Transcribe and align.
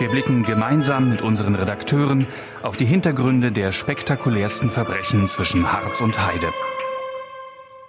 Wir 0.00 0.08
blicken 0.08 0.44
gemeinsam 0.44 1.10
mit 1.10 1.20
unseren 1.20 1.54
Redakteuren 1.54 2.26
auf 2.62 2.78
die 2.78 2.86
Hintergründe 2.86 3.52
der 3.52 3.70
spektakulärsten 3.70 4.70
Verbrechen 4.70 5.28
zwischen 5.28 5.70
Harz 5.70 6.00
und 6.00 6.26
Heide. 6.26 6.54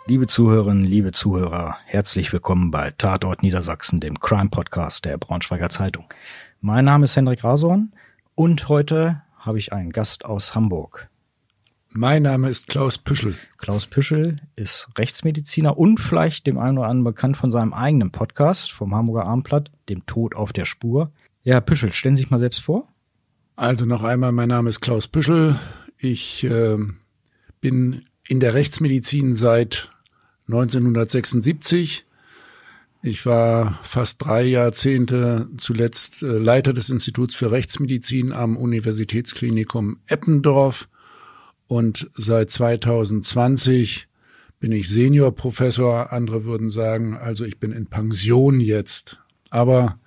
Liebe 0.08 0.28
Zuhörerinnen, 0.28 0.84
liebe 0.84 1.14
Zuhörer, 1.14 1.78
herzlich 1.86 2.34
willkommen 2.34 2.70
bei 2.70 2.92
Tatort 2.92 3.44
Niedersachsen, 3.44 4.02
dem 4.02 4.20
Crime-Podcast 4.20 5.06
der 5.06 5.18
Braunschweiger 5.18 5.70
Zeitung. 5.70 6.04
Mein 6.60 6.84
Name 6.84 7.06
ist 7.06 7.16
Henrik 7.16 7.46
Rasorn 7.46 7.94
und 8.36 8.68
heute 8.68 9.22
habe 9.38 9.60
ich 9.60 9.72
einen 9.72 9.92
Gast 9.92 10.26
aus 10.26 10.54
Hamburg. 10.54 11.10
Mein 11.92 12.24
Name 12.24 12.50
ist 12.50 12.68
Klaus 12.68 12.98
Püschel. 12.98 13.38
Klaus 13.58 13.88
Püschel 13.88 14.36
ist 14.58 14.90
Rechtsmediziner 14.98 15.78
und 15.78 16.02
vielleicht 16.02 16.46
dem 16.46 16.58
einen 16.58 16.78
oder 16.78 16.90
anderen 16.90 17.06
bekannt 17.06 17.38
von 17.38 17.52
seinem 17.52 17.72
eigenen 17.72 18.12
Podcast 18.12 18.74
vom 18.74 18.94
Hamburger 18.94 19.28
Armblatt, 19.28 19.72
dem 19.88 20.06
Tod 20.06 20.36
auf 20.36 20.52
der 20.52 20.66
Spur. 20.66 21.14
Ja, 21.44 21.60
Püschel, 21.60 21.92
stellen 21.92 22.16
Sie 22.16 22.22
sich 22.24 22.32
mal 22.32 22.38
selbst 22.38 22.62
vor. 22.62 22.88
Also 23.56 23.86
noch 23.86 24.04
einmal, 24.04 24.32
mein 24.32 24.50
Name 24.50 24.70
ist 24.70 24.80
Klaus 24.80 25.08
Püschel. 25.08 25.60
Ich 25.98 26.44
äh, 26.44 26.78
bin 27.62 28.06
in 28.28 28.40
der 28.40 28.54
Rechtsmedizin 28.54 29.34
seit 29.34 29.90
1976. 30.48 32.06
Ich 33.02 33.26
war 33.26 33.80
fast 33.84 34.24
drei 34.24 34.44
Jahrzehnte 34.44 35.50
zuletzt 35.58 36.22
äh, 36.22 36.38
Leiter 36.38 36.74
des 36.74 36.92
Instituts 36.92 37.34
für 37.34 37.52
Rechtsmedizin 37.52 38.34
am 38.34 38.56
Universitätsklinikum 38.56 40.00
Eppendorf 40.06 40.88
und 41.66 42.12
seit 42.14 42.52
2020 42.52 44.08
bin 44.60 44.72
ich 44.72 44.90
Seniorprofessor. 44.90 46.14
Andere 46.14 46.46
würden 46.46 46.70
sagen, 46.70 47.18
also 47.18 47.46
ich 47.46 47.60
bin 47.60 47.72
in 47.72 47.88
Pension 47.88 48.60
jetzt. 48.60 49.20
Aber 49.50 50.00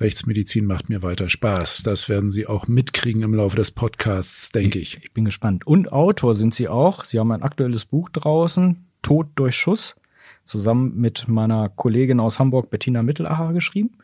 Rechtsmedizin 0.00 0.64
macht 0.64 0.88
mir 0.88 1.02
weiter 1.02 1.28
Spaß. 1.28 1.82
Das 1.82 2.08
werden 2.08 2.30
Sie 2.30 2.46
auch 2.46 2.66
mitkriegen 2.66 3.22
im 3.22 3.34
Laufe 3.34 3.56
des 3.56 3.70
Podcasts, 3.70 4.50
denke 4.50 4.78
ich. 4.78 4.98
Ich 5.02 5.12
bin 5.12 5.26
gespannt. 5.26 5.66
Und 5.66 5.92
Autor 5.92 6.34
sind 6.34 6.54
Sie 6.54 6.68
auch. 6.68 7.04
Sie 7.04 7.18
haben 7.18 7.30
ein 7.32 7.42
aktuelles 7.42 7.84
Buch 7.84 8.08
draußen, 8.08 8.86
Tod 9.02 9.28
durch 9.34 9.56
Schuss, 9.56 9.96
zusammen 10.46 10.96
mit 10.96 11.28
meiner 11.28 11.68
Kollegin 11.68 12.18
aus 12.18 12.38
Hamburg, 12.38 12.70
Bettina 12.70 13.02
Mittelacher, 13.02 13.52
geschrieben. 13.52 13.98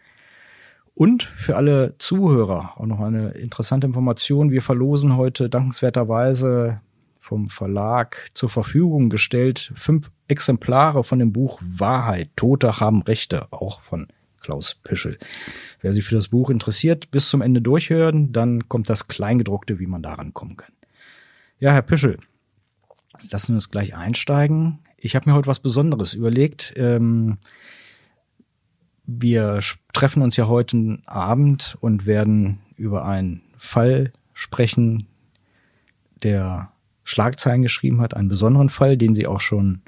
Und 0.95 1.25
für 1.25 1.57
alle 1.57 1.95
Zuhörer 1.99 2.75
auch 2.77 2.87
noch 2.87 3.01
eine 3.01 3.31
interessante 3.31 3.87
Information. 3.87 4.51
Wir 4.51 4.63
verlosen 4.63 5.17
heute 5.17 5.49
dankenswerterweise 5.49 6.81
vom 7.21 7.49
Verlag 7.49 8.31
zur 8.35 8.51
Verfügung 8.51 9.09
gestellt 9.09 9.73
fünf 9.77 10.11
Exemplare 10.29 11.05
von 11.05 11.19
dem 11.19 11.33
Buch 11.33 11.61
Wahrheit. 11.63 12.31
Tote 12.37 12.81
haben 12.81 13.03
Rechte, 13.03 13.51
auch 13.51 13.81
von 13.81 14.09
Klaus 14.47 14.77
Pischel. 14.77 15.19
Wer 15.81 15.93
sich 15.93 16.05
für 16.05 16.15
das 16.15 16.29
Buch 16.29 16.51
interessiert, 16.51 17.11
bis 17.11 17.29
zum 17.29 17.43
Ende 17.43 17.61
durchhören, 17.61 18.33
dann 18.33 18.69
kommt 18.69 18.89
das 18.89 19.09
Kleingedruckte, 19.09 19.81
wie 19.81 19.89
man 19.89 20.05
daran 20.05 20.35
kommen 20.35 20.57
kann. 20.57 20.71
Ja, 21.59 21.73
Herr 21.73 21.83
Pischel, 21.83 22.19
lassen 23.29 23.49
wir 23.49 23.55
uns 23.57 23.73
gleich 23.73 23.97
einsteigen. 23.97 24.79
Ich 24.99 25.17
habe 25.17 25.29
mir 25.29 25.35
heute 25.35 25.49
was 25.49 25.59
Besonderes 25.59 26.15
überlegt. 26.15 26.75
Ähm, 26.77 27.39
wir 29.05 29.59
treffen 29.93 30.23
uns 30.23 30.37
ja 30.37 30.47
heute 30.47 31.01
Abend 31.07 31.77
und 31.81 32.07
werden 32.07 32.61
über 32.77 33.05
einen 33.05 33.43
Fall 33.59 34.13
sprechen, 34.33 35.09
der 36.23 36.71
Schlagzeilen 37.03 37.63
geschrieben 37.63 38.01
hat, 38.01 38.15
einen 38.15 38.29
besonderen 38.29 38.69
Fall, 38.69 38.97
den 38.97 39.17
Sie 39.17 39.27
auch 39.27 39.41
schon 39.41 39.83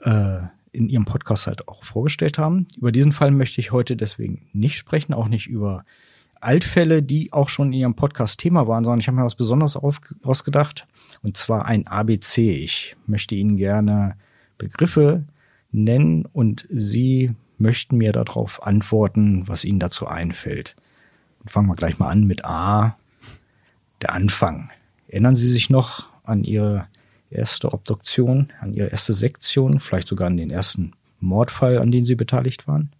äh, 0.00 0.40
in 0.72 0.88
Ihrem 0.88 1.04
Podcast 1.04 1.46
halt 1.46 1.68
auch 1.68 1.84
vorgestellt 1.84 2.38
haben. 2.38 2.66
Über 2.76 2.92
diesen 2.92 3.12
Fall 3.12 3.30
möchte 3.30 3.60
ich 3.60 3.72
heute 3.72 3.96
deswegen 3.96 4.48
nicht 4.52 4.76
sprechen, 4.76 5.14
auch 5.14 5.28
nicht 5.28 5.46
über 5.46 5.84
Altfälle, 6.40 7.02
die 7.02 7.32
auch 7.32 7.48
schon 7.48 7.68
in 7.68 7.80
Ihrem 7.80 7.94
Podcast 7.94 8.40
Thema 8.40 8.66
waren, 8.66 8.84
sondern 8.84 9.00
ich 9.00 9.08
habe 9.08 9.16
mir 9.16 9.24
was 9.24 9.34
Besonderes 9.34 9.76
ausgedacht, 9.76 10.86
und 11.22 11.36
zwar 11.36 11.66
ein 11.66 11.86
ABC. 11.86 12.52
Ich 12.52 12.96
möchte 13.06 13.34
Ihnen 13.34 13.56
gerne 13.56 14.16
Begriffe 14.56 15.24
nennen 15.70 16.24
und 16.32 16.66
Sie 16.70 17.32
möchten 17.58 17.98
mir 17.98 18.12
darauf 18.12 18.62
antworten, 18.62 19.46
was 19.46 19.64
Ihnen 19.64 19.80
dazu 19.80 20.06
einfällt. 20.06 20.76
Und 21.42 21.50
fangen 21.50 21.68
wir 21.68 21.76
gleich 21.76 21.98
mal 21.98 22.08
an 22.08 22.26
mit 22.26 22.44
A, 22.44 22.96
der 24.00 24.12
Anfang. 24.12 24.70
Erinnern 25.08 25.36
Sie 25.36 25.48
sich 25.48 25.68
noch 25.68 26.08
an 26.24 26.44
Ihre 26.44 26.86
erste 27.30 27.72
Obduktion, 27.72 28.52
an 28.60 28.72
Ihre 28.72 28.88
erste 28.88 29.14
Sektion, 29.14 29.80
vielleicht 29.80 30.08
sogar 30.08 30.28
an 30.28 30.36
den 30.36 30.50
ersten 30.50 30.92
Mordfall, 31.20 31.78
an 31.78 31.92
den 31.92 32.04
Sie 32.04 32.14
beteiligt 32.14 32.66
waren? 32.66 32.90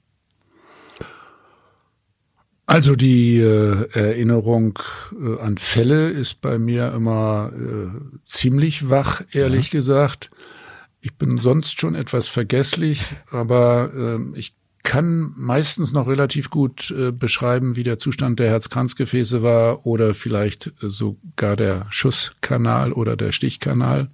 Also 2.66 2.94
die 2.94 3.38
äh, 3.38 3.88
Erinnerung 3.94 4.78
äh, 5.20 5.40
an 5.40 5.58
Fälle 5.58 6.08
ist 6.10 6.40
bei 6.40 6.56
mir 6.56 6.92
immer 6.92 7.50
äh, 7.52 8.20
ziemlich 8.24 8.88
wach, 8.88 9.22
ehrlich 9.32 9.72
ja. 9.72 9.80
gesagt. 9.80 10.30
Ich 11.00 11.14
bin 11.14 11.38
sonst 11.38 11.80
schon 11.80 11.96
etwas 11.96 12.28
vergesslich, 12.28 13.06
aber 13.32 13.90
äh, 13.92 14.38
ich 14.38 14.54
kann 14.82 15.32
meistens 15.36 15.92
noch 15.92 16.08
relativ 16.08 16.50
gut 16.50 16.90
äh, 16.90 17.12
beschreiben, 17.12 17.76
wie 17.76 17.82
der 17.82 17.98
Zustand 17.98 18.38
der 18.38 18.48
Herzkranzgefäße 18.48 19.42
war 19.42 19.86
oder 19.86 20.14
vielleicht 20.14 20.68
äh, 20.82 20.90
sogar 20.90 21.56
der 21.56 21.86
Schusskanal 21.90 22.92
oder 22.92 23.16
der 23.16 23.32
Stichkanal. 23.32 24.08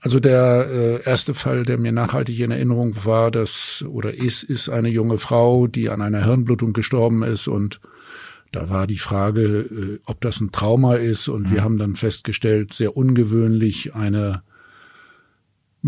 Also 0.00 0.20
der 0.20 0.68
äh, 0.70 1.02
erste 1.02 1.34
Fall, 1.34 1.64
der 1.64 1.78
mir 1.78 1.92
nachhaltig 1.92 2.38
in 2.40 2.50
Erinnerung 2.50 3.04
war, 3.04 3.30
das 3.30 3.84
oder 3.88 4.14
ist, 4.14 4.42
ist 4.44 4.68
eine 4.68 4.88
junge 4.88 5.18
Frau, 5.18 5.66
die 5.66 5.90
an 5.90 6.02
einer 6.02 6.24
Hirnblutung 6.24 6.72
gestorben 6.72 7.22
ist 7.22 7.48
und 7.48 7.80
da 8.52 8.70
war 8.70 8.86
die 8.86 8.98
Frage, 8.98 9.42
äh, 9.42 10.00
ob 10.06 10.20
das 10.20 10.40
ein 10.40 10.52
Trauma 10.52 10.94
ist 10.94 11.28
und 11.28 11.48
mhm. 11.48 11.54
wir 11.54 11.64
haben 11.64 11.78
dann 11.78 11.96
festgestellt, 11.96 12.72
sehr 12.72 12.96
ungewöhnlich 12.96 13.94
eine 13.94 14.42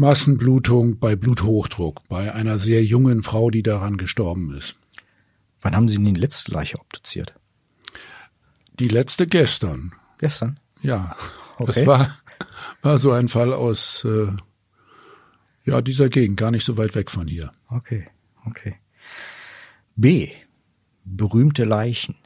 Massenblutung 0.00 0.98
bei 0.98 1.14
Bluthochdruck 1.14 2.08
bei 2.08 2.34
einer 2.34 2.58
sehr 2.58 2.82
jungen 2.82 3.22
Frau, 3.22 3.50
die 3.50 3.62
daran 3.62 3.98
gestorben 3.98 4.54
ist. 4.56 4.76
Wann 5.60 5.76
haben 5.76 5.88
Sie 5.88 5.96
denn 5.96 6.14
die 6.14 6.20
letzte 6.20 6.52
Leiche 6.52 6.80
obduziert? 6.80 7.34
Die 8.78 8.88
letzte 8.88 9.26
gestern. 9.26 9.92
Gestern? 10.18 10.58
Ja. 10.82 11.16
Okay. 11.58 11.66
Das 11.66 11.86
war, 11.86 12.16
war 12.80 12.96
so 12.96 13.12
ein 13.12 13.28
Fall 13.28 13.52
aus 13.52 14.04
äh, 14.04 14.32
ja, 15.64 15.82
dieser 15.82 16.08
Gegend, 16.08 16.38
gar 16.38 16.50
nicht 16.50 16.64
so 16.64 16.78
weit 16.78 16.94
weg 16.94 17.10
von 17.10 17.28
hier. 17.28 17.52
Okay, 17.68 18.08
okay. 18.46 18.76
B. 19.96 20.30
Berühmte 21.04 21.64
Leichen. 21.64 22.16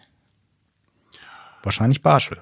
Wahrscheinlich 1.64 2.00
Barschel. 2.00 2.38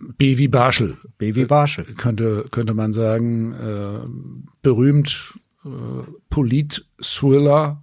B 0.00 0.38
wie 0.38 0.48
Barschel. 0.48 0.96
B 1.18 1.34
wie 1.34 1.44
Barschel. 1.44 1.84
Könnte, 1.84 2.46
könnte 2.50 2.74
man 2.74 2.92
sagen, 2.92 3.52
äh, 3.54 4.08
berühmt 4.62 5.34
äh, 5.64 5.68
Polit-Thriller. 6.30 7.82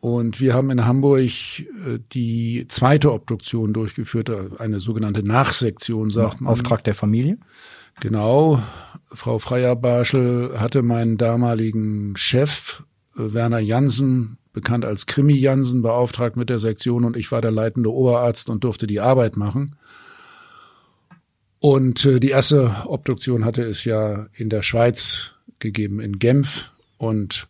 Und 0.00 0.40
wir 0.40 0.54
haben 0.54 0.70
in 0.70 0.84
Hamburg 0.84 1.20
äh, 1.60 1.98
die 2.12 2.66
zweite 2.68 3.12
Obduktion 3.12 3.72
durchgeführt, 3.72 4.30
eine 4.58 4.80
sogenannte 4.80 5.22
Nachsektion, 5.22 6.10
sagt 6.10 6.40
man. 6.40 6.52
Auftrag 6.52 6.84
der 6.84 6.94
Familie? 6.94 7.38
Genau. 8.00 8.62
Frau 9.12 9.38
Freier 9.38 9.76
Barschel 9.76 10.58
hatte 10.58 10.82
meinen 10.82 11.18
damaligen 11.18 12.16
Chef, 12.16 12.82
äh, 13.16 13.32
Werner 13.32 13.60
Jansen, 13.60 14.38
bekannt 14.52 14.84
als 14.84 15.06
Krimi 15.06 15.34
Jansen, 15.34 15.82
beauftragt 15.82 16.36
mit 16.36 16.50
der 16.50 16.58
Sektion 16.58 17.04
und 17.04 17.16
ich 17.16 17.32
war 17.32 17.40
der 17.40 17.50
leitende 17.50 17.92
Oberarzt 17.92 18.48
und 18.50 18.64
durfte 18.64 18.86
die 18.86 19.00
Arbeit 19.00 19.36
machen. 19.36 19.76
Und 21.62 22.04
äh, 22.06 22.18
die 22.18 22.30
erste 22.30 22.74
Obduktion 22.86 23.44
hatte 23.44 23.62
es 23.62 23.84
ja 23.84 24.26
in 24.34 24.48
der 24.48 24.62
Schweiz 24.62 25.36
gegeben, 25.60 26.00
in 26.00 26.18
Genf. 26.18 26.72
Und 26.98 27.46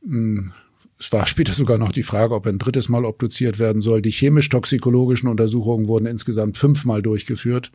mh, 0.00 0.40
hm, 0.40 0.52
es 0.98 1.12
war 1.12 1.26
später 1.26 1.52
sogar 1.52 1.76
noch 1.76 1.92
die 1.92 2.02
Frage, 2.02 2.34
ob 2.34 2.46
ein 2.46 2.58
drittes 2.58 2.88
Mal 2.88 3.04
obduziert 3.04 3.58
werden 3.58 3.82
soll. 3.82 4.00
Die 4.00 4.10
chemisch-toxikologischen 4.10 5.28
Untersuchungen 5.28 5.86
wurden 5.86 6.06
insgesamt 6.06 6.56
fünfmal 6.56 7.02
durchgeführt. 7.02 7.72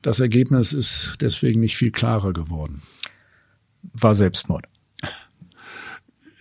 Das 0.00 0.20
Ergebnis 0.20 0.72
ist 0.72 1.16
deswegen 1.20 1.60
nicht 1.60 1.76
viel 1.76 1.90
klarer 1.90 2.32
geworden. 2.32 2.80
War 3.92 4.14
Selbstmord. 4.14 4.64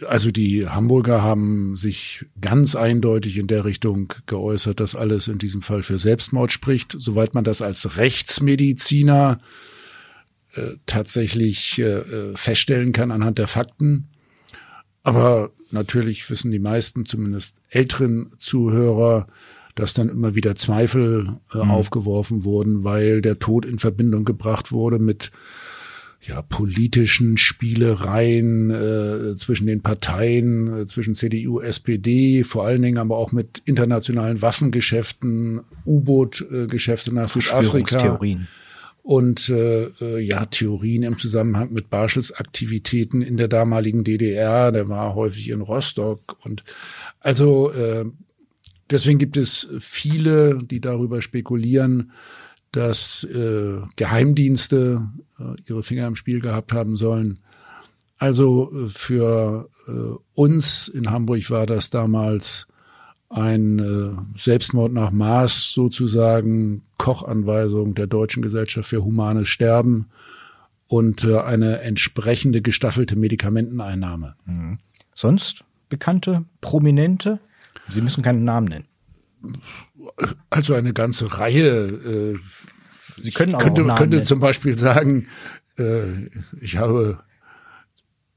Also 0.08 0.30
die 0.32 0.68
Hamburger 0.68 1.22
haben 1.22 1.78
sich 1.78 2.26
ganz 2.42 2.76
eindeutig 2.76 3.38
in 3.38 3.48
der 3.48 3.64
Richtung 3.64 4.14
geäußert, 4.26 4.80
dass 4.80 4.96
alles 4.96 5.28
in 5.28 5.38
diesem 5.38 5.62
Fall 5.62 5.84
für 5.84 6.00
Selbstmord 6.00 6.52
spricht. 6.52 6.96
Soweit 6.98 7.34
man 7.34 7.44
das 7.44 7.62
als 7.62 7.98
Rechtsmediziner 7.98 9.40
äh, 10.54 10.74
tatsächlich 10.86 11.80
äh, 11.80 12.36
feststellen 12.36 12.92
kann 12.92 13.12
anhand 13.12 13.38
der 13.38 13.48
Fakten. 13.48 14.10
Aber 15.04 15.52
natürlich 15.72 16.30
wissen 16.30 16.52
die 16.52 16.60
meisten, 16.60 17.06
zumindest 17.06 17.62
älteren 17.70 18.34
Zuhörer, 18.38 19.28
dass 19.76 19.94
dann 19.94 20.10
immer 20.10 20.36
wieder 20.36 20.56
Zweifel 20.56 21.38
äh, 21.54 21.58
mhm. 21.58 21.72
aufgeworfen 21.72 22.44
wurden, 22.44 22.84
weil 22.84 23.22
der 23.22 23.40
Tod 23.40 23.66
in 23.66 23.80
Verbindung 23.80 24.26
gebracht 24.26 24.72
wurde 24.72 25.00
mit 25.00 25.32
ja, 26.28 26.42
politischen 26.42 27.38
Spielereien 27.38 28.72
äh, 28.72 29.38
zwischen 29.38 29.68
den 29.68 29.82
Parteien, 29.82 30.82
äh, 30.82 30.88
zwischen 30.88 31.14
CDU, 31.14 31.60
SPD, 31.60 32.44
vor 32.44 32.66
allen 32.66 32.82
Dingen 32.82 32.98
aber 32.98 33.18
auch 33.18 33.32
mit 33.32 33.62
internationalen 33.66 34.42
Waffengeschäften, 34.42 35.62
U-Boot-Geschäfte 35.86 37.14
nach 37.14 37.30
Südafrika. 37.30 38.20
Und 39.04 39.50
äh, 39.50 39.84
äh, 40.02 40.20
ja, 40.20 40.48
Theorien 40.48 41.04
im 41.04 41.20
Zusammenhang 41.20 41.72
mit 41.72 41.92
Barschels 41.92 42.32
Aktivitäten 42.32 43.22
in 43.22 43.38
der 43.38 43.48
damaligen 43.48 44.04
DDR, 44.04 44.72
der 44.72 44.90
war 44.90 45.14
häufig 45.14 45.50
in 45.50 45.62
Rostock. 45.62 46.38
Und 46.44 46.64
also 47.20 47.72
äh, 47.72 48.06
deswegen 48.90 49.20
gibt 49.20 49.38
es 49.38 49.68
viele, 49.80 50.64
die 50.64 50.82
darüber 50.82 51.22
spekulieren, 51.22 52.14
dass 52.76 53.24
äh, 53.24 53.80
Geheimdienste 53.96 55.10
äh, 55.40 55.56
ihre 55.66 55.84
Finger 55.84 56.08
im 56.08 56.16
Spiel 56.16 56.40
gehabt 56.40 56.74
haben 56.74 56.98
sollen. 56.98 57.40
Also 58.18 58.72
äh, 58.72 58.90
für 58.90 59.70
äh, 59.88 59.92
uns 60.34 60.88
in 60.88 61.10
Hamburg 61.10 61.50
war 61.50 61.66
das 61.66 61.90
damals 61.90 62.68
ein 63.30 63.80
äh, 63.80 64.38
Selbstmord 64.38 64.94
nach 64.94 65.12
Maß 65.12 65.72
sozusagen, 65.74 66.84
Kochanweisung 66.98 67.96
der 67.96 68.08
Deutschen 68.08 68.44
Gesellschaft 68.44 68.90
für 68.90 69.04
humanes 69.04 69.48
Sterben 69.48 70.08
und 70.88 71.24
äh, 71.24 71.40
eine 71.40 71.82
entsprechende 71.82 72.62
gestaffelte 72.62 73.16
Medikamenteneinnahme. 73.16 74.36
Mhm. 74.46 74.80
Sonst 75.14 75.64
bekannte, 75.90 76.46
prominente? 76.62 77.40
Sie 77.90 78.02
müssen 78.02 78.24
keinen 78.24 78.44
Namen 78.44 78.68
nennen. 78.68 78.88
Also 80.50 80.74
eine 80.74 80.94
ganze 80.94 81.38
Reihe. 81.38 82.36
Äh, 82.38 82.40
Sie 83.18 83.32
können 83.32 83.56
auch 83.56 83.60
könnte, 83.60 83.82
Namen 83.84 83.98
könnte 83.98 84.24
zum 84.24 84.40
Beispiel 84.40 84.78
sagen, 84.78 85.28
äh, 85.78 86.28
ich 86.60 86.78
habe 86.78 87.20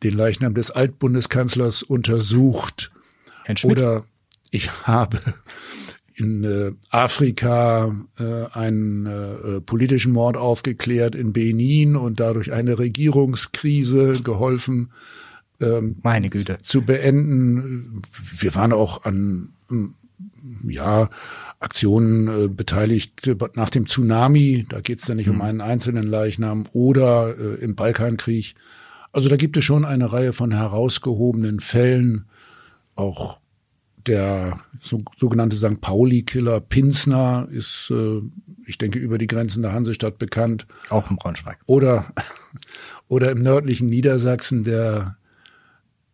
den 0.03 0.17
Leichnam 0.17 0.55
des 0.55 0.71
Altbundeskanzlers 0.71 1.83
untersucht. 1.83 2.93
Oder 3.65 4.05
ich 4.51 4.71
habe 4.87 5.21
in 6.15 6.45
äh, 6.45 6.73
Afrika 6.91 7.95
äh, 8.19 8.47
einen 8.53 9.07
äh, 9.07 9.61
politischen 9.61 10.13
Mord 10.13 10.37
aufgeklärt 10.37 11.15
in 11.15 11.33
Benin 11.33 11.97
und 11.97 12.21
dadurch 12.21 12.53
eine 12.53 12.79
Regierungskrise 12.79 14.21
geholfen. 14.23 14.93
Ähm, 15.61 15.97
Meine 16.03 16.29
Güte. 16.29 16.59
Zu 16.63 16.83
beenden. 16.83 18.03
Wir 18.39 18.55
waren 18.55 18.73
auch 18.73 19.05
an 19.05 19.55
ja, 20.67 21.11
Aktionen 21.61 22.29
äh, 22.29 22.49
beteiligt 22.49 23.31
nach 23.55 23.71
dem 23.71 23.87
Tsunami. 23.87 24.67
Da 24.69 24.81
geht 24.81 25.01
es 25.01 25.09
ja 25.09 25.15
nicht 25.15 25.27
mhm. 25.27 25.35
um 25.35 25.43
einen 25.43 25.61
einzelnen 25.61 26.07
Leichnam 26.07 26.67
oder 26.73 27.37
äh, 27.37 27.55
im 27.57 27.75
Balkankrieg. 27.75 28.55
Also 29.13 29.29
da 29.29 29.37
gibt 29.37 29.57
es 29.57 29.65
schon 29.65 29.85
eine 29.85 30.13
Reihe 30.13 30.33
von 30.33 30.53
herausgehobenen 30.53 31.61
Fällen, 31.61 32.27
auch 32.95 33.41
der 34.07 34.61
so, 34.81 35.03
sogenannte 35.17 35.57
St. 35.57 35.81
Pauli-Killer 35.81 36.61
Pinsner 36.61 37.49
ist, 37.51 37.91
äh, 37.91 38.23
ich 38.67 38.79
denke, 38.79 38.99
über 38.99 39.19
die 39.19 39.27
Grenzen 39.27 39.63
der 39.63 39.73
Hansestadt 39.73 40.19
bekannt. 40.19 40.67
Auch 40.89 41.11
im 41.11 41.17
Braunschweig. 41.17 41.59
Oder, 41.67 42.13
oder 43.09 43.31
im 43.31 43.43
nördlichen 43.43 43.89
Niedersachsen 43.89 44.65
der 44.65 45.17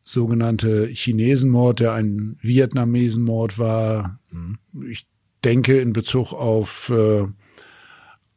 sogenannte 0.03 0.87
Chinesenmord, 0.87 1.81
der 1.81 1.93
ein 1.93 2.37
Vietnamesenmord 2.43 3.59
war. 3.59 4.19
Mhm. 4.31 4.59
Ich 4.89 5.07
denke 5.45 5.79
in 5.79 5.93
Bezug 5.93 6.33
auf 6.33 6.91
äh, 6.91 7.25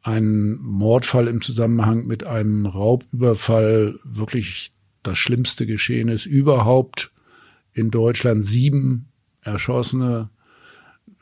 einen 0.02 0.60
Mordfall 0.60 1.28
im 1.28 1.40
Zusammenhang 1.40 2.06
mit 2.06 2.26
einem 2.26 2.66
Raubüberfall 2.66 3.98
wirklich 4.04 4.72
das 5.02 5.18
schlimmste 5.18 5.66
Geschehen 5.66 6.08
ist 6.08 6.26
überhaupt 6.26 7.12
in 7.72 7.90
Deutschland. 7.90 8.44
Sieben 8.44 9.06
Erschossene 9.42 10.30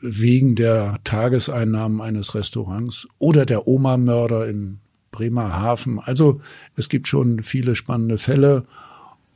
wegen 0.00 0.56
der 0.56 0.98
Tageseinnahmen 1.04 2.00
eines 2.00 2.34
Restaurants 2.34 3.06
oder 3.18 3.46
der 3.46 3.66
Oma-Mörder 3.66 4.48
in 4.48 4.78
Bremerhaven. 5.10 5.98
Also 5.98 6.40
es 6.74 6.88
gibt 6.88 7.08
schon 7.08 7.42
viele 7.42 7.76
spannende 7.76 8.18
Fälle 8.18 8.66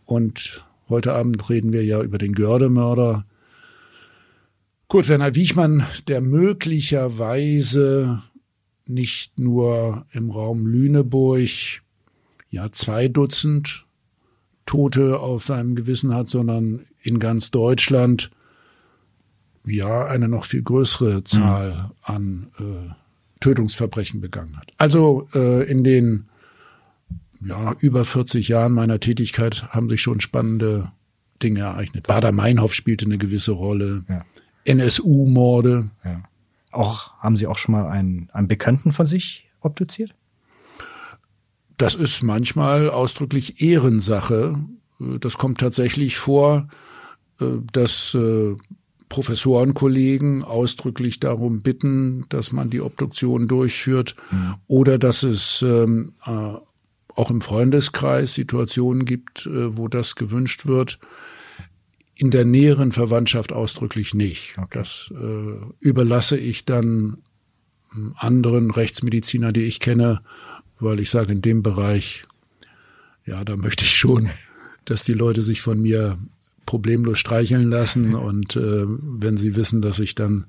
und 0.04 0.64
Heute 0.90 1.12
Abend 1.12 1.48
reden 1.48 1.72
wir 1.72 1.84
ja 1.84 2.02
über 2.02 2.18
den 2.18 2.32
Gördemörder. 2.32 3.24
Kurt 4.90 5.08
Werner 5.08 5.36
Wiechmann, 5.36 5.86
der 6.08 6.20
möglicherweise 6.20 8.24
nicht 8.86 9.38
nur 9.38 10.04
im 10.10 10.32
Raum 10.32 10.66
Lüneburg 10.66 11.48
ja 12.50 12.72
zwei 12.72 13.06
Dutzend 13.06 13.86
Tote 14.66 15.20
auf 15.20 15.44
seinem 15.44 15.76
Gewissen 15.76 16.12
hat, 16.12 16.28
sondern 16.28 16.86
in 17.02 17.20
ganz 17.20 17.52
Deutschland 17.52 18.32
ja 19.64 20.06
eine 20.06 20.26
noch 20.26 20.44
viel 20.44 20.62
größere 20.62 21.22
Zahl 21.22 21.70
mhm. 21.70 21.90
an 22.02 22.50
äh, 22.58 22.90
Tötungsverbrechen 23.38 24.20
begangen 24.20 24.56
hat. 24.56 24.72
Also 24.76 25.28
äh, 25.34 25.70
in 25.70 25.84
den 25.84 26.24
ja, 27.40 27.76
über 27.78 28.04
40 28.04 28.48
Jahren 28.48 28.72
meiner 28.72 28.98
Tätigkeit 28.98 29.68
haben 29.68 29.88
sich 29.88 30.02
schon 30.02 30.20
spannende 30.20 30.90
Dinge 31.44 31.60
ereignet. 31.60 32.08
Bader-Meinhof 32.08 32.74
spielte 32.74 33.04
eine 33.04 33.18
gewisse 33.18 33.52
Rolle. 33.52 34.04
Ja. 34.08 34.24
NSU-Morde. 34.64 35.90
Ja. 36.04 36.22
Auch, 36.72 37.18
haben 37.18 37.36
Sie 37.36 37.46
auch 37.46 37.58
schon 37.58 37.72
mal 37.72 37.88
einen, 37.88 38.30
einen 38.32 38.48
Bekannten 38.48 38.92
von 38.92 39.06
sich 39.06 39.48
obduziert? 39.60 40.14
Das 41.76 41.94
ist 41.94 42.22
manchmal 42.22 42.90
ausdrücklich 42.90 43.62
Ehrensache. 43.62 44.58
Das 44.98 45.38
kommt 45.38 45.58
tatsächlich 45.58 46.18
vor, 46.18 46.68
dass 47.72 48.14
äh, 48.14 48.54
Professorenkollegen 49.08 50.44
ausdrücklich 50.44 51.20
darum 51.20 51.60
bitten, 51.60 52.26
dass 52.28 52.52
man 52.52 52.70
die 52.70 52.80
Obduktion 52.80 53.48
durchführt 53.48 54.14
mhm. 54.30 54.54
oder 54.68 54.98
dass 54.98 55.22
es 55.24 55.62
ähm, 55.62 56.12
äh, 56.24 56.54
auch 57.14 57.30
im 57.30 57.40
Freundeskreis 57.40 58.34
Situationen 58.34 59.04
gibt, 59.04 59.46
äh, 59.46 59.76
wo 59.76 59.88
das 59.88 60.14
gewünscht 60.14 60.66
wird. 60.66 61.00
In 62.20 62.30
der 62.30 62.44
näheren 62.44 62.92
Verwandtschaft 62.92 63.50
ausdrücklich 63.50 64.12
nicht. 64.12 64.58
Okay. 64.58 64.78
Das 64.78 65.10
äh, 65.18 65.54
überlasse 65.78 66.36
ich 66.36 66.66
dann 66.66 67.22
hm, 67.92 68.14
anderen 68.14 68.70
Rechtsmediziner, 68.70 69.52
die 69.52 69.62
ich 69.62 69.80
kenne, 69.80 70.20
weil 70.78 71.00
ich 71.00 71.08
sage, 71.08 71.32
in 71.32 71.40
dem 71.40 71.62
Bereich, 71.62 72.26
ja, 73.24 73.42
da 73.42 73.56
möchte 73.56 73.84
ich 73.84 73.96
schon, 73.96 74.28
dass 74.84 75.02
die 75.02 75.14
Leute 75.14 75.42
sich 75.42 75.62
von 75.62 75.80
mir 75.80 76.18
problemlos 76.66 77.18
streicheln 77.18 77.70
lassen 77.70 78.14
und 78.14 78.54
äh, 78.54 78.84
wenn 78.86 79.38
sie 79.38 79.56
wissen, 79.56 79.80
dass 79.80 79.98
ich 79.98 80.14
dann 80.14 80.46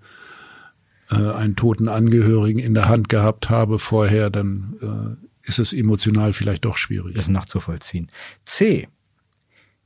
äh, 1.10 1.16
einen 1.16 1.56
toten 1.56 1.88
Angehörigen 1.88 2.60
in 2.60 2.74
der 2.74 2.90
Hand 2.90 3.08
gehabt 3.08 3.50
habe 3.50 3.80
vorher, 3.80 4.30
dann 4.30 4.76
äh, 4.82 5.48
ist 5.48 5.60
es 5.60 5.72
emotional 5.72 6.34
vielleicht 6.34 6.66
doch 6.66 6.76
schwierig. 6.76 7.16
Das 7.16 7.30
nachzuvollziehen. 7.30 8.10
C. 8.44 8.90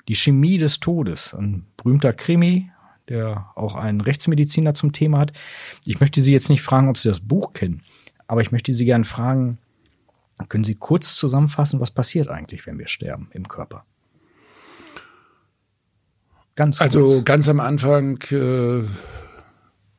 Die 0.07 0.15
Chemie 0.15 0.57
des 0.57 0.79
Todes. 0.79 1.33
Ein 1.33 1.65
berühmter 1.85 2.13
Krimi, 2.13 2.71
der 3.07 3.51
auch 3.53 3.75
einen 3.75 4.01
Rechtsmediziner 4.01 4.73
zum 4.73 4.91
Thema 4.91 5.19
hat. 5.19 5.33
Ich 5.85 5.99
möchte 5.99 6.19
Sie 6.19 6.33
jetzt 6.33 6.49
nicht 6.49 6.63
fragen, 6.63 6.89
ob 6.89 6.97
Sie 6.97 7.07
das 7.07 7.19
Buch 7.19 7.53
kennen, 7.53 7.83
aber 8.27 8.41
ich 8.41 8.51
möchte 8.51 8.73
Sie 8.73 8.85
gerne 8.85 9.05
fragen, 9.05 9.59
können 10.49 10.63
Sie 10.63 10.75
kurz 10.75 11.15
zusammenfassen, 11.15 11.79
was 11.79 11.91
passiert 11.91 12.27
eigentlich, 12.27 12.65
wenn 12.65 12.79
wir 12.79 12.87
sterben 12.87 13.29
im 13.31 13.47
Körper? 13.47 13.85
Ganz 16.55 16.79
kurz. 16.79 16.95
Also 16.95 17.21
ganz 17.23 17.47
am 17.47 17.59
Anfang 17.59 18.19
äh, 18.31 18.83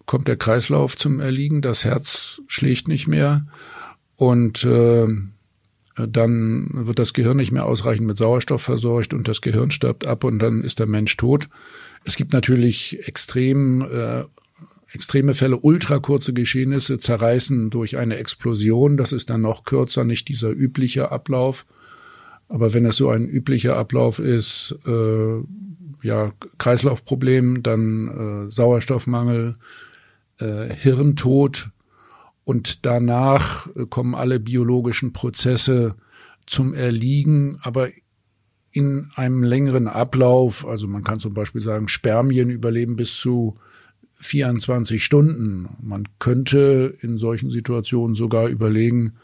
kommt 0.06 0.26
der 0.26 0.36
Kreislauf 0.36 0.96
zum 0.96 1.20
Erliegen, 1.20 1.62
das 1.62 1.84
Herz 1.84 2.42
schlägt 2.48 2.88
nicht 2.88 3.06
mehr 3.06 3.46
und 4.16 4.64
äh, 4.64 5.06
dann 5.96 6.68
wird 6.72 6.98
das 6.98 7.14
Gehirn 7.14 7.38
nicht 7.38 7.52
mehr 7.52 7.64
ausreichend 7.64 8.06
mit 8.06 8.18
Sauerstoff 8.18 8.62
versorgt 8.62 9.14
und 9.14 9.28
das 9.28 9.40
Gehirn 9.40 9.70
stirbt 9.70 10.06
ab 10.06 10.24
und 10.24 10.38
dann 10.38 10.62
ist 10.62 10.78
der 10.78 10.86
Mensch 10.86 11.16
tot. 11.16 11.48
Es 12.04 12.16
gibt 12.16 12.32
natürlich 12.32 13.06
extrem, 13.08 13.80
äh, 13.82 14.24
extreme 14.92 15.34
Fälle, 15.34 15.56
ultrakurze 15.56 16.32
Geschehnisse 16.32 16.98
zerreißen 16.98 17.70
durch 17.70 17.98
eine 17.98 18.16
Explosion. 18.16 18.96
Das 18.96 19.12
ist 19.12 19.30
dann 19.30 19.40
noch 19.40 19.64
kürzer, 19.64 20.04
nicht 20.04 20.28
dieser 20.28 20.50
übliche 20.50 21.10
Ablauf. 21.10 21.66
Aber 22.48 22.74
wenn 22.74 22.84
es 22.84 22.96
so 22.96 23.10
ein 23.10 23.26
üblicher 23.26 23.76
Ablauf 23.76 24.18
ist, 24.18 24.76
äh, 24.86 25.40
ja, 26.02 26.32
Kreislaufproblem, 26.58 27.62
dann 27.62 28.46
äh, 28.46 28.50
Sauerstoffmangel, 28.50 29.56
äh, 30.38 30.72
Hirntod 30.74 31.70
und 32.46 32.86
danach 32.86 33.66
äh, 33.74 33.86
kommen 33.86 34.14
alle 34.14 34.38
biologischen 34.38 35.12
Prozesse 35.12 35.96
zum 36.46 36.74
Erliegen, 36.74 37.56
aber 37.60 37.88
in 38.70 39.10
einem 39.16 39.42
längeren 39.42 39.88
Ablauf, 39.88 40.64
also 40.64 40.86
man 40.86 41.02
kann 41.02 41.18
zum 41.18 41.34
Beispiel 41.34 41.60
sagen, 41.60 41.88
Spermien 41.88 42.48
überleben 42.48 42.94
bis 42.94 43.16
zu 43.16 43.56
24 44.14 45.02
Stunden. 45.02 45.70
Man 45.82 46.04
könnte 46.20 46.94
in 47.00 47.18
solchen 47.18 47.50
Situationen 47.50 48.14
sogar 48.14 48.46
überlegen, 48.46 49.14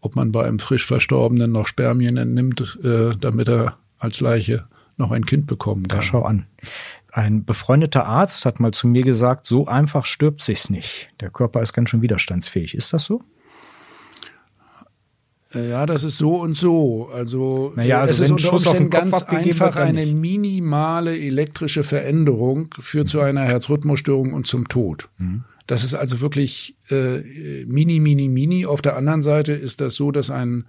ob 0.00 0.16
man 0.16 0.32
bei 0.32 0.46
einem 0.46 0.58
frisch 0.58 0.86
Verstorbenen 0.86 1.52
noch 1.52 1.66
Spermien 1.66 2.16
entnimmt, 2.16 2.78
äh, 2.82 3.14
damit 3.20 3.48
er 3.48 3.76
als 3.98 4.20
Leiche 4.20 4.64
noch 4.96 5.10
ein 5.10 5.26
Kind 5.26 5.46
bekommen 5.46 5.88
kann. 5.88 5.98
Ja, 5.98 6.02
schau 6.02 6.22
an. 6.22 6.46
Ein 7.14 7.44
befreundeter 7.44 8.06
Arzt 8.06 8.46
hat 8.46 8.58
mal 8.58 8.72
zu 8.72 8.88
mir 8.88 9.02
gesagt, 9.02 9.46
so 9.46 9.66
einfach 9.66 10.06
stirbt 10.06 10.40
sich's 10.40 10.70
nicht. 10.70 11.10
Der 11.20 11.28
Körper 11.28 11.60
ist 11.60 11.74
ganz 11.74 11.90
schön 11.90 12.00
widerstandsfähig. 12.00 12.74
Ist 12.74 12.94
das 12.94 13.04
so? 13.04 13.22
Äh, 15.54 15.68
ja, 15.68 15.84
das 15.84 16.04
ist 16.04 16.16
so 16.16 16.36
und 16.36 16.54
so. 16.54 17.10
Also, 17.12 17.74
naja, 17.76 18.00
also 18.00 18.12
es 18.12 18.20
ist 18.20 18.30
unter 18.30 18.54
Umständen 18.54 18.88
ganz 18.88 19.24
einfach 19.24 19.76
eine 19.76 20.06
minimale 20.06 21.18
elektrische 21.18 21.84
Veränderung 21.84 22.74
führt 22.80 23.10
zu 23.10 23.20
einer 23.20 23.42
Herzrhythmusstörung 23.42 24.32
und 24.32 24.46
zum 24.46 24.68
Tod. 24.68 25.10
Mhm. 25.18 25.44
Das 25.66 25.84
ist 25.84 25.92
also 25.92 26.22
wirklich 26.22 26.78
äh, 26.88 27.64
mini, 27.66 28.00
mini, 28.00 28.28
mini. 28.28 28.64
Auf 28.64 28.80
der 28.80 28.96
anderen 28.96 29.20
Seite 29.20 29.52
ist 29.52 29.82
das 29.82 29.96
so, 29.96 30.12
dass 30.12 30.30
ein 30.30 30.64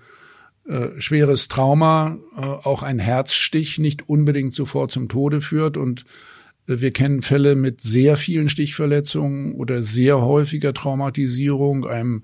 äh, 0.67 0.89
schweres 0.99 1.47
Trauma, 1.47 2.17
äh, 2.35 2.41
auch 2.41 2.83
ein 2.83 2.99
Herzstich 2.99 3.79
nicht 3.79 4.09
unbedingt 4.09 4.53
sofort 4.53 4.91
zum 4.91 5.07
Tode 5.07 5.39
führt 5.39 5.77
und 5.77 6.01
äh, 6.01 6.32
wir 6.65 6.91
kennen 6.91 7.21
Fälle 7.21 7.55
mit 7.55 7.81
sehr 7.81 8.17
vielen 8.17 8.49
Stichverletzungen 8.49 9.53
oder 9.55 9.83
sehr 9.83 10.21
häufiger 10.21 10.73
Traumatisierung, 10.73 11.85
einem 11.85 12.23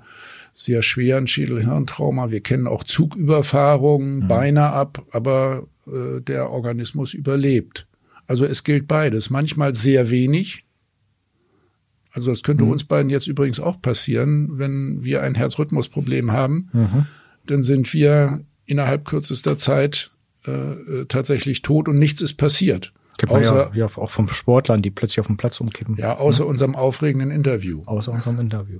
sehr 0.53 0.81
schweren 0.81 1.27
Schädelhirntrauma. 1.27 2.31
Wir 2.31 2.41
kennen 2.41 2.67
auch 2.67 2.83
Zugüberfahrungen, 2.83 4.27
Beine 4.27 4.67
ab, 4.67 5.05
aber 5.11 5.67
äh, 5.87 6.21
der 6.21 6.49
Organismus 6.49 7.13
überlebt. 7.13 7.87
Also 8.27 8.45
es 8.45 8.63
gilt 8.63 8.87
beides. 8.87 9.29
Manchmal 9.29 9.73
sehr 9.73 10.09
wenig. 10.09 10.65
Also 12.11 12.31
das 12.31 12.43
könnte 12.43 12.63
uns 12.65 12.83
beiden 12.83 13.09
jetzt 13.09 13.27
übrigens 13.27 13.59
auch 13.59 13.81
passieren, 13.81 14.57
wenn 14.57 15.03
wir 15.03 15.21
ein 15.21 15.35
Herzrhythmusproblem 15.35 16.31
haben. 16.31 16.69
Dann 17.45 17.63
sind 17.63 17.93
wir 17.93 18.41
innerhalb 18.65 19.05
kürzester 19.05 19.57
Zeit 19.57 20.11
äh, 20.45 20.51
äh, 20.51 21.05
tatsächlich 21.07 21.61
tot 21.61 21.87
und 21.87 21.99
nichts 21.99 22.21
ist 22.21 22.35
passiert. 22.35 22.93
Kennt 23.19 23.33
man 23.33 23.41
Außer, 23.41 23.71
ja, 23.75 23.85
auch 23.85 24.09
von 24.09 24.29
Sportlern, 24.29 24.81
die 24.81 24.91
plötzlich 24.91 25.19
auf 25.19 25.27
dem 25.27 25.35
Platz 25.35 25.59
umkippen. 25.59 25.97
ja, 25.97 26.15
außer 26.17 26.47
unserem 26.47 26.73
aufregenden 26.73 27.31
Interview. 27.31 27.83
Außer 27.85 28.13
unserem 28.13 28.39
Interview. 28.39 28.79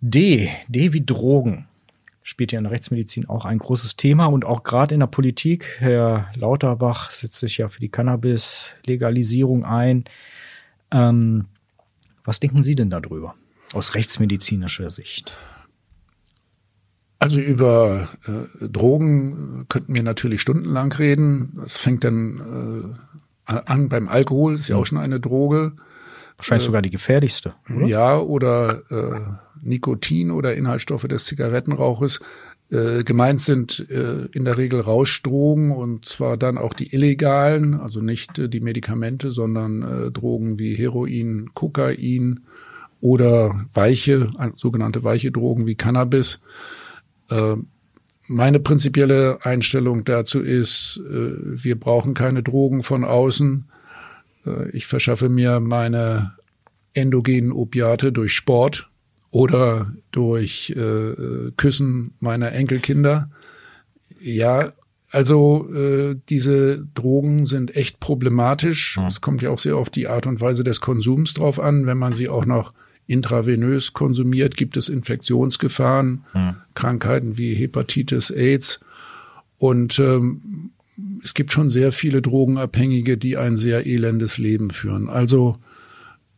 D. 0.00 0.48
D 0.68 0.94
wie 0.94 1.04
Drogen. 1.04 1.68
Spielt 2.22 2.52
ja 2.52 2.58
in 2.58 2.64
der 2.64 2.72
Rechtsmedizin 2.72 3.28
auch 3.28 3.44
ein 3.44 3.58
großes 3.58 3.96
Thema 3.96 4.24
und 4.26 4.46
auch 4.46 4.62
gerade 4.62 4.94
in 4.94 5.00
der 5.00 5.06
Politik. 5.06 5.76
Herr 5.80 6.30
Lauterbach 6.34 7.10
setzt 7.10 7.36
sich 7.36 7.58
ja 7.58 7.68
für 7.68 7.80
die 7.80 7.90
Cannabis-Legalisierung 7.90 9.66
ein. 9.66 10.04
Ähm, 10.90 11.44
was 12.24 12.40
denken 12.40 12.62
Sie 12.62 12.74
denn 12.74 12.88
darüber? 12.88 13.34
Aus 13.74 13.94
rechtsmedizinischer 13.94 14.88
Sicht. 14.88 15.36
Also 17.24 17.40
über 17.40 18.10
äh, 18.26 18.68
Drogen 18.68 19.62
äh, 19.62 19.64
könnten 19.70 19.94
wir 19.94 20.02
natürlich 20.02 20.42
stundenlang 20.42 20.92
reden. 20.92 21.54
Das 21.56 21.78
fängt 21.78 22.04
dann 22.04 22.92
äh, 23.48 23.52
an 23.54 23.88
beim 23.88 24.08
Alkohol, 24.08 24.52
ist 24.52 24.68
ja 24.68 24.76
auch 24.76 24.84
schon 24.84 24.98
eine 24.98 25.20
Droge. 25.20 25.72
Wahrscheinlich 26.36 26.66
sogar 26.66 26.82
die 26.82 26.90
gefährlichste, 26.90 27.54
oder? 27.74 27.86
Ja, 27.86 28.18
oder 28.18 28.82
äh, 28.90 29.20
Nikotin 29.62 30.30
oder 30.30 30.54
Inhaltsstoffe 30.54 31.08
des 31.08 31.24
Zigarettenrauches. 31.24 32.20
Äh, 32.70 33.04
gemeint 33.04 33.40
sind 33.40 33.88
äh, 33.88 34.26
in 34.26 34.44
der 34.44 34.58
Regel 34.58 34.80
Rauschdrogen 34.80 35.70
und 35.70 36.04
zwar 36.04 36.36
dann 36.36 36.58
auch 36.58 36.74
die 36.74 36.94
illegalen, 36.94 37.72
also 37.72 38.02
nicht 38.02 38.38
äh, 38.38 38.50
die 38.50 38.60
Medikamente, 38.60 39.30
sondern 39.30 39.80
äh, 39.80 40.10
Drogen 40.10 40.58
wie 40.58 40.74
Heroin, 40.74 41.52
Kokain 41.54 42.40
oder 43.00 43.64
weiche, 43.72 44.30
äh, 44.38 44.50
sogenannte 44.56 45.04
weiche 45.04 45.32
Drogen 45.32 45.64
wie 45.64 45.74
Cannabis. 45.74 46.40
Äh, 47.30 47.56
meine 48.26 48.60
prinzipielle 48.60 49.38
Einstellung 49.42 50.04
dazu 50.04 50.40
ist, 50.40 51.00
äh, 51.06 51.32
wir 51.62 51.78
brauchen 51.78 52.14
keine 52.14 52.42
Drogen 52.42 52.82
von 52.82 53.04
außen. 53.04 53.66
Äh, 54.46 54.70
ich 54.70 54.86
verschaffe 54.86 55.28
mir 55.28 55.60
meine 55.60 56.34
endogenen 56.94 57.52
Opiate 57.52 58.12
durch 58.12 58.32
Sport 58.32 58.88
oder 59.30 59.92
durch 60.12 60.70
äh, 60.70 61.50
Küssen 61.56 62.14
meiner 62.20 62.52
Enkelkinder. 62.52 63.30
Ja, 64.20 64.72
also 65.10 65.68
äh, 65.74 66.16
diese 66.28 66.86
Drogen 66.94 67.44
sind 67.44 67.76
echt 67.76 68.00
problematisch. 68.00 68.98
Es 69.06 69.20
kommt 69.20 69.42
ja 69.42 69.50
auch 69.50 69.58
sehr 69.58 69.76
auf 69.76 69.90
die 69.90 70.08
Art 70.08 70.26
und 70.26 70.40
Weise 70.40 70.64
des 70.64 70.80
Konsums 70.80 71.34
drauf 71.34 71.60
an. 71.60 71.86
Wenn 71.86 71.98
man 71.98 72.12
sie 72.12 72.28
auch 72.28 72.46
noch 72.46 72.72
intravenös 73.06 73.92
konsumiert, 73.92 74.56
gibt 74.56 74.76
es 74.76 74.88
Infektionsgefahren, 74.88 76.24
Krankheiten 76.74 77.38
wie 77.38 77.54
Hepatitis, 77.54 78.30
AIDS. 78.30 78.80
Und 79.58 79.98
ähm, 79.98 80.70
es 81.22 81.34
gibt 81.34 81.52
schon 81.52 81.70
sehr 81.70 81.92
viele 81.92 82.22
Drogenabhängige, 82.22 83.18
die 83.18 83.36
ein 83.36 83.56
sehr 83.56 83.86
elendes 83.86 84.38
Leben 84.38 84.70
führen. 84.70 85.08
Also 85.08 85.58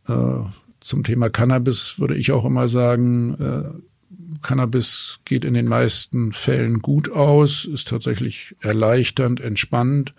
äh, 0.07 0.39
zum 0.79 1.03
Thema 1.03 1.29
Cannabis 1.29 1.99
würde 1.99 2.15
ich 2.15 2.31
auch 2.31 2.45
immer 2.45 2.67
sagen, 2.67 3.35
äh, 3.35 3.81
Cannabis 4.41 5.19
geht 5.25 5.45
in 5.45 5.53
den 5.53 5.67
meisten 5.67 6.33
Fällen 6.33 6.81
gut 6.81 7.09
aus, 7.09 7.65
ist 7.65 7.87
tatsächlich 7.87 8.55
erleichternd, 8.59 9.39
entspannend. 9.39 10.13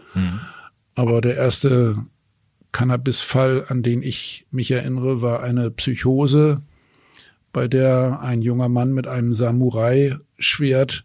Aber 0.94 1.20
der 1.20 1.36
erste 1.36 1.96
Cannabis-Fall, 2.72 3.64
an 3.68 3.82
den 3.82 4.02
ich 4.02 4.46
mich 4.50 4.70
erinnere, 4.70 5.22
war 5.22 5.42
eine 5.42 5.70
Psychose, 5.70 6.62
bei 7.52 7.68
der 7.68 8.20
ein 8.20 8.42
junger 8.42 8.68
Mann 8.68 8.92
mit 8.92 9.06
einem 9.06 9.34
Samurai-Schwert 9.34 11.04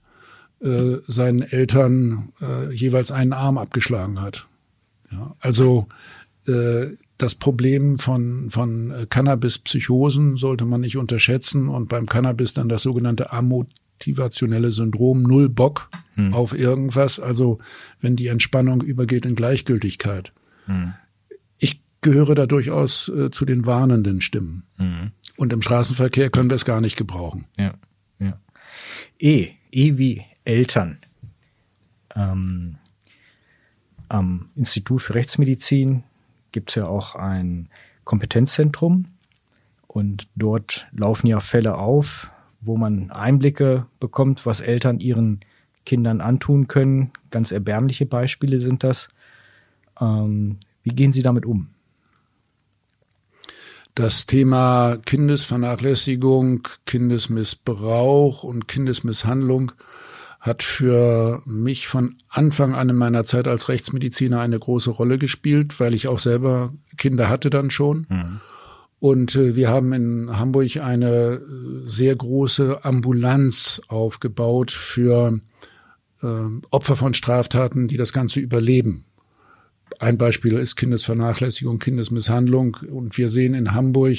äh, 0.62 0.98
seinen 1.08 1.42
Eltern 1.42 2.30
äh, 2.42 2.72
jeweils 2.74 3.12
einen 3.12 3.34
Arm 3.34 3.58
abgeschlagen 3.58 4.22
hat. 4.22 4.48
Ja, 5.12 5.36
also 5.40 5.88
äh, 6.48 6.88
das 7.18 7.36
Problem 7.36 7.98
von, 7.98 8.50
von 8.50 8.92
äh, 8.92 9.06
Cannabis-Psychosen 9.10 10.38
sollte 10.38 10.66
man 10.66 10.82
nicht 10.82 10.98
unterschätzen 10.98 11.70
und 11.70 11.88
beim 11.90 12.06
Cannabis 12.06 12.54
dann 12.54 12.70
das 12.70 12.84
sogenannte 12.84 13.32
amotivationelle 13.32 14.72
Syndrom, 14.72 15.24
null 15.24 15.50
Bock 15.50 15.90
auf 16.32 16.54
irgendwas, 16.54 17.20
also 17.20 17.58
wenn 18.00 18.16
die 18.16 18.28
Entspannung 18.28 18.82
übergeht 18.82 19.26
in 19.26 19.36
Gleichgültigkeit. 19.36 20.32
Ich 20.68 21.03
gehöre 22.04 22.36
da 22.36 22.46
durchaus 22.46 23.10
äh, 23.10 23.32
zu 23.32 23.46
den 23.46 23.66
warnenden 23.66 24.22
Stimmen. 24.22 24.64
Und 25.38 25.54
im 25.54 25.62
Straßenverkehr 25.62 26.30
können 26.30 26.50
wir 26.50 26.56
es 26.56 26.66
gar 26.66 26.82
nicht 26.82 26.96
gebrauchen. 26.96 27.46
Ja, 27.58 27.74
ja. 28.20 28.40
E, 29.20 29.50
E 29.72 29.98
wie 29.98 30.24
Eltern. 30.46 31.00
Ähm, 32.16 32.76
am 34.10 34.50
Institut 34.56 35.02
für 35.02 35.16
Rechtsmedizin 35.16 36.04
gibt 36.52 36.70
es 36.70 36.76
ja 36.76 36.86
auch 36.86 37.16
ein 37.16 37.70
Kompetenzzentrum 38.04 39.06
und 39.88 40.28
dort 40.36 40.88
laufen 40.92 41.28
ja 41.28 41.40
Fälle 41.40 41.78
auf, 41.78 42.30
wo 42.62 42.78
man 42.78 43.10
Einblicke 43.10 43.88
bekommt, 44.00 44.46
was 44.46 44.60
Eltern 44.60 45.00
ihren 45.00 45.40
Kindern 45.86 46.22
antun 46.22 46.68
können. 46.68 47.12
Ganz 47.32 47.52
erbärmliche 47.52 48.06
Beispiele 48.06 48.60
sind 48.60 48.84
das. 48.84 49.10
Ähm, 50.00 50.58
wie 50.84 50.96
gehen 50.96 51.14
Sie 51.14 51.24
damit 51.24 51.46
um? 51.46 51.70
Das 53.96 54.26
Thema 54.26 54.98
Kindesvernachlässigung, 55.06 56.68
Kindesmissbrauch 56.86 58.44
und 58.44 58.68
Kindesmisshandlung 58.68 59.72
hat 60.40 60.64
für 60.64 61.42
mich 61.46 61.88
von 61.88 62.18
Anfang 62.28 62.74
an 62.76 62.90
in 62.90 62.96
meiner 62.96 63.24
Zeit 63.24 63.48
als 63.48 63.70
Rechtsmediziner 63.70 64.42
eine 64.42 64.60
große 64.60 64.90
Rolle 64.90 65.18
gespielt, 65.18 65.80
weil 65.80 65.94
ich 65.94 66.08
auch 66.08 66.20
selber 66.20 66.74
Kinder 66.98 67.30
hatte 67.30 67.50
dann 67.50 67.70
schon. 67.70 68.08
Und 69.00 69.36
äh, 69.36 69.56
wir 69.56 69.70
haben 69.70 69.94
in 69.94 70.38
Hamburg 70.38 70.78
eine 70.78 71.34
äh, 71.36 71.40
sehr 71.86 72.16
große 72.16 72.86
Ambulanz 72.86 73.82
aufgebaut 73.90 74.72
für 74.72 75.40
äh, 76.22 76.28
Opfer 76.72 76.96
von 76.96 77.14
Straftaten, 77.14 77.88
die 77.88 77.98
das 77.98 78.14
Ganze 78.14 78.40
überleben. 78.40 79.06
Ein 80.04 80.18
Beispiel 80.18 80.58
ist 80.58 80.76
Kindesvernachlässigung, 80.76 81.80
Kindesmisshandlung. 81.80 82.76
Und 82.92 83.18
wir 83.18 83.30
sehen 83.30 83.54
in 83.54 83.74
Hamburg 83.74 84.18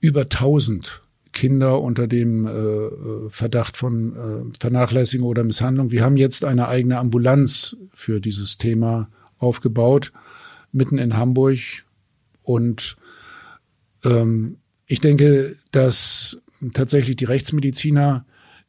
über 0.00 0.22
1000 0.22 1.02
Kinder 1.32 1.82
unter 1.82 2.06
dem 2.06 2.46
äh, 2.46 3.28
Verdacht 3.28 3.76
von 3.76 4.16
äh, 4.16 4.58
Vernachlässigung 4.58 5.28
oder 5.28 5.44
Misshandlung. 5.44 5.90
Wir 5.90 6.04
haben 6.04 6.16
jetzt 6.16 6.46
eine 6.46 6.68
eigene 6.68 6.96
Ambulanz 6.96 7.76
für 7.92 8.18
dieses 8.18 8.56
Thema 8.56 9.10
aufgebaut, 9.36 10.10
mitten 10.72 10.96
in 10.96 11.18
Hamburg. 11.18 11.58
Und 12.42 12.96
ähm, 14.04 14.56
ich 14.86 15.00
denke, 15.00 15.54
dass 15.70 16.40
tatsächlich 16.72 17.16
die 17.16 17.26
Rechtsmediziner 17.26 18.24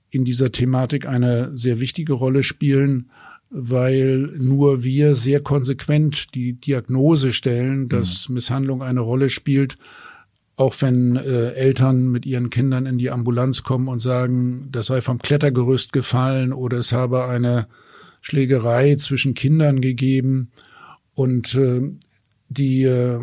in 0.09 0.25
dieser 0.25 0.51
Thematik 0.51 1.07
eine 1.07 1.55
sehr 1.55 1.79
wichtige 1.79 2.11
Rolle 2.11 2.43
spielen, 2.43 3.09
weil 3.49 4.31
nur 4.37 4.83
wir 4.83 5.15
sehr 5.15 5.41
konsequent 5.41 6.35
die 6.35 6.53
Diagnose 6.53 7.31
stellen, 7.31 7.89
dass 7.89 8.29
mhm. 8.29 8.35
Misshandlung 8.35 8.83
eine 8.83 8.99
Rolle 8.99 9.29
spielt, 9.29 9.77
auch 10.55 10.75
wenn 10.81 11.15
äh, 11.15 11.51
Eltern 11.53 12.09
mit 12.11 12.25
ihren 12.25 12.49
Kindern 12.49 12.85
in 12.85 12.97
die 12.97 13.09
Ambulanz 13.09 13.63
kommen 13.63 13.87
und 13.87 13.99
sagen, 13.99 14.67
das 14.71 14.87
sei 14.87 15.01
vom 15.01 15.19
Klettergerüst 15.19 15.93
gefallen 15.93 16.53
oder 16.53 16.77
es 16.77 16.91
habe 16.91 17.25
eine 17.25 17.67
Schlägerei 18.21 18.95
zwischen 18.95 19.33
Kindern 19.33 19.81
gegeben. 19.81 20.51
Und 21.13 21.55
äh, 21.55 21.81
die 22.49 22.83
äh, 22.83 23.19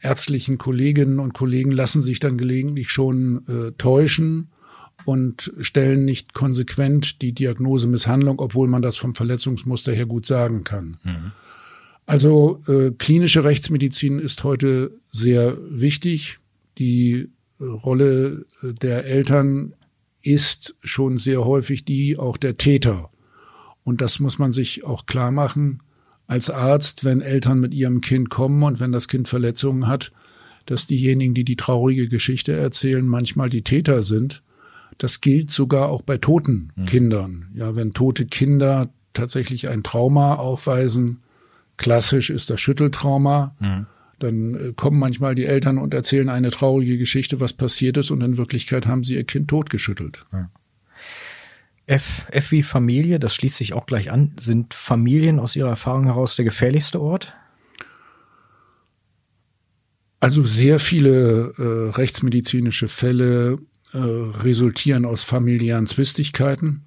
ärztlichen 0.00 0.58
Kolleginnen 0.58 1.20
und 1.20 1.32
Kollegen 1.32 1.70
lassen 1.70 2.02
sich 2.02 2.18
dann 2.18 2.38
gelegentlich 2.38 2.90
schon 2.90 3.46
äh, 3.46 3.72
täuschen 3.78 4.49
und 5.04 5.52
stellen 5.60 6.04
nicht 6.04 6.34
konsequent 6.34 7.22
die 7.22 7.32
Diagnose 7.32 7.88
Misshandlung, 7.88 8.38
obwohl 8.38 8.68
man 8.68 8.82
das 8.82 8.96
vom 8.96 9.14
Verletzungsmuster 9.14 9.92
her 9.92 10.06
gut 10.06 10.26
sagen 10.26 10.64
kann. 10.64 10.98
Mhm. 11.02 11.32
Also 12.06 12.62
äh, 12.66 12.90
klinische 12.90 13.44
Rechtsmedizin 13.44 14.18
ist 14.18 14.42
heute 14.42 14.92
sehr 15.10 15.56
wichtig. 15.70 16.38
Die 16.78 17.28
äh, 17.60 17.64
Rolle 17.64 18.46
äh, 18.62 18.72
der 18.74 19.04
Eltern 19.04 19.74
ist 20.22 20.74
schon 20.82 21.18
sehr 21.18 21.44
häufig 21.44 21.84
die 21.84 22.18
auch 22.18 22.36
der 22.36 22.56
Täter. 22.56 23.10
Und 23.84 24.00
das 24.00 24.20
muss 24.20 24.38
man 24.38 24.52
sich 24.52 24.84
auch 24.84 25.06
klar 25.06 25.30
machen 25.30 25.82
als 26.26 26.50
Arzt, 26.50 27.04
wenn 27.04 27.20
Eltern 27.20 27.60
mit 27.60 27.74
ihrem 27.74 28.00
Kind 28.00 28.30
kommen 28.30 28.62
und 28.62 28.80
wenn 28.80 28.92
das 28.92 29.08
Kind 29.08 29.26
Verletzungen 29.26 29.86
hat, 29.86 30.12
dass 30.66 30.86
diejenigen, 30.86 31.34
die 31.34 31.44
die 31.44 31.56
traurige 31.56 32.06
Geschichte 32.06 32.52
erzählen, 32.52 33.06
manchmal 33.06 33.50
die 33.50 33.62
Täter 33.62 34.02
sind 34.02 34.42
das 35.02 35.22
gilt 35.22 35.50
sogar 35.50 35.88
auch 35.88 36.02
bei 36.02 36.18
toten 36.18 36.72
mhm. 36.76 36.84
Kindern. 36.84 37.48
Ja, 37.54 37.74
wenn 37.74 37.94
tote 37.94 38.26
Kinder 38.26 38.90
tatsächlich 39.14 39.68
ein 39.68 39.82
Trauma 39.82 40.34
aufweisen, 40.34 41.22
klassisch 41.78 42.28
ist 42.28 42.50
das 42.50 42.60
Schütteltrauma, 42.60 43.56
mhm. 43.58 43.86
dann 44.18 44.54
äh, 44.54 44.72
kommen 44.74 44.98
manchmal 44.98 45.34
die 45.34 45.46
Eltern 45.46 45.78
und 45.78 45.94
erzählen 45.94 46.28
eine 46.28 46.50
traurige 46.50 46.98
Geschichte, 46.98 47.40
was 47.40 47.54
passiert 47.54 47.96
ist, 47.96 48.10
und 48.10 48.20
in 48.20 48.36
Wirklichkeit 48.36 48.86
haben 48.86 49.02
sie 49.02 49.14
ihr 49.14 49.24
Kind 49.24 49.48
totgeschüttelt. 49.48 50.26
Ja. 50.32 50.46
F, 51.86 52.26
F 52.30 52.52
wie 52.52 52.62
Familie, 52.62 53.18
das 53.18 53.34
schließt 53.34 53.56
sich 53.56 53.72
auch 53.72 53.86
gleich 53.86 54.12
an. 54.12 54.32
Sind 54.38 54.74
Familien 54.74 55.40
aus 55.40 55.56
Ihrer 55.56 55.70
Erfahrung 55.70 56.04
heraus 56.04 56.36
der 56.36 56.44
gefährlichste 56.44 57.00
Ort? 57.00 57.34
Also 60.20 60.44
sehr 60.44 60.78
viele 60.78 61.54
äh, 61.56 61.90
rechtsmedizinische 61.96 62.88
Fälle 62.88 63.58
äh, 63.92 63.98
resultieren 63.98 65.04
aus 65.04 65.22
familiären 65.22 65.86
Zwistigkeiten. 65.86 66.86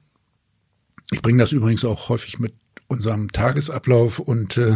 Ich 1.11 1.21
bringe 1.21 1.39
das 1.39 1.51
übrigens 1.51 1.85
auch 1.85 2.09
häufig 2.09 2.39
mit 2.39 2.53
unserem 2.87 3.31
Tagesablauf 3.31 4.19
und 4.19 4.57
äh, 4.57 4.73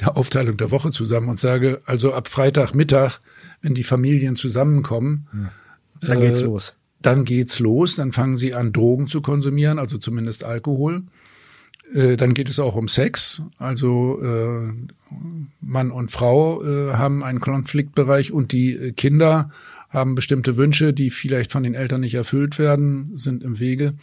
der 0.00 0.16
Aufteilung 0.16 0.56
der 0.56 0.70
Woche 0.70 0.90
zusammen 0.90 1.28
und 1.28 1.38
sage, 1.38 1.80
also 1.86 2.12
ab 2.12 2.28
Freitagmittag, 2.28 3.20
wenn 3.62 3.74
die 3.74 3.84
Familien 3.84 4.36
zusammenkommen, 4.36 5.28
ja. 5.32 5.52
dann 6.00 6.20
geht's 6.20 6.40
äh, 6.40 6.44
los. 6.44 6.74
Dann 7.02 7.24
geht's 7.24 7.60
los, 7.60 7.96
dann 7.96 8.12
fangen 8.12 8.36
sie 8.36 8.54
an, 8.54 8.72
Drogen 8.72 9.06
zu 9.06 9.22
konsumieren, 9.22 9.78
also 9.78 9.96
zumindest 9.96 10.44
Alkohol. 10.44 11.04
Äh, 11.94 12.16
dann 12.16 12.34
geht 12.34 12.48
es 12.48 12.60
auch 12.60 12.76
um 12.76 12.88
Sex. 12.88 13.42
Also 13.58 14.20
äh, 14.22 14.72
Mann 15.60 15.90
und 15.90 16.10
Frau 16.10 16.62
äh, 16.62 16.94
haben 16.94 17.24
einen 17.24 17.40
Konfliktbereich 17.40 18.32
und 18.32 18.52
die 18.52 18.92
Kinder 18.96 19.50
haben 19.90 20.14
bestimmte 20.14 20.56
Wünsche, 20.56 20.92
die 20.92 21.10
vielleicht 21.10 21.52
von 21.52 21.64
den 21.64 21.74
Eltern 21.74 22.00
nicht 22.00 22.14
erfüllt 22.14 22.58
werden, 22.58 23.16
sind 23.16 23.42
im 23.42 23.58
Wege. 23.60 23.94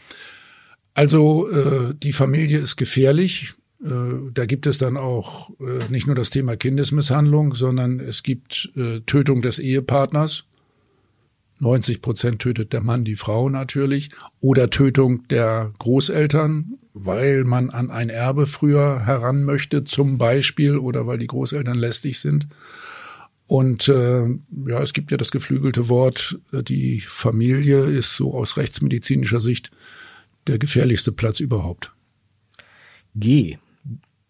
Also 0.94 1.50
äh, 1.50 1.96
die 1.96 2.14
Familie 2.14 2.60
ist 2.60 2.76
gefährlich. 2.76 3.54
Äh, 3.84 3.90
da 4.34 4.46
gibt 4.46 4.68
es 4.68 4.78
dann 4.78 4.98
auch 4.98 5.50
äh, 5.60 5.90
nicht 5.90 6.08
nur 6.08 6.16
das 6.16 6.30
Thema 6.30 6.58
Kindesmisshandlung, 6.58 7.56
sondern 7.56 8.00
es 8.00 8.24
gibt 8.24 8.72
äh, 8.76 9.00
Tötung 9.02 9.42
des 9.42 9.60
Ehepartners. 9.60 10.46
90 11.60 12.02
Prozent 12.02 12.40
tötet 12.40 12.74
der 12.74 12.82
Mann 12.82 13.04
die 13.04 13.16
Frau 13.16 13.50
natürlich. 13.50 14.10
Oder 14.42 14.70
Tötung 14.70 15.28
der 15.30 15.72
Großeltern, 15.80 16.78
weil 16.94 17.46
man 17.46 17.70
an 17.70 17.90
ein 17.90 18.10
Erbe 18.10 18.46
früher 18.46 19.06
heran 19.06 19.44
möchte, 19.44 19.84
zum 19.84 20.18
Beispiel, 20.18 20.78
oder 20.78 21.08
weil 21.08 21.18
die 21.18 21.28
Großeltern 21.28 21.78
lästig 21.78 22.20
sind. 22.20 22.48
Und 23.48 23.88
äh, 23.88 24.28
ja, 24.68 24.82
es 24.82 24.94
gibt 24.94 25.10
ja 25.10 25.18
das 25.18 25.32
geflügelte 25.32 25.88
Wort, 25.88 26.38
äh, 26.52 26.62
die 26.62 27.00
Familie 27.00 27.86
ist 27.86 28.16
so 28.16 28.34
aus 28.34 28.58
rechtsmedizinischer 28.58 29.40
Sicht 29.40 29.72
der 30.48 30.60
gefährlichste 30.60 31.14
Platz 31.14 31.40
überhaupt. 31.40 31.94
G. 33.16 33.58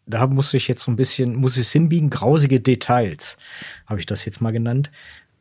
Da 0.06 0.26
muss 0.28 0.54
ich 0.54 0.68
jetzt 0.68 0.84
so 0.84 0.92
ein 0.92 0.96
bisschen, 0.96 1.36
muss 1.36 1.58
ich 1.58 1.64
es 1.64 1.72
hinbiegen, 1.72 2.10
grausige 2.10 2.62
Details, 2.62 3.38
habe 3.88 4.00
ich 4.00 4.06
das 4.06 4.24
jetzt 4.24 4.40
mal 4.40 4.52
genannt. 4.52 4.92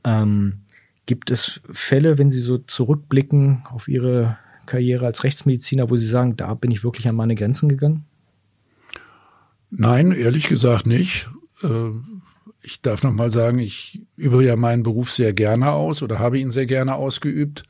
Ähm, 0.04 0.60
gibt 1.04 1.30
es 1.30 1.60
Fälle, 1.70 2.18
wenn 2.18 2.30
Sie 2.30 2.40
so 2.40 2.58
zurückblicken 2.58 3.62
auf 3.70 3.88
Ihre 3.88 4.38
Karriere 4.64 5.06
als 5.06 5.22
Rechtsmediziner, 5.22 5.88
wo 5.88 5.96
Sie 5.96 6.08
sagen, 6.08 6.36
da 6.36 6.54
bin 6.54 6.72
ich 6.72 6.82
wirklich 6.82 7.06
an 7.08 7.14
meine 7.14 7.36
Grenzen 7.36 7.68
gegangen? 7.68 8.04
Nein, 9.70 10.12
ehrlich 10.12 10.48
gesagt 10.48 10.86
nicht. 10.86 11.28
Ich 12.66 12.83
darf 12.83 13.05
noch 13.05 13.12
mal 13.12 13.31
sagen, 13.31 13.61
ich 13.61 14.00
übe 14.16 14.44
ja 14.44 14.57
meinen 14.57 14.83
Beruf 14.83 15.12
sehr 15.12 15.33
gerne 15.33 15.70
aus 15.70 16.02
oder 16.02 16.18
habe 16.18 16.38
ihn 16.40 16.50
sehr 16.50 16.66
gerne 16.66 16.96
ausgeübt. 16.96 17.62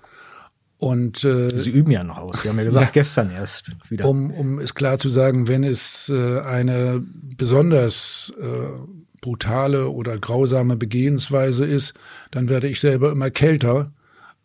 Und 0.79 1.23
äh, 1.23 1.51
Sie 1.51 1.71
üben 1.71 1.91
ja 1.91 2.03
noch 2.03 2.17
aus. 2.17 2.41
Sie 2.41 2.49
haben 2.49 2.57
ja 2.57 2.65
gesagt, 2.65 2.87
ja, 2.87 2.93
gestern 2.93 3.31
erst 3.31 3.71
wieder. 3.91 4.09
Um, 4.09 4.31
um 4.31 4.59
es 4.59 4.75
klar 4.75 4.99
zu 4.99 5.11
sagen, 5.11 5.49
wenn 5.49 5.65
es 5.65 6.09
äh, 6.09 6.41
eine 6.41 7.05
besonders 7.37 8.33
äh, 8.41 8.47
brutale 9.21 9.91
oder 9.91 10.17
grausame 10.19 10.77
Begehensweise 10.77 11.67
ist, 11.67 11.93
dann 12.31 12.49
werde 12.49 12.69
ich 12.69 12.81
selber 12.81 13.13
immer 13.13 13.31
kälter, 13.31 13.93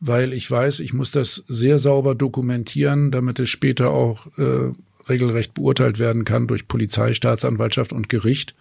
weil 0.02 0.34
ich 0.34 0.52
weiß, 0.52 0.82
ich 0.82 0.92
muss 0.92 1.12
das 1.12 1.44
sehr 1.48 1.80
sauber 1.80 2.14
dokumentieren, 2.14 3.12
damit 3.12 3.40
es 3.40 3.50
später 3.50 3.92
auch 3.92 4.28
äh, 4.38 4.74
regelrecht 5.08 5.54
beurteilt 5.54 5.98
werden 5.98 6.26
kann 6.26 6.48
durch 6.48 6.68
Polizei, 6.68 7.14
Staatsanwaltschaft 7.14 7.94
und 7.94 8.10
Gericht. 8.10 8.54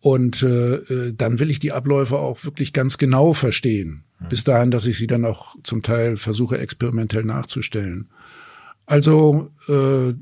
Und 0.00 0.42
äh, 0.42 0.76
äh, 0.76 1.12
dann 1.12 1.40
will 1.40 1.50
ich 1.50 1.58
die 1.58 1.72
Abläufe 1.72 2.18
auch 2.18 2.44
wirklich 2.44 2.72
ganz 2.72 2.98
genau 2.98 3.32
verstehen. 3.32 4.04
Mhm. 4.20 4.28
Bis 4.28 4.44
dahin, 4.44 4.70
dass 4.70 4.86
ich 4.86 4.96
sie 4.96 5.08
dann 5.08 5.24
auch 5.24 5.56
zum 5.64 5.82
Teil 5.82 6.16
versuche, 6.16 6.58
experimentell 6.58 7.24
nachzustellen. 7.24 8.08
Also 8.86 9.50
äh, 9.66 10.14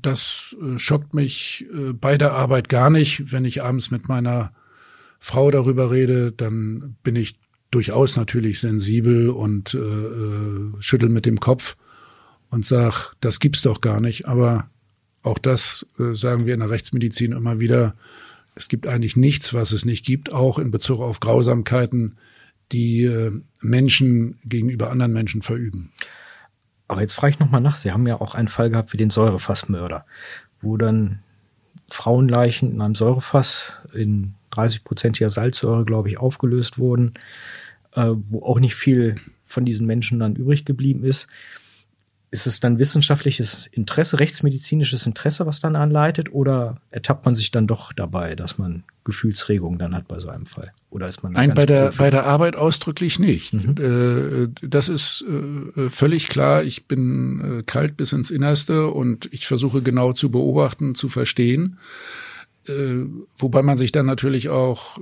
das 0.00 0.56
äh, 0.62 0.78
schockt 0.78 1.14
mich 1.14 1.66
äh, 1.72 1.92
bei 1.92 2.16
der 2.16 2.32
Arbeit 2.32 2.68
gar 2.68 2.90
nicht. 2.90 3.32
Wenn 3.32 3.44
ich 3.44 3.62
abends 3.62 3.90
mit 3.90 4.08
meiner 4.08 4.52
Frau 5.18 5.50
darüber 5.50 5.90
rede, 5.90 6.32
dann 6.32 6.96
bin 7.02 7.16
ich 7.16 7.38
durchaus 7.70 8.16
natürlich 8.16 8.60
sensibel 8.60 9.30
und 9.30 9.74
äh, 9.74 9.78
äh, 9.78 10.72
schüttel 10.78 11.08
mit 11.08 11.26
dem 11.26 11.40
Kopf 11.40 11.76
und 12.50 12.64
sag, 12.64 13.14
das 13.20 13.40
gibt's 13.40 13.62
doch 13.62 13.80
gar 13.80 14.00
nicht. 14.00 14.26
Aber 14.26 14.70
auch 15.22 15.38
das 15.38 15.86
äh, 15.98 16.14
sagen 16.14 16.46
wir 16.46 16.54
in 16.54 16.60
der 16.60 16.70
Rechtsmedizin 16.70 17.32
immer 17.32 17.58
wieder 17.58 17.94
es 18.58 18.68
gibt 18.68 18.86
eigentlich 18.86 19.16
nichts, 19.16 19.54
was 19.54 19.70
es 19.70 19.84
nicht 19.84 20.04
gibt, 20.04 20.32
auch 20.32 20.58
in 20.58 20.72
Bezug 20.72 21.00
auf 21.00 21.20
Grausamkeiten, 21.20 22.18
die 22.72 23.04
äh, 23.04 23.32
Menschen 23.60 24.38
gegenüber 24.44 24.90
anderen 24.90 25.12
Menschen 25.12 25.42
verüben. 25.42 25.92
Aber 26.88 27.00
jetzt 27.00 27.14
frage 27.14 27.34
ich 27.34 27.38
nochmal 27.38 27.60
nach. 27.60 27.76
Sie 27.76 27.92
haben 27.92 28.06
ja 28.06 28.20
auch 28.20 28.34
einen 28.34 28.48
Fall 28.48 28.70
gehabt 28.70 28.92
wie 28.92 28.96
den 28.96 29.10
Säurefassmörder, 29.10 30.04
wo 30.60 30.76
dann 30.76 31.20
Frauenleichen 31.88 32.72
in 32.72 32.80
einem 32.82 32.94
Säurefass 32.96 33.82
in 33.94 34.34
30-prozentiger 34.52 35.30
Salzsäure, 35.30 35.84
glaube 35.84 36.08
ich, 36.08 36.18
aufgelöst 36.18 36.78
wurden, 36.78 37.14
äh, 37.92 38.10
wo 38.28 38.42
auch 38.42 38.58
nicht 38.58 38.74
viel 38.74 39.16
von 39.46 39.64
diesen 39.64 39.86
Menschen 39.86 40.18
dann 40.18 40.34
übrig 40.34 40.64
geblieben 40.64 41.04
ist 41.04 41.28
ist 42.30 42.46
es 42.46 42.60
dann 42.60 42.78
wissenschaftliches 42.78 43.66
Interesse, 43.66 44.20
rechtsmedizinisches 44.20 45.06
Interesse, 45.06 45.46
was 45.46 45.60
dann 45.60 45.76
anleitet, 45.76 46.30
oder 46.32 46.76
ertappt 46.90 47.24
man 47.24 47.34
sich 47.34 47.50
dann 47.50 47.66
doch 47.66 47.92
dabei, 47.92 48.34
dass 48.34 48.58
man 48.58 48.84
Gefühlsregungen 49.04 49.78
dann 49.78 49.94
hat 49.94 50.08
bei 50.08 50.18
so 50.18 50.28
einem 50.28 50.44
Fall? 50.44 50.72
Oder 50.90 51.08
ist 51.08 51.22
man 51.22 51.32
Nein, 51.32 51.54
bei 51.54 51.64
der 51.64 51.92
bei 51.96 52.10
der 52.10 52.26
Arbeit 52.26 52.56
ausdrücklich 52.56 53.18
nicht. 53.18 53.54
Mhm. 53.54 53.74
Äh, 53.78 54.48
das 54.60 54.90
ist 54.90 55.24
äh, 55.26 55.88
völlig 55.88 56.28
klar. 56.28 56.64
Ich 56.64 56.86
bin 56.86 57.60
äh, 57.60 57.62
kalt 57.62 57.96
bis 57.96 58.12
ins 58.12 58.30
Innerste 58.30 58.88
und 58.88 59.28
ich 59.32 59.46
versuche 59.46 59.80
genau 59.80 60.12
zu 60.12 60.30
beobachten, 60.30 60.94
zu 60.94 61.08
verstehen. 61.08 61.78
Wobei 63.38 63.62
man 63.62 63.78
sich 63.78 63.92
dann 63.92 64.04
natürlich 64.04 64.50
auch 64.50 64.98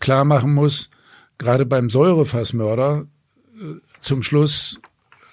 klar 0.00 0.24
machen 0.24 0.54
muss, 0.54 0.88
gerade 1.36 1.66
beim 1.66 1.90
Säurefassmörder 1.90 3.06
zum 4.00 4.22
Schluss 4.22 4.80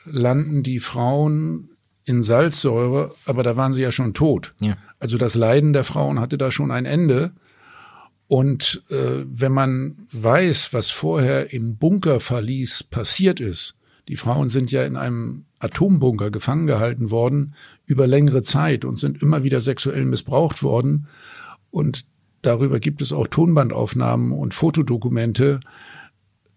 landen 0.06 0.64
die 0.64 0.80
Frauen 0.80 1.70
in 2.06 2.22
Salzsäure, 2.22 3.16
aber 3.26 3.44
da 3.44 3.56
waren 3.58 3.74
sie 3.74 3.82
ja 3.82 3.92
schon 3.92 4.14
tot. 4.14 4.54
Ja. 4.60 4.78
Also 5.00 5.18
das 5.18 5.36
Leiden 5.36 5.74
der 5.74 5.84
Frauen 5.84 6.20
hatte 6.20 6.38
da 6.38 6.52
schon 6.52 6.72
ein 6.72 6.86
Ende. 6.86 7.32
Und 8.28 8.84
äh, 8.90 9.26
wenn 9.26 9.52
man 9.52 10.08
weiß, 10.12 10.74
was 10.74 10.90
vorher 10.90 11.54
im 11.54 11.78
Bunkerverlies 11.78 12.84
passiert 12.84 13.40
ist, 13.40 13.76
die 14.08 14.18
Frauen 14.18 14.50
sind 14.50 14.72
ja 14.72 14.84
in 14.84 14.96
einem 14.96 15.46
Atombunker 15.60 16.30
gefangen 16.30 16.68
gehalten 16.68 17.10
worden 17.10 17.56
über 17.86 18.08
längere 18.08 18.44
Zeit 18.44 18.86
und 18.86 18.98
sind 19.00 19.22
immer 19.22 19.44
wieder 19.44 19.62
sexuell 19.62 20.06
missbraucht 20.06 20.62
worden. 20.62 21.08
Und 21.72 22.06
darüber 22.44 22.80
gibt 22.80 23.02
es 23.02 23.14
auch 23.14 23.28
Tonbandaufnahmen 23.28 24.32
und 24.32 24.54
Fotodokumente. 24.54 25.60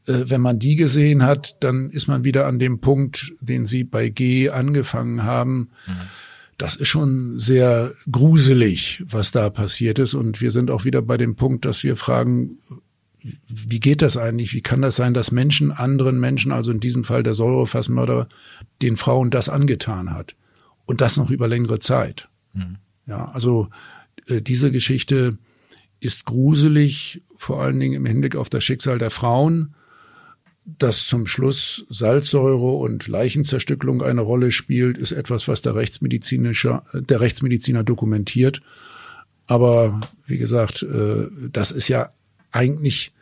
Äh, 0.08 0.30
wenn 0.30 0.40
man 0.40 0.58
die 0.58 0.76
gesehen 0.76 1.22
hat, 1.22 1.56
dann 1.60 1.90
ist 1.90 2.08
man 2.08 2.24
wieder 2.24 2.46
an 2.46 2.58
dem 2.58 2.80
Punkt, 2.80 3.34
den 3.40 3.66
Sie 3.66 3.84
bei 3.84 4.08
G 4.08 4.48
angefangen 4.48 5.22
haben. 5.22 5.70
Mhm. 5.86 5.92
Das 6.56 6.74
ist 6.74 6.88
schon 6.88 7.38
sehr 7.38 7.92
gruselig, 8.10 9.04
was 9.08 9.30
da 9.30 9.48
passiert 9.50 10.00
ist. 10.00 10.14
Und 10.14 10.40
wir 10.40 10.50
sind 10.50 10.70
auch 10.70 10.84
wieder 10.84 11.02
bei 11.02 11.16
dem 11.16 11.36
Punkt, 11.36 11.64
dass 11.66 11.84
wir 11.84 11.94
fragen, 11.94 12.58
wie 13.48 13.80
geht 13.80 14.02
das 14.02 14.16
eigentlich? 14.16 14.54
Wie 14.54 14.60
kann 14.60 14.82
das 14.82 14.96
sein, 14.96 15.14
dass 15.14 15.30
Menschen 15.30 15.70
anderen 15.70 16.18
Menschen, 16.18 16.50
also 16.50 16.72
in 16.72 16.80
diesem 16.80 17.04
Fall 17.04 17.22
der 17.22 17.34
Säurefassmörder, 17.34 18.28
den 18.82 18.96
Frauen 18.96 19.30
das 19.30 19.48
angetan 19.48 20.12
hat? 20.12 20.34
Und 20.86 21.00
das 21.00 21.16
noch 21.16 21.30
über 21.30 21.46
längere 21.46 21.78
Zeit. 21.78 22.28
Mhm. 22.54 22.78
Ja, 23.06 23.30
also 23.32 23.68
äh, 24.26 24.40
diese 24.40 24.72
Geschichte 24.72 25.38
ist 26.00 26.24
gruselig, 26.24 27.22
vor 27.36 27.62
allen 27.62 27.78
Dingen 27.78 27.94
im 27.94 28.06
Hinblick 28.06 28.36
auf 28.36 28.48
das 28.48 28.64
Schicksal 28.64 28.98
der 28.98 29.10
Frauen. 29.10 29.74
Dass 30.76 31.06
zum 31.06 31.26
Schluss 31.26 31.86
Salzsäure 31.88 32.72
und 32.76 33.08
Leichenzerstückelung 33.08 34.02
eine 34.02 34.20
Rolle 34.20 34.50
spielt, 34.50 34.98
ist 34.98 35.12
etwas, 35.12 35.48
was 35.48 35.62
der 35.62 35.74
Rechtsmedizinischer, 35.74 36.82
der 36.92 37.20
Rechtsmediziner 37.20 37.84
dokumentiert. 37.84 38.60
Aber 39.46 40.00
wie 40.26 40.36
gesagt, 40.36 40.82
äh, 40.82 41.26
das 41.50 41.70
ist 41.70 41.88
ja 41.88 42.10
eigentlich 42.52 43.12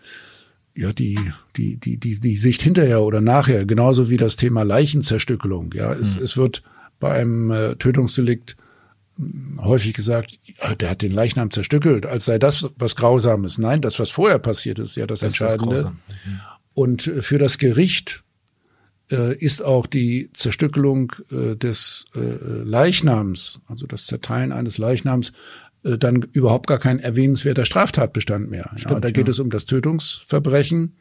ja 0.77 0.93
die 0.93 1.19
die 1.57 1.77
die 1.77 1.97
die 1.97 2.21
die 2.21 2.37
Sicht 2.37 2.63
hinterher 2.63 3.03
oder 3.03 3.21
nachher 3.21 3.65
genauso 3.65 4.11
wie 4.11 4.19
das 4.19 4.37
Thema 4.37 4.63
Leichenzerstückelung 4.63 5.73
ja 5.75 5.93
es, 5.93 6.17
mhm. 6.17 6.23
es 6.23 6.37
wird 6.37 6.63
bei 7.01 7.13
einem 7.13 7.51
äh, 7.51 7.77
Tötungsdelikt 7.77 8.57
hm, 9.17 9.59
häufig 9.63 9.95
gesagt 9.95 10.39
ja, 10.45 10.75
der 10.75 10.91
hat 10.91 11.03
den 11.03 11.13
Leichnam 11.13 11.51
zerstückelt 11.51 12.05
als 12.05 12.27
sei 12.27 12.39
das 12.39 12.69
was 12.79 12.95
grausames 12.95 13.57
nein 13.57 13.81
das 13.81 13.99
was 13.99 14.11
vorher 14.11 14.39
passiert 14.39 14.79
ist 14.79 14.97
ja 14.97 15.07
das, 15.07 15.21
das 15.21 15.29
entscheidende 15.29 15.93
mhm. 15.93 16.41
Und 16.77 17.03
für 17.03 17.39
das 17.39 17.57
Gericht 17.57 18.23
äh, 19.11 19.35
ist 19.35 19.65
auch 19.65 19.87
die 19.87 20.29
Zerstückelung 20.35 21.13
äh, 21.31 21.57
des 21.57 22.05
äh, 22.15 22.21
Leichnams 22.21 23.63
also 23.67 23.87
das 23.87 24.05
Zerteilen 24.05 24.53
eines 24.53 24.79
Leichnams 24.79 25.33
dann 25.83 26.23
überhaupt 26.33 26.67
gar 26.67 26.81
kein 26.81 26.99
erwähnenswerter 26.99 27.65
Straftatbestand 27.65 28.51
mehr. 28.51 28.73
Stimmt, 28.75 28.95
ja, 28.95 29.01
da 29.01 29.11
geht 29.13 29.29
ja. 29.29 29.31
es 29.31 29.39
um 29.39 29.51
das 29.51 29.67
Tötungsverbrechen 29.67 30.97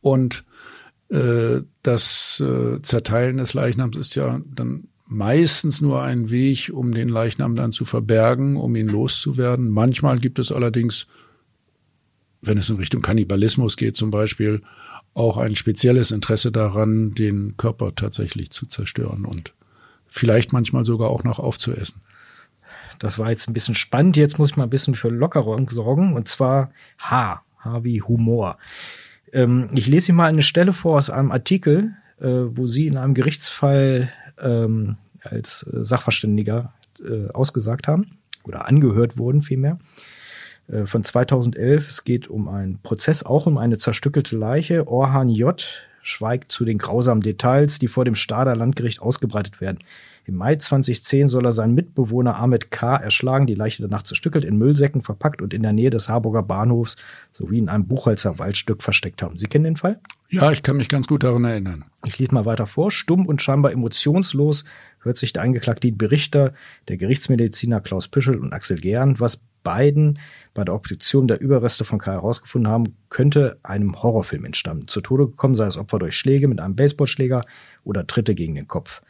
und 0.00 0.44
äh, 1.08 1.62
das 1.82 2.40
äh, 2.40 2.82
Zerteilen 2.82 3.36
des 3.36 3.54
Leichnams 3.54 3.96
ist 3.96 4.16
ja 4.16 4.40
dann 4.52 4.88
meistens 5.06 5.80
nur 5.80 6.02
ein 6.02 6.30
Weg, 6.30 6.70
um 6.74 6.92
den 6.92 7.08
Leichnam 7.08 7.54
dann 7.54 7.72
zu 7.72 7.84
verbergen, 7.84 8.56
um 8.56 8.74
ihn 8.74 8.88
loszuwerden. 8.88 9.70
Manchmal 9.70 10.18
gibt 10.18 10.38
es 10.38 10.50
allerdings, 10.50 11.06
wenn 12.42 12.58
es 12.58 12.68
in 12.70 12.76
Richtung 12.76 13.02
Kannibalismus 13.02 13.76
geht 13.76 13.96
zum 13.96 14.10
Beispiel, 14.10 14.62
auch 15.16 15.38
ein 15.38 15.56
spezielles 15.56 16.10
Interesse 16.10 16.52
daran, 16.52 17.14
den 17.14 17.56
Körper 17.56 17.94
tatsächlich 17.94 18.50
zu 18.50 18.66
zerstören 18.66 19.24
und 19.24 19.54
vielleicht 20.08 20.52
manchmal 20.52 20.84
sogar 20.84 21.08
auch 21.08 21.24
noch 21.24 21.38
aufzuessen. 21.38 22.02
Das 22.98 23.18
war 23.18 23.30
jetzt 23.30 23.48
ein 23.48 23.54
bisschen 23.54 23.74
spannend. 23.74 24.16
Jetzt 24.16 24.38
muss 24.38 24.50
ich 24.50 24.56
mal 24.56 24.64
ein 24.64 24.70
bisschen 24.70 24.94
für 24.94 25.08
Lockerung 25.08 25.70
sorgen. 25.70 26.14
Und 26.14 26.28
zwar 26.28 26.70
H. 26.98 27.42
H 27.58 27.84
wie 27.84 28.02
Humor. 28.02 28.58
Ähm, 29.32 29.68
ich 29.74 29.86
lese 29.86 30.10
Ihnen 30.10 30.16
mal 30.16 30.28
eine 30.28 30.42
Stelle 30.42 30.72
vor 30.72 30.98
aus 30.98 31.10
einem 31.10 31.32
Artikel, 31.32 31.94
äh, 32.20 32.26
wo 32.26 32.66
Sie 32.66 32.86
in 32.86 32.98
einem 32.98 33.14
Gerichtsfall 33.14 34.10
ähm, 34.38 34.96
als 35.22 35.60
Sachverständiger 35.60 36.74
äh, 37.02 37.30
ausgesagt 37.32 37.88
haben 37.88 38.18
oder 38.44 38.66
angehört 38.66 39.16
wurden 39.16 39.42
vielmehr 39.42 39.78
äh, 39.78 40.15
von 40.84 41.04
2011. 41.04 41.88
Es 41.88 42.04
geht 42.04 42.28
um 42.28 42.48
einen 42.48 42.78
Prozess, 42.82 43.22
auch 43.22 43.46
um 43.46 43.58
eine 43.58 43.78
zerstückelte 43.78 44.36
Leiche. 44.36 44.88
Orhan 44.88 45.28
J. 45.28 45.64
schweigt 46.02 46.50
zu 46.50 46.64
den 46.64 46.78
grausamen 46.78 47.22
Details, 47.22 47.78
die 47.78 47.88
vor 47.88 48.04
dem 48.04 48.14
Stader 48.14 48.56
Landgericht 48.56 49.00
ausgebreitet 49.00 49.60
werden. 49.60 49.78
Im 50.28 50.34
Mai 50.34 50.56
2010 50.56 51.28
soll 51.28 51.44
er 51.44 51.52
seinen 51.52 51.74
Mitbewohner 51.74 52.34
Ahmed 52.34 52.72
K. 52.72 52.96
erschlagen, 52.96 53.46
die 53.46 53.54
Leiche 53.54 53.82
danach 53.82 54.02
zerstückelt, 54.02 54.44
in 54.44 54.58
Müllsäcken 54.58 55.02
verpackt 55.02 55.40
und 55.40 55.54
in 55.54 55.62
der 55.62 55.72
Nähe 55.72 55.90
des 55.90 56.08
Harburger 56.08 56.42
Bahnhofs 56.42 56.96
sowie 57.32 57.58
in 57.58 57.68
einem 57.68 57.86
Buchholzer 57.86 58.40
Waldstück 58.40 58.82
versteckt 58.82 59.22
haben. 59.22 59.38
Sie 59.38 59.46
kennen 59.46 59.62
den 59.62 59.76
Fall? 59.76 60.00
Ja, 60.28 60.50
ich 60.50 60.64
kann 60.64 60.78
mich 60.78 60.88
ganz 60.88 61.06
gut 61.06 61.22
daran 61.22 61.44
erinnern. 61.44 61.84
Ich 62.04 62.18
lese 62.18 62.34
mal 62.34 62.44
weiter 62.44 62.66
vor. 62.66 62.90
Stumm 62.90 63.26
und 63.26 63.40
scheinbar 63.40 63.70
emotionslos 63.70 64.64
hört 65.00 65.16
sich 65.16 65.32
der 65.32 65.42
Angeklagte 65.42 65.92
Berichter 65.92 66.54
der 66.88 66.96
Gerichtsmediziner 66.96 67.80
Klaus 67.80 68.08
Püschel 68.08 68.36
und 68.40 68.52
Axel 68.52 68.80
Gern, 68.80 69.20
was 69.20 69.44
beiden 69.66 70.20
bei 70.54 70.64
der 70.64 70.76
Obduktion 70.76 71.26
der 71.26 71.40
Überreste 71.40 71.84
von 71.84 71.98
K. 71.98 72.12
herausgefunden 72.12 72.70
haben, 72.70 72.96
könnte 73.08 73.58
einem 73.64 74.00
Horrorfilm 74.00 74.44
entstammen. 74.44 74.86
Zu 74.86 75.00
Tode 75.00 75.26
gekommen 75.26 75.56
sei 75.56 75.64
das 75.64 75.76
Opfer 75.76 75.98
durch 75.98 76.16
Schläge 76.16 76.46
mit 76.46 76.60
einem 76.60 76.76
Baseballschläger 76.76 77.40
oder 77.82 78.06
Tritte 78.06 78.36
gegen 78.36 78.54
den 78.54 78.68
Kopf. 78.68 79.02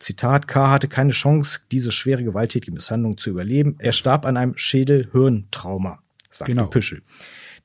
Zitat, 0.00 0.48
K. 0.48 0.72
hatte 0.72 0.88
keine 0.88 1.12
Chance, 1.12 1.60
diese 1.70 1.92
schwere 1.92 2.24
gewalttätige 2.24 2.72
Misshandlung 2.72 3.16
zu 3.16 3.30
überleben. 3.30 3.76
Er 3.78 3.92
starb 3.92 4.26
an 4.26 4.36
einem 4.36 4.56
Schädel-Hirntrauma, 4.56 6.00
sagte 6.30 6.52
genau. 6.52 6.66
Püschel. 6.66 7.02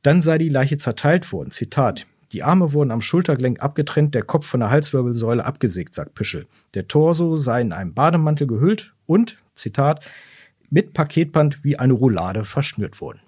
Dann 0.04 0.22
sei 0.22 0.38
die 0.38 0.50
Leiche 0.50 0.78
zerteilt 0.78 1.32
worden. 1.32 1.50
Zitat, 1.50 2.06
die 2.34 2.44
Arme 2.44 2.72
wurden 2.72 2.92
am 2.92 3.02
Schultergelenk 3.02 3.62
abgetrennt, 3.62 4.14
der 4.14 4.24
Kopf 4.24 4.46
von 4.46 4.60
der 4.60 4.70
Halswirbelsäule 4.70 5.44
abgesägt, 5.44 5.96
sagt 5.96 6.14
Püschel. 6.14 6.46
Der 6.76 6.88
Torso 6.88 7.36
sei 7.36 7.62
in 7.62 7.74
einem 7.74 7.96
Bademantel 7.96 8.46
gehüllt 8.46 8.94
und, 9.08 9.38
Zitat, 9.56 10.02
mit 10.72 10.94
Paketband 10.94 11.64
wie 11.64 11.78
eine 11.78 11.94
Roulade 11.94 12.46
verschnürt 12.46 13.00
worden. 13.00 13.20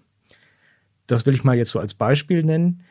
Das 1.06 1.27
will 1.27 1.36
ich 1.36 1.43
mal 1.43 1.56
jetzt 1.56 1.69
so 1.69 1.79
als 1.79 1.93
Beispiel 1.93 2.43
nennen. 2.43 2.82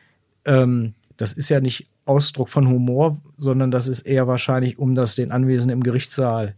Ähm, 0.45 0.93
das 1.17 1.33
ist 1.33 1.49
ja 1.49 1.59
nicht 1.59 1.87
Ausdruck 2.05 2.49
von 2.49 2.67
Humor, 2.69 3.19
sondern 3.35 3.71
das 3.71 3.87
ist 3.87 4.01
eher 4.01 4.27
wahrscheinlich, 4.27 4.79
um 4.79 4.95
das 4.95 5.15
den 5.15 5.31
Anwesenden 5.31 5.77
im 5.77 5.83
Gerichtssaal 5.83 6.55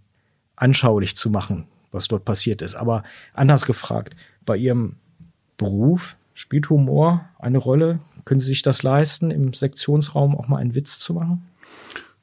anschaulich 0.55 1.17
zu 1.17 1.29
machen, 1.29 1.65
was 1.91 2.07
dort 2.07 2.25
passiert 2.25 2.61
ist. 2.61 2.75
Aber 2.75 3.03
anders 3.33 3.65
gefragt, 3.65 4.15
bei 4.45 4.57
Ihrem 4.57 4.97
Beruf 5.57 6.15
spielt 6.33 6.69
Humor 6.69 7.25
eine 7.39 7.57
Rolle? 7.57 7.99
Können 8.25 8.39
Sie 8.39 8.47
sich 8.47 8.61
das 8.61 8.83
leisten, 8.83 9.31
im 9.31 9.53
Sektionsraum 9.53 10.35
auch 10.37 10.47
mal 10.47 10.57
einen 10.57 10.75
Witz 10.75 10.99
zu 10.99 11.13
machen? 11.13 11.47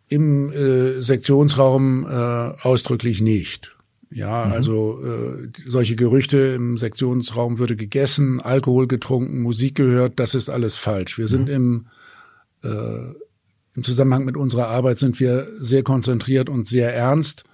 Im 0.08 0.52
äh, 0.52 1.00
Sektionsraum 1.00 2.06
äh, 2.06 2.08
ausdrücklich 2.08 3.22
nicht. 3.22 3.74
Ja, 4.14 4.46
mhm. 4.46 4.52
also 4.52 5.02
äh, 5.04 5.48
solche 5.66 5.96
Gerüchte 5.96 6.38
im 6.38 6.76
Sektionsraum 6.76 7.58
würde 7.58 7.76
gegessen, 7.76 8.40
Alkohol 8.40 8.86
getrunken, 8.86 9.42
Musik 9.42 9.74
gehört, 9.74 10.20
das 10.20 10.34
ist 10.34 10.48
alles 10.48 10.76
falsch. 10.76 11.18
Wir 11.18 11.26
sind 11.26 11.48
mhm. 11.48 11.54
im 11.54 11.86
äh, 12.62 13.14
im 13.74 13.82
Zusammenhang 13.82 14.24
mit 14.24 14.36
unserer 14.36 14.68
Arbeit 14.68 14.98
sind 14.98 15.18
wir 15.18 15.48
sehr 15.58 15.82
konzentriert 15.82 16.48
und 16.48 16.66
sehr 16.66 16.94
ernst. 16.94 17.44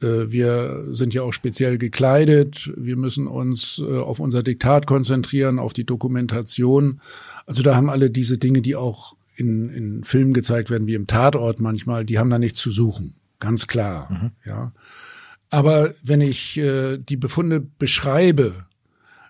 Äh, 0.00 0.30
wir 0.30 0.86
sind 0.92 1.14
ja 1.14 1.22
auch 1.22 1.32
speziell 1.32 1.78
gekleidet. 1.78 2.72
Wir 2.76 2.96
müssen 2.96 3.26
uns 3.26 3.80
äh, 3.80 3.98
auf 3.98 4.18
unser 4.18 4.42
Diktat 4.42 4.86
konzentrieren, 4.86 5.58
auf 5.58 5.72
die 5.72 5.84
Dokumentation. 5.84 7.00
Also 7.46 7.62
da 7.62 7.76
haben 7.76 7.90
alle 7.90 8.10
diese 8.10 8.38
Dinge, 8.38 8.60
die 8.60 8.74
auch 8.74 9.14
in, 9.36 9.70
in 9.70 10.04
Filmen 10.04 10.34
gezeigt 10.34 10.68
werden, 10.70 10.86
wie 10.86 10.94
im 10.94 11.06
Tatort 11.06 11.60
manchmal, 11.60 12.04
die 12.04 12.18
haben 12.18 12.30
da 12.30 12.38
nichts 12.38 12.60
zu 12.60 12.70
suchen. 12.70 13.14
Ganz 13.38 13.66
klar. 13.66 14.10
Mhm. 14.10 14.30
Ja. 14.44 14.72
Aber 15.52 15.94
wenn 16.02 16.22
ich 16.22 16.56
äh, 16.56 16.96
die 16.96 17.18
Befunde 17.18 17.60
beschreibe, 17.60 18.64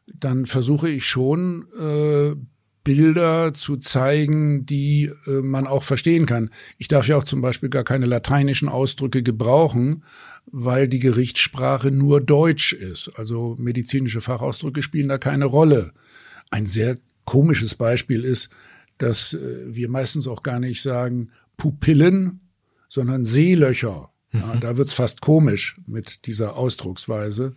dann 0.07 0.47
versuche 0.47 0.89
ich 0.89 1.05
schon 1.05 1.67
äh, 1.77 2.37
Bilder 2.85 3.53
zu 3.55 3.77
zeigen, 3.77 4.65
die 4.65 5.11
äh, 5.27 5.41
man 5.43 5.67
auch 5.67 5.83
verstehen 5.83 6.27
kann. 6.27 6.51
Ich 6.79 6.87
darf 6.87 7.09
ja 7.09 7.17
auch 7.17 7.25
zum 7.25 7.41
Beispiel 7.41 7.71
gar 7.71 7.83
keine 7.83 8.07
lateinischen 8.07 8.69
Ausdrücke 8.69 9.25
gebrauchen, 9.25 10.05
weil 10.47 10.87
die 10.87 11.01
Gerichtssprache 11.01 11.91
nur 11.91 12.21
Deutsch 12.21 12.73
ist. 12.73 13.09
Also 13.17 13.57
medizinische 13.59 14.21
Fachausdrücke 14.21 14.81
spielen 14.81 15.09
da 15.09 15.19
keine 15.19 15.47
Rolle. 15.47 15.93
Ein 16.53 16.69
sehr 16.69 16.99
komisches 17.25 17.75
Beispiel 17.75 18.25
ist, 18.25 18.49
dass 18.97 19.35
äh, 19.35 19.75
wir 19.75 19.89
meistens 19.89 20.29
auch 20.29 20.45
gar 20.45 20.61
nicht 20.61 20.83
sagen 20.83 21.31
Pupillen, 21.57 22.39
sondern 22.89 23.25
Seelöcher. 23.25 24.12
Ja, 24.33 24.55
mhm. 24.55 24.61
da 24.61 24.77
wird's 24.77 24.95
fast 24.95 25.21
komisch 25.21 25.77
mit 25.87 26.27
dieser 26.27 26.57
Ausdrucksweise. 26.57 27.55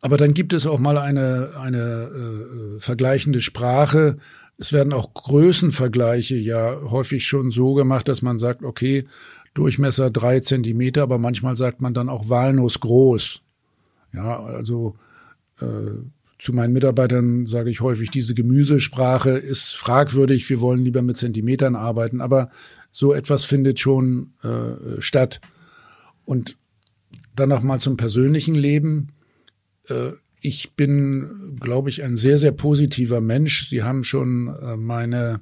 Aber 0.00 0.16
dann 0.16 0.32
gibt 0.32 0.52
es 0.52 0.66
auch 0.66 0.78
mal 0.78 0.96
eine, 0.96 1.52
eine 1.60 2.76
äh, 2.76 2.80
vergleichende 2.80 3.40
Sprache. 3.42 4.18
Es 4.56 4.72
werden 4.72 4.92
auch 4.92 5.12
Größenvergleiche 5.12 6.36
ja 6.36 6.80
häufig 6.90 7.26
schon 7.26 7.50
so 7.50 7.74
gemacht, 7.74 8.08
dass 8.08 8.22
man 8.22 8.38
sagt, 8.38 8.62
okay, 8.62 9.06
Durchmesser 9.52 10.10
drei 10.10 10.40
Zentimeter, 10.40 11.02
aber 11.02 11.18
manchmal 11.18 11.56
sagt 11.56 11.80
man 11.80 11.92
dann 11.92 12.08
auch 12.08 12.28
Walnuss 12.28 12.78
groß. 12.78 13.42
Ja, 14.12 14.40
also 14.44 14.94
äh, 15.60 16.04
zu 16.38 16.52
meinen 16.52 16.72
Mitarbeitern 16.72 17.46
sage 17.46 17.68
ich 17.68 17.80
häufig, 17.80 18.10
diese 18.10 18.34
Gemüsesprache 18.34 19.30
ist 19.30 19.76
fragwürdig, 19.76 20.48
wir 20.48 20.60
wollen 20.60 20.84
lieber 20.84 21.02
mit 21.02 21.16
Zentimetern 21.16 21.74
arbeiten, 21.74 22.20
aber 22.20 22.50
so 22.92 23.12
etwas 23.12 23.44
findet 23.44 23.78
schon 23.80 24.32
äh, 24.42 25.00
statt. 25.00 25.40
Und 26.30 26.54
dann 27.34 27.48
noch 27.48 27.60
mal 27.60 27.80
zum 27.80 27.96
persönlichen 27.96 28.54
Leben. 28.54 29.08
Äh, 29.88 30.12
ich 30.40 30.74
bin, 30.74 31.58
glaube 31.58 31.88
ich, 31.88 32.04
ein 32.04 32.16
sehr, 32.16 32.38
sehr 32.38 32.52
positiver 32.52 33.20
Mensch. 33.20 33.68
Sie 33.68 33.82
haben 33.82 34.04
schon 34.04 34.46
äh, 34.46 34.76
meine 34.76 35.40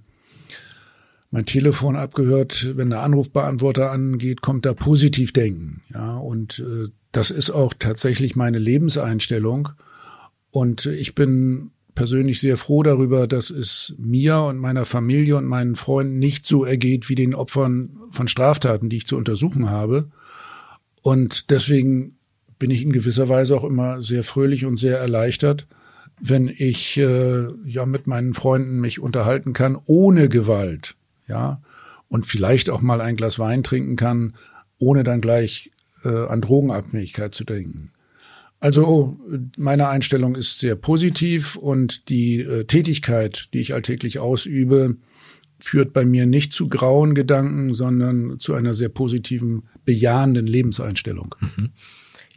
mein 1.30 1.44
Telefon 1.44 1.94
abgehört, 1.94 2.74
wenn 2.74 2.88
der 2.88 3.02
Anrufbeantworter 3.02 3.90
angeht, 3.90 4.40
kommt 4.40 4.64
da 4.64 4.72
positiv 4.72 5.34
denken. 5.34 5.82
Ja, 5.92 6.16
und 6.16 6.60
äh, 6.60 6.88
das 7.12 7.30
ist 7.30 7.50
auch 7.50 7.74
tatsächlich 7.78 8.34
meine 8.34 8.58
Lebenseinstellung. 8.58 9.68
Und 10.50 10.86
ich 10.86 11.14
bin 11.14 11.72
persönlich 11.94 12.40
sehr 12.40 12.56
froh 12.56 12.82
darüber, 12.82 13.26
dass 13.26 13.50
es 13.50 13.94
mir 13.98 14.38
und 14.38 14.56
meiner 14.56 14.86
Familie 14.86 15.36
und 15.36 15.44
meinen 15.44 15.76
Freunden 15.76 16.18
nicht 16.18 16.46
so 16.46 16.64
ergeht 16.64 17.10
wie 17.10 17.14
den 17.14 17.34
Opfern 17.34 17.90
von 18.10 18.26
Straftaten, 18.26 18.88
die 18.88 18.96
ich 18.96 19.06
zu 19.06 19.18
untersuchen 19.18 19.68
habe. 19.68 20.08
Und 21.02 21.50
deswegen 21.50 22.16
bin 22.58 22.70
ich 22.70 22.82
in 22.82 22.92
gewisser 22.92 23.28
Weise 23.28 23.56
auch 23.56 23.64
immer 23.64 24.02
sehr 24.02 24.24
fröhlich 24.24 24.64
und 24.64 24.76
sehr 24.76 24.98
erleichtert, 24.98 25.66
wenn 26.20 26.48
ich 26.48 26.96
äh, 26.96 27.46
ja 27.64 27.86
mit 27.86 28.06
meinen 28.06 28.34
Freunden 28.34 28.80
mich 28.80 29.00
unterhalten 29.00 29.52
kann 29.52 29.78
ohne 29.86 30.28
Gewalt 30.28 30.96
ja, 31.28 31.60
und 32.08 32.26
vielleicht 32.26 32.70
auch 32.70 32.80
mal 32.80 33.00
ein 33.00 33.16
Glas 33.16 33.38
Wein 33.38 33.62
trinken 33.62 33.96
kann, 33.96 34.34
ohne 34.78 35.04
dann 35.04 35.20
gleich 35.20 35.70
äh, 36.04 36.26
an 36.26 36.40
Drogenabhängigkeit 36.40 37.34
zu 37.34 37.44
denken. 37.44 37.92
Also 38.60 39.16
meine 39.56 39.88
Einstellung 39.88 40.34
ist 40.34 40.58
sehr 40.58 40.74
positiv 40.74 41.54
und 41.54 42.08
die 42.08 42.40
äh, 42.40 42.64
Tätigkeit, 42.64 43.48
die 43.52 43.60
ich 43.60 43.74
alltäglich 43.74 44.18
ausübe, 44.18 44.96
führt 45.58 45.92
bei 45.92 46.04
mir 46.04 46.26
nicht 46.26 46.52
zu 46.52 46.68
grauen 46.68 47.14
Gedanken, 47.14 47.74
sondern 47.74 48.38
zu 48.38 48.54
einer 48.54 48.74
sehr 48.74 48.88
positiven, 48.88 49.64
bejahenden 49.84 50.46
Lebenseinstellung. 50.46 51.34
Mhm. 51.40 51.70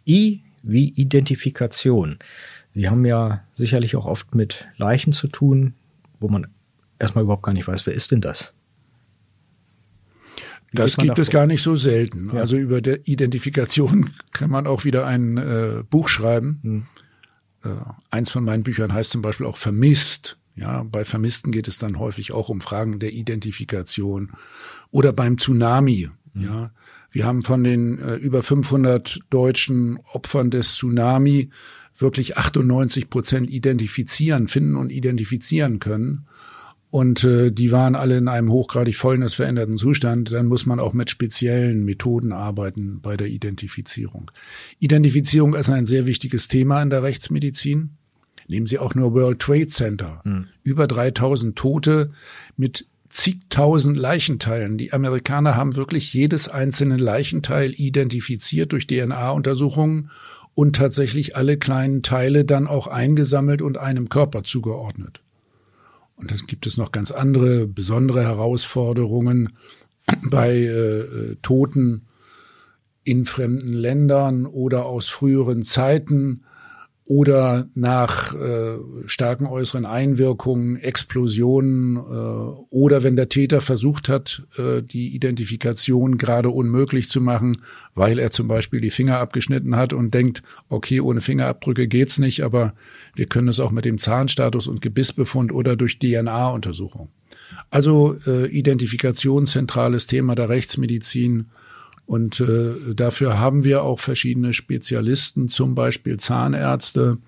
I 0.08 0.42
wie 0.64 0.90
Identifikation. 0.90 2.20
Sie 2.74 2.90
haben 2.90 3.06
ja 3.06 3.44
sicherlich 3.52 3.96
auch 3.96 4.06
oft 4.06 4.36
mit 4.36 4.68
Leichen 4.78 5.14
zu 5.14 5.28
tun, 5.28 5.74
wo 6.20 6.30
man 6.30 6.48
erstmal 7.00 7.24
überhaupt 7.24 7.44
gar 7.44 7.54
nicht 7.54 7.68
weiß, 7.68 7.86
wer 7.86 7.94
ist 7.94 8.12
denn 8.12 8.22
das? 8.22 8.54
das 10.74 10.96
gibt 10.96 11.20
es 11.20 11.30
gar 11.30 11.48
nicht 11.48 11.62
so 11.62 11.76
selten. 11.76 12.32
Ja. 12.34 12.42
Also 12.42 12.56
über 12.56 12.82
der 12.82 13.08
Identifikation 13.08 14.10
kann 14.32 14.50
man 14.50 14.68
auch 14.68 14.86
wieder 14.86 15.06
ein 15.06 15.38
äh, 15.38 15.84
Buch 15.90 16.08
schreiben. 16.08 16.60
Hm. 16.64 16.86
Äh, 17.64 17.76
eins 18.10 18.32
von 18.32 18.44
meinen 18.44 18.64
Büchern 18.64 18.94
heißt 18.94 19.12
zum 19.12 19.22
Beispiel 19.22 19.46
auch 19.46 19.58
Vermisst. 19.58 20.38
Ja, 20.56 20.84
bei 20.84 21.06
Vermissten 21.06 21.52
geht 21.52 21.68
es 21.68 21.78
dann 21.78 21.98
häufig 21.98 22.34
auch 22.34 22.50
um 22.50 22.62
Fragen 22.62 23.00
der 23.00 23.14
Identifikation 23.14 24.32
oder 24.92 25.14
beim 25.14 25.38
Tsunami. 25.38 26.10
Hm. 26.34 26.42
Ja, 26.42 26.72
wir 27.12 27.26
haben 27.26 27.44
von 27.44 27.64
den 27.64 28.00
äh, 28.00 28.16
über 28.16 28.44
500 28.44 29.20
deutschen 29.30 30.00
Opfern 30.12 30.52
des 30.52 30.76
Tsunami 30.76 31.50
wirklich 31.98 32.38
98 32.38 33.10
Prozent 33.10 33.50
identifizieren, 33.50 34.48
finden 34.48 34.76
und 34.76 34.92
identifizieren 34.92 35.80
können. 35.80 36.26
Und 36.90 37.24
äh, 37.24 37.52
die 37.52 37.72
waren 37.72 37.96
alle 37.96 38.18
in 38.18 38.28
einem 38.28 38.52
hochgradig 38.52 38.98
fäulnisveränderten 38.98 39.78
Zustand. 39.78 40.32
Dann 40.32 40.48
muss 40.48 40.66
man 40.66 40.80
auch 40.80 40.92
mit 40.92 41.10
speziellen 41.10 41.86
Methoden 41.86 42.34
arbeiten 42.34 43.00
bei 43.02 43.16
der 43.16 43.28
Identifizierung. 43.28 44.30
Identifizierung 44.80 45.56
ist 45.56 45.70
ein 45.70 45.86
sehr 45.86 46.06
wichtiges 46.06 46.50
Thema 46.50 46.82
in 46.82 46.90
der 46.90 47.04
Rechtsmedizin. 47.04 47.92
Nehmen 48.48 48.68
Sie 48.68 48.80
auch 48.80 48.96
nur 48.96 49.14
World 49.14 49.40
Trade 49.40 49.68
Center. 49.68 50.22
Hm. 50.24 50.48
Über 50.64 50.88
3000 50.88 51.56
Tote 51.56 52.12
mit 52.58 52.86
zigtausend 53.10 53.98
Leichenteilen. 53.98 54.78
Die 54.78 54.94
Amerikaner 54.94 55.56
haben 55.56 55.76
wirklich 55.76 56.14
jedes 56.14 56.48
einzelne 56.48 56.98
Leichenteil 56.98 57.74
identifiziert 57.74 58.72
durch 58.72 58.88
DNA-Untersuchungen 58.88 60.10
und 60.54 60.76
tatsächlich 60.76 61.36
alle 61.36 61.58
kleinen 61.58 62.04
Teile 62.04 62.46
dann 62.46 62.68
auch 62.68 62.88
eingesammelt 62.88 63.62
und 63.62 63.78
einem 63.78 64.10
Körper 64.10 64.44
zugeordnet. 64.44 65.22
Und 66.16 66.32
dann 66.32 66.40
gibt 66.48 66.68
es 66.68 66.78
noch 66.78 66.92
ganz 66.92 67.12
andere, 67.12 67.68
besondere 67.68 68.24
Herausforderungen 68.24 69.54
bei 70.30 70.56
äh, 70.56 71.36
Toten 71.42 72.04
in 73.04 73.26
fremden 73.26 73.74
Ländern 73.74 74.46
oder 74.46 74.86
aus 74.86 75.08
früheren 75.08 75.64
Zeiten 75.64 76.44
oder 77.12 77.68
nach 77.76 78.34
äh, 78.34 78.78
starken 79.06 79.46
äußeren 79.46 79.86
Einwirkungen, 79.86 80.78
Explosionen 80.78 81.98
äh, 81.98 82.00
oder 82.70 83.04
wenn 83.04 83.18
der 83.18 83.28
Täter 83.28 83.60
versucht 83.60 84.08
hat, 84.08 84.44
äh, 84.58 84.82
die 84.82 85.14
Identifikation 85.14 86.18
gerade 86.18 86.50
unmöglich 86.50 87.10
zu 87.10 87.20
machen, 87.20 87.64
weil 87.96 88.18
er 88.18 88.32
zum 88.32 88.48
Beispiel 88.48 88.80
die 88.80 88.92
Finger 88.92 89.18
abgeschnitten 89.18 89.76
hat 89.76 89.92
und 89.92 90.14
denkt, 90.14 90.42
okay, 90.70 91.02
ohne 91.02 91.20
Fingerabdrücke 91.20 91.90
geht's 91.90 92.18
nicht, 92.18 92.46
aber 92.46 92.76
wir 93.14 93.26
können 93.26 93.50
es 93.50 93.60
auch 93.60 93.72
mit 93.72 93.84
dem 93.84 93.98
Zahnstatus 93.98 94.68
und 94.68 94.82
Gebissbefund 94.82 95.52
oder 95.52 95.76
durch 95.76 96.00
DNA-Untersuchung. 96.00 97.10
Also 97.70 98.16
äh, 98.26 98.48
Identifikation 98.48 99.48
zentrales 99.48 100.08
Thema 100.08 100.34
der 100.36 100.48
Rechtsmedizin 100.48 101.48
und 102.12 102.42
äh, 102.42 102.94
dafür 102.94 103.40
haben 103.40 103.64
wir 103.64 103.84
auch 103.84 103.98
verschiedene 103.98 104.52
Spezialisten, 104.52 105.48
zum 105.48 105.76
Beispiel 105.76 106.18
Zahnärzte, 106.18 107.20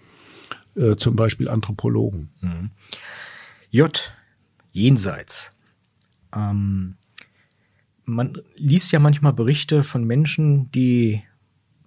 äh, 0.76 0.98
zum 0.98 1.16
Beispiel 1.16 1.48
Anthropologen. 1.48 2.32
Mhm. 2.42 2.72
J. 3.72 4.12
Jenseits. 4.74 5.54
Ähm, 6.36 6.96
man 8.04 8.38
liest 8.58 8.92
ja 8.92 9.00
manchmal 9.00 9.32
Berichte 9.32 9.86
von 9.86 10.04
Menschen, 10.04 10.70
die 10.72 11.24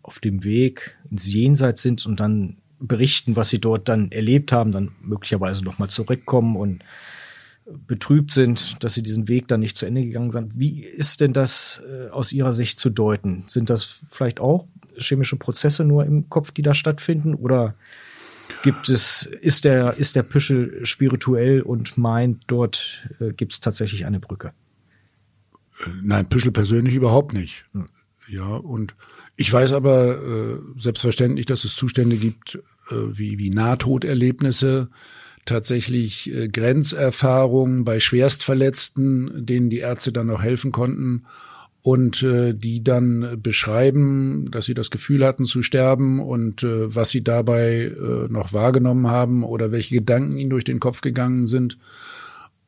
auf 0.00 0.18
dem 0.18 0.42
Weg 0.42 0.96
ins 1.10 1.30
Jenseits 1.30 1.82
sind 1.82 2.06
und 2.06 2.18
dann 2.18 2.56
berichten, 2.78 3.36
was 3.36 3.50
sie 3.50 3.58
dort 3.58 3.90
dann 3.90 4.10
erlebt 4.10 4.52
haben, 4.52 4.72
dann 4.72 4.92
möglicherweise 5.02 5.62
nochmal 5.62 5.90
zurückkommen 5.90 6.56
und 6.56 6.82
betrübt 7.86 8.32
sind, 8.32 8.82
dass 8.84 8.94
sie 8.94 9.02
diesen 9.02 9.28
Weg 9.28 9.48
dann 9.48 9.60
nicht 9.60 9.76
zu 9.76 9.86
Ende 9.86 10.04
gegangen 10.04 10.30
sind. 10.30 10.58
Wie 10.58 10.82
ist 10.82 11.20
denn 11.20 11.32
das 11.32 11.82
äh, 11.90 12.10
aus 12.10 12.32
Ihrer 12.32 12.52
Sicht 12.52 12.78
zu 12.78 12.90
deuten? 12.90 13.44
Sind 13.48 13.70
das 13.70 13.82
vielleicht 13.82 14.40
auch 14.40 14.66
chemische 14.96 15.36
Prozesse 15.36 15.84
nur 15.84 16.04
im 16.04 16.28
Kopf, 16.28 16.52
die 16.52 16.62
da 16.62 16.74
stattfinden? 16.74 17.34
Oder 17.34 17.74
gibt 18.62 18.88
es, 18.88 19.26
ist 19.26 19.64
der, 19.64 19.94
ist 19.94 20.16
der 20.16 20.22
Püschel 20.22 20.86
spirituell 20.86 21.60
und 21.60 21.98
meint, 21.98 22.44
dort 22.46 23.08
äh, 23.20 23.32
gibt 23.32 23.52
es 23.52 23.60
tatsächlich 23.60 24.06
eine 24.06 24.20
Brücke? 24.20 24.52
Nein, 26.02 26.28
Püschel 26.28 26.52
persönlich 26.52 26.94
überhaupt 26.94 27.32
nicht. 27.32 27.66
Hm. 27.72 27.88
Ja, 28.28 28.56
und 28.56 28.94
ich 29.36 29.52
weiß 29.52 29.72
aber 29.72 30.18
äh, 30.22 30.58
selbstverständlich, 30.78 31.46
dass 31.46 31.64
es 31.64 31.76
Zustände 31.76 32.16
gibt, 32.16 32.58
äh, 32.90 32.94
wie, 32.94 33.38
wie 33.38 33.50
Nahtoderlebnisse, 33.50 34.88
tatsächlich 35.46 36.32
äh, 36.34 36.48
Grenzerfahrungen 36.48 37.84
bei 37.84 38.00
Schwerstverletzten, 38.00 39.46
denen 39.46 39.70
die 39.70 39.78
Ärzte 39.78 40.12
dann 40.12 40.26
noch 40.26 40.42
helfen 40.42 40.72
konnten 40.72 41.24
und 41.86 42.22
äh, 42.24 42.52
die 42.52 42.82
dann 42.82 43.38
beschreiben, 43.40 44.50
dass 44.50 44.66
sie 44.66 44.74
das 44.74 44.90
Gefühl 44.90 45.24
hatten 45.24 45.44
zu 45.44 45.62
sterben 45.62 46.20
und 46.20 46.64
äh, 46.64 46.94
was 46.94 47.10
sie 47.10 47.22
dabei 47.22 47.92
äh, 47.96 48.28
noch 48.28 48.52
wahrgenommen 48.52 49.06
haben 49.06 49.44
oder 49.44 49.70
welche 49.70 49.94
Gedanken 49.94 50.36
ihnen 50.36 50.50
durch 50.50 50.64
den 50.64 50.80
Kopf 50.80 51.00
gegangen 51.00 51.46
sind. 51.46 51.78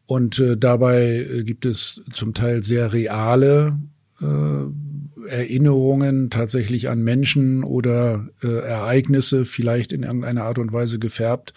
Und 0.07 0.38
äh, 0.38 0.57
dabei 0.57 1.27
äh, 1.31 1.43
gibt 1.43 1.67
es 1.67 2.01
zum 2.12 2.33
Teil 2.33 2.62
sehr 2.62 2.93
reale 2.93 3.79
äh, 4.21 5.27
Erinnerungen 5.29 6.31
tatsächlich 6.31 6.88
an 6.88 7.03
Menschen 7.03 7.64
oder 7.64 8.29
äh, 8.43 8.47
Ereignisse, 8.47 9.47
vielleicht 9.47 9.93
in 9.93 10.05
irgendeiner 10.05 10.45
Art 10.45 10.59
und 10.59 10.73
Weise 10.73 10.99
gefärbt. 10.99 11.55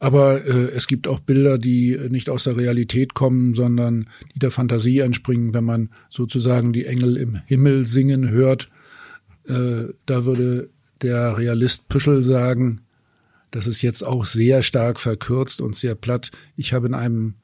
Aber 0.00 0.46
äh, 0.46 0.70
es 0.70 0.86
gibt 0.86 1.08
auch 1.08 1.18
Bilder, 1.18 1.58
die 1.58 1.98
nicht 2.08 2.30
aus 2.30 2.44
der 2.44 2.56
Realität 2.56 3.14
kommen, 3.14 3.54
sondern 3.54 4.08
die 4.34 4.38
der 4.38 4.50
Fantasie 4.50 5.00
entspringen, 5.00 5.54
wenn 5.54 5.64
man 5.64 5.90
sozusagen 6.08 6.72
die 6.72 6.86
Engel 6.86 7.16
im 7.16 7.40
Himmel 7.46 7.86
singen 7.86 8.28
hört. 8.30 8.68
Äh, 9.46 9.92
da 10.06 10.24
würde 10.24 10.70
der 11.02 11.36
Realist 11.36 11.88
Püschel 11.88 12.22
sagen, 12.22 12.82
das 13.50 13.66
ist 13.66 13.82
jetzt 13.82 14.02
auch 14.02 14.24
sehr 14.24 14.62
stark 14.62 15.00
verkürzt 15.00 15.60
und 15.60 15.74
sehr 15.74 15.94
platt. 15.94 16.30
Ich 16.56 16.72
habe 16.72 16.86
in 16.86 16.94
einem 16.94 17.34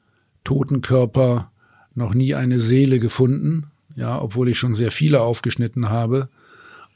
toten 0.43 0.81
Körper 0.81 1.51
noch 1.93 2.13
nie 2.13 2.35
eine 2.35 2.59
Seele 2.59 2.99
gefunden, 2.99 3.71
ja, 3.95 4.21
obwohl 4.21 4.49
ich 4.49 4.59
schon 4.59 4.75
sehr 4.75 4.91
viele 4.91 5.21
aufgeschnitten 5.21 5.89
habe. 5.89 6.29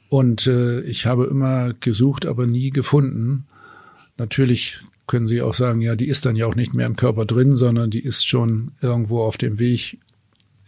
Und 0.08 0.46
äh, 0.46 0.80
ich 0.82 1.06
habe 1.06 1.24
immer 1.26 1.72
gesucht, 1.74 2.26
aber 2.26 2.46
nie 2.46 2.70
gefunden. 2.70 3.46
Natürlich 4.16 4.80
können 5.10 5.26
Sie 5.26 5.42
auch 5.42 5.54
sagen, 5.54 5.80
ja, 5.80 5.96
die 5.96 6.06
ist 6.06 6.24
dann 6.24 6.36
ja 6.36 6.46
auch 6.46 6.54
nicht 6.54 6.72
mehr 6.72 6.86
im 6.86 6.94
Körper 6.94 7.24
drin, 7.24 7.56
sondern 7.56 7.90
die 7.90 7.98
ist 7.98 8.24
schon 8.24 8.70
irgendwo 8.80 9.22
auf 9.22 9.36
dem 9.36 9.58
Weg 9.58 9.98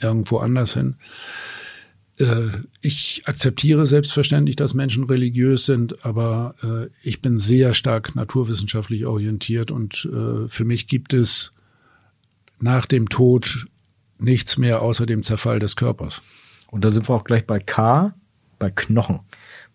irgendwo 0.00 0.38
anders 0.38 0.74
hin. 0.74 0.96
Äh, 2.18 2.48
ich 2.80 3.22
akzeptiere 3.26 3.86
selbstverständlich, 3.86 4.56
dass 4.56 4.74
Menschen 4.74 5.04
religiös 5.04 5.64
sind, 5.64 6.04
aber 6.04 6.56
äh, 6.64 6.88
ich 7.08 7.22
bin 7.22 7.38
sehr 7.38 7.72
stark 7.72 8.16
naturwissenschaftlich 8.16 9.06
orientiert 9.06 9.70
und 9.70 10.08
äh, 10.12 10.48
für 10.48 10.64
mich 10.64 10.88
gibt 10.88 11.14
es 11.14 11.52
nach 12.58 12.86
dem 12.86 13.08
Tod 13.08 13.68
nichts 14.18 14.58
mehr 14.58 14.82
außer 14.82 15.06
dem 15.06 15.22
Zerfall 15.22 15.60
des 15.60 15.76
Körpers. 15.76 16.20
Und 16.66 16.84
da 16.84 16.90
sind 16.90 17.08
wir 17.08 17.14
auch 17.14 17.24
gleich 17.24 17.46
bei 17.46 17.60
K, 17.60 18.12
bei 18.58 18.72
Knochen. 18.72 19.20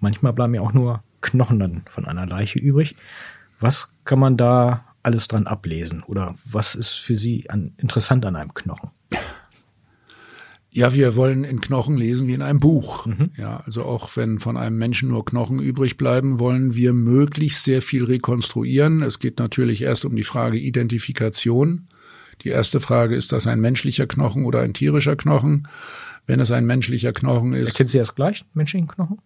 Manchmal 0.02 0.34
bleiben 0.34 0.56
ja 0.56 0.62
auch 0.62 0.74
nur 0.74 1.06
Knochen 1.22 1.58
dann 1.58 1.84
von 1.90 2.04
einer 2.04 2.26
Leiche 2.26 2.60
übrig. 2.60 2.98
Was 3.62 3.94
kann 4.08 4.20
man 4.20 4.38
da 4.38 4.86
alles 5.04 5.28
dran 5.28 5.46
ablesen? 5.46 6.02
Oder 6.04 6.36
was 6.44 6.74
ist 6.74 6.94
für 6.94 7.16
Sie 7.16 7.50
an, 7.50 7.74
interessant 7.78 8.26
an 8.26 8.36
einem 8.36 8.54
Knochen? 8.54 8.90
Ja, 10.70 10.94
wir 10.94 11.16
wollen 11.16 11.44
in 11.44 11.62
Knochen 11.62 11.98
lesen 11.98 12.28
wie 12.28 12.34
in 12.34 12.42
einem 12.42 12.60
Buch. 12.60 13.06
Mhm. 13.06 13.32
Ja, 13.38 13.62
also 13.66 13.84
auch 13.84 14.16
wenn 14.16 14.38
von 14.40 14.58
einem 14.58 14.78
Menschen 14.78 15.10
nur 15.10 15.26
Knochen 15.26 15.60
übrig 15.60 15.98
bleiben, 15.98 16.40
wollen 16.40 16.76
wir 16.76 16.94
möglichst 16.94 17.64
sehr 17.64 17.82
viel 17.82 18.04
rekonstruieren. 18.04 19.02
Es 19.02 19.20
geht 19.20 19.40
natürlich 19.40 19.82
erst 19.82 20.06
um 20.06 20.16
die 20.16 20.24
Frage 20.24 20.58
Identifikation. 20.58 21.88
Die 22.44 22.50
erste 22.50 22.80
Frage, 22.80 23.16
ist 23.16 23.32
das 23.32 23.48
ein 23.48 23.60
menschlicher 23.60 24.06
Knochen 24.06 24.46
oder 24.46 24.62
ein 24.62 24.74
tierischer 24.74 25.16
Knochen? 25.16 25.68
Wenn 26.28 26.40
es 26.40 26.52
ein 26.52 26.66
menschlicher 26.66 27.14
Knochen 27.14 27.54
ist. 27.54 27.70
Erkennen 27.70 27.90
Sie 27.90 27.98
das 27.98 28.14
gleich, 28.14 28.46
menschlichen 28.54 28.88
Knochen? 28.88 29.18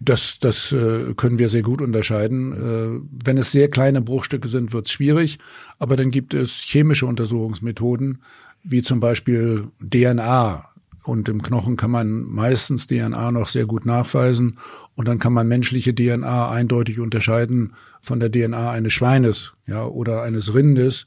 Das, 0.00 0.38
das 0.40 0.72
äh, 0.72 1.14
können 1.16 1.38
wir 1.38 1.48
sehr 1.48 1.62
gut 1.62 1.80
unterscheiden. 1.80 2.52
Äh, 2.52 3.00
wenn 3.24 3.38
es 3.38 3.52
sehr 3.52 3.68
kleine 3.68 4.02
Bruchstücke 4.02 4.48
sind, 4.48 4.72
wird 4.72 4.86
es 4.86 4.92
schwierig. 4.92 5.38
Aber 5.78 5.96
dann 5.96 6.10
gibt 6.10 6.34
es 6.34 6.52
chemische 6.52 7.06
Untersuchungsmethoden, 7.06 8.22
wie 8.62 8.82
zum 8.82 9.00
Beispiel 9.00 9.68
DNA. 9.80 10.64
Und 11.04 11.28
im 11.28 11.40
Knochen 11.40 11.76
kann 11.76 11.92
man 11.92 12.22
meistens 12.24 12.88
DNA 12.88 13.30
noch 13.30 13.48
sehr 13.48 13.64
gut 13.66 13.86
nachweisen. 13.86 14.58
Und 14.96 15.06
dann 15.06 15.18
kann 15.18 15.32
man 15.32 15.46
menschliche 15.46 15.94
DNA 15.94 16.50
eindeutig 16.50 16.98
unterscheiden 16.98 17.74
von 18.00 18.18
der 18.18 18.30
DNA 18.30 18.72
eines 18.72 18.92
Schweines, 18.92 19.52
ja, 19.66 19.84
oder 19.84 20.22
eines 20.22 20.54
Rindes, 20.54 21.06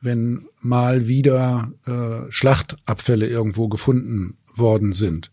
wenn 0.00 0.46
mal 0.60 1.08
wieder 1.08 1.72
äh, 1.86 2.30
Schlachtabfälle 2.30 3.26
irgendwo 3.26 3.68
gefunden 3.68 4.36
worden 4.54 4.92
sind. 4.92 5.30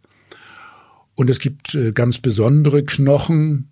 Und 1.15 1.29
es 1.29 1.39
gibt 1.39 1.75
äh, 1.75 1.91
ganz 1.91 2.19
besondere 2.19 2.83
Knochen 2.83 3.69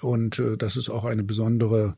und 0.00 0.38
äh, 0.38 0.56
das 0.56 0.76
ist 0.76 0.90
auch 0.90 1.04
eine 1.04 1.22
besondere 1.22 1.96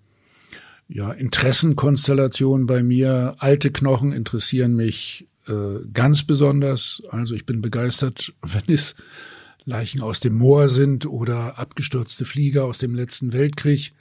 ja, 0.89 1.13
Interessenkonstellation 1.13 2.67
bei 2.67 2.83
mir. 2.83 3.37
Alte 3.39 3.71
Knochen 3.71 4.13
interessieren 4.13 4.75
mich 4.75 5.27
äh, 5.47 5.87
ganz 5.93 6.25
besonders. 6.25 7.03
Also 7.09 7.35
ich 7.35 7.47
bin 7.47 7.63
begeistert, 7.63 8.35
wenn 8.43 8.75
es 8.75 8.95
Leichen 9.65 10.03
aus 10.03 10.21
dem 10.21 10.35
Moor 10.35 10.69
sind 10.69 11.07
oder 11.07 11.59
abgestürzte 11.59 12.25
Flieger 12.25 12.65
aus 12.65 12.79
dem 12.79 12.95
letzten 12.95 13.33
Weltkrieg. 13.33 13.93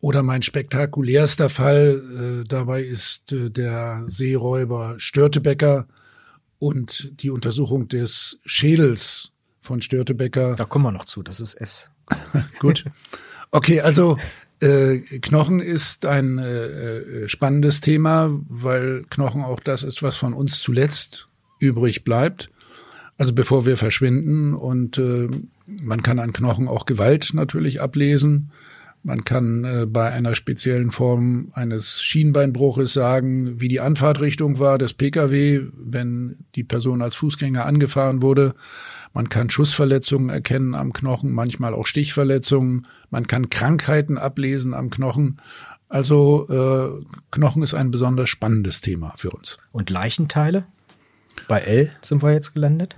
Oder 0.00 0.22
mein 0.22 0.42
spektakulärster 0.42 1.50
Fall 1.50 2.42
äh, 2.42 2.48
dabei 2.48 2.82
ist 2.82 3.32
äh, 3.32 3.50
der 3.50 4.04
Seeräuber 4.08 4.94
Störtebecker 4.98 5.88
und 6.58 7.22
die 7.22 7.30
Untersuchung 7.30 7.88
des 7.88 8.38
Schädels 8.44 9.32
von 9.68 9.82
Störtebecker. 9.82 10.54
Da 10.56 10.64
kommen 10.64 10.84
wir 10.84 10.92
noch 10.92 11.04
zu, 11.04 11.22
das 11.22 11.40
ist 11.40 11.54
S. 11.54 11.90
Gut. 12.58 12.84
Okay, 13.50 13.80
also 13.80 14.18
äh, 14.60 14.98
Knochen 15.20 15.60
ist 15.60 16.06
ein 16.06 16.38
äh, 16.38 16.66
äh, 16.66 17.28
spannendes 17.28 17.80
Thema, 17.80 18.30
weil 18.48 19.04
Knochen 19.10 19.42
auch 19.42 19.60
das 19.60 19.84
ist, 19.84 20.02
was 20.02 20.16
von 20.16 20.32
uns 20.32 20.60
zuletzt 20.60 21.28
übrig 21.60 22.02
bleibt. 22.02 22.50
Also 23.18 23.32
bevor 23.32 23.66
wir 23.66 23.76
verschwinden 23.76 24.54
und 24.54 24.98
äh, 24.98 25.28
man 25.66 26.02
kann 26.02 26.18
an 26.18 26.32
Knochen 26.32 26.66
auch 26.66 26.86
Gewalt 26.86 27.34
natürlich 27.34 27.80
ablesen. 27.80 28.50
Man 29.02 29.24
kann 29.24 29.64
äh, 29.64 29.86
bei 29.86 30.10
einer 30.10 30.34
speziellen 30.34 30.90
Form 30.90 31.50
eines 31.52 32.02
Schienbeinbruches 32.02 32.92
sagen, 32.92 33.60
wie 33.60 33.68
die 33.68 33.80
Anfahrtrichtung 33.80 34.58
war 34.58 34.78
des 34.78 34.92
Pkw, 34.92 35.66
wenn 35.76 36.36
die 36.54 36.64
Person 36.64 37.02
als 37.02 37.14
Fußgänger 37.16 37.64
angefahren 37.64 38.22
wurde. 38.22 38.54
Man 39.12 39.28
kann 39.28 39.50
Schussverletzungen 39.50 40.28
erkennen 40.28 40.74
am 40.74 40.92
Knochen, 40.92 41.32
manchmal 41.32 41.74
auch 41.74 41.86
Stichverletzungen. 41.86 42.86
Man 43.10 43.26
kann 43.26 43.50
Krankheiten 43.50 44.18
ablesen 44.18 44.74
am 44.74 44.90
Knochen. 44.90 45.40
Also 45.88 46.46
äh, 46.48 47.04
Knochen 47.30 47.62
ist 47.62 47.74
ein 47.74 47.90
besonders 47.90 48.28
spannendes 48.28 48.80
Thema 48.80 49.14
für 49.16 49.30
uns. 49.30 49.58
Und 49.72 49.90
Leichenteile? 49.90 50.64
Bei 51.46 51.60
L 51.60 51.90
sind 52.02 52.22
wir 52.22 52.32
jetzt 52.32 52.52
gelandet. 52.52 52.96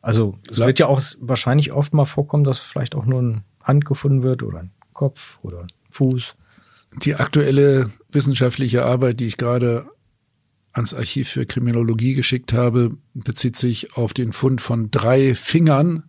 Also 0.00 0.38
es 0.50 0.58
wird 0.58 0.78
ja 0.78 0.86
auch 0.86 1.00
wahrscheinlich 1.20 1.72
oft 1.72 1.92
mal 1.92 2.04
vorkommen, 2.04 2.44
dass 2.44 2.58
vielleicht 2.58 2.94
auch 2.94 3.04
nur 3.04 3.20
eine 3.20 3.42
Hand 3.62 3.84
gefunden 3.84 4.22
wird 4.22 4.42
oder 4.42 4.60
ein 4.60 4.70
Kopf 4.92 5.38
oder 5.42 5.60
ein 5.60 5.68
Fuß. 5.90 6.34
Die 7.02 7.14
aktuelle 7.14 7.90
wissenschaftliche 8.10 8.84
Arbeit, 8.84 9.20
die 9.20 9.26
ich 9.26 9.36
gerade 9.36 9.86
ans 10.72 10.94
Archiv 10.94 11.28
für 11.28 11.46
Kriminologie 11.46 12.14
geschickt 12.14 12.52
habe, 12.52 12.96
bezieht 13.14 13.56
sich 13.56 13.96
auf 13.96 14.14
den 14.14 14.32
Fund 14.32 14.60
von 14.60 14.90
drei 14.90 15.34
Fingern 15.34 16.04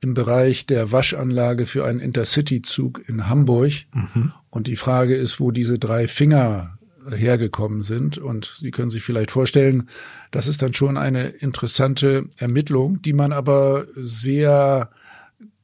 im 0.00 0.14
Bereich 0.14 0.66
der 0.66 0.92
Waschanlage 0.92 1.66
für 1.66 1.84
einen 1.84 2.00
Intercity-Zug 2.00 3.02
in 3.08 3.28
Hamburg. 3.28 3.72
Mhm. 3.92 4.32
Und 4.48 4.66
die 4.66 4.76
Frage 4.76 5.14
ist, 5.14 5.40
wo 5.40 5.50
diese 5.50 5.78
drei 5.78 6.08
Finger 6.08 6.78
hergekommen 7.08 7.82
sind. 7.82 8.18
Und 8.18 8.52
Sie 8.56 8.70
können 8.70 8.90
sich 8.90 9.02
vielleicht 9.02 9.30
vorstellen, 9.30 9.88
das 10.30 10.46
ist 10.46 10.62
dann 10.62 10.74
schon 10.74 10.96
eine 10.96 11.28
interessante 11.28 12.28
Ermittlung, 12.36 13.02
die 13.02 13.12
man 13.12 13.32
aber 13.32 13.86
sehr 13.96 14.90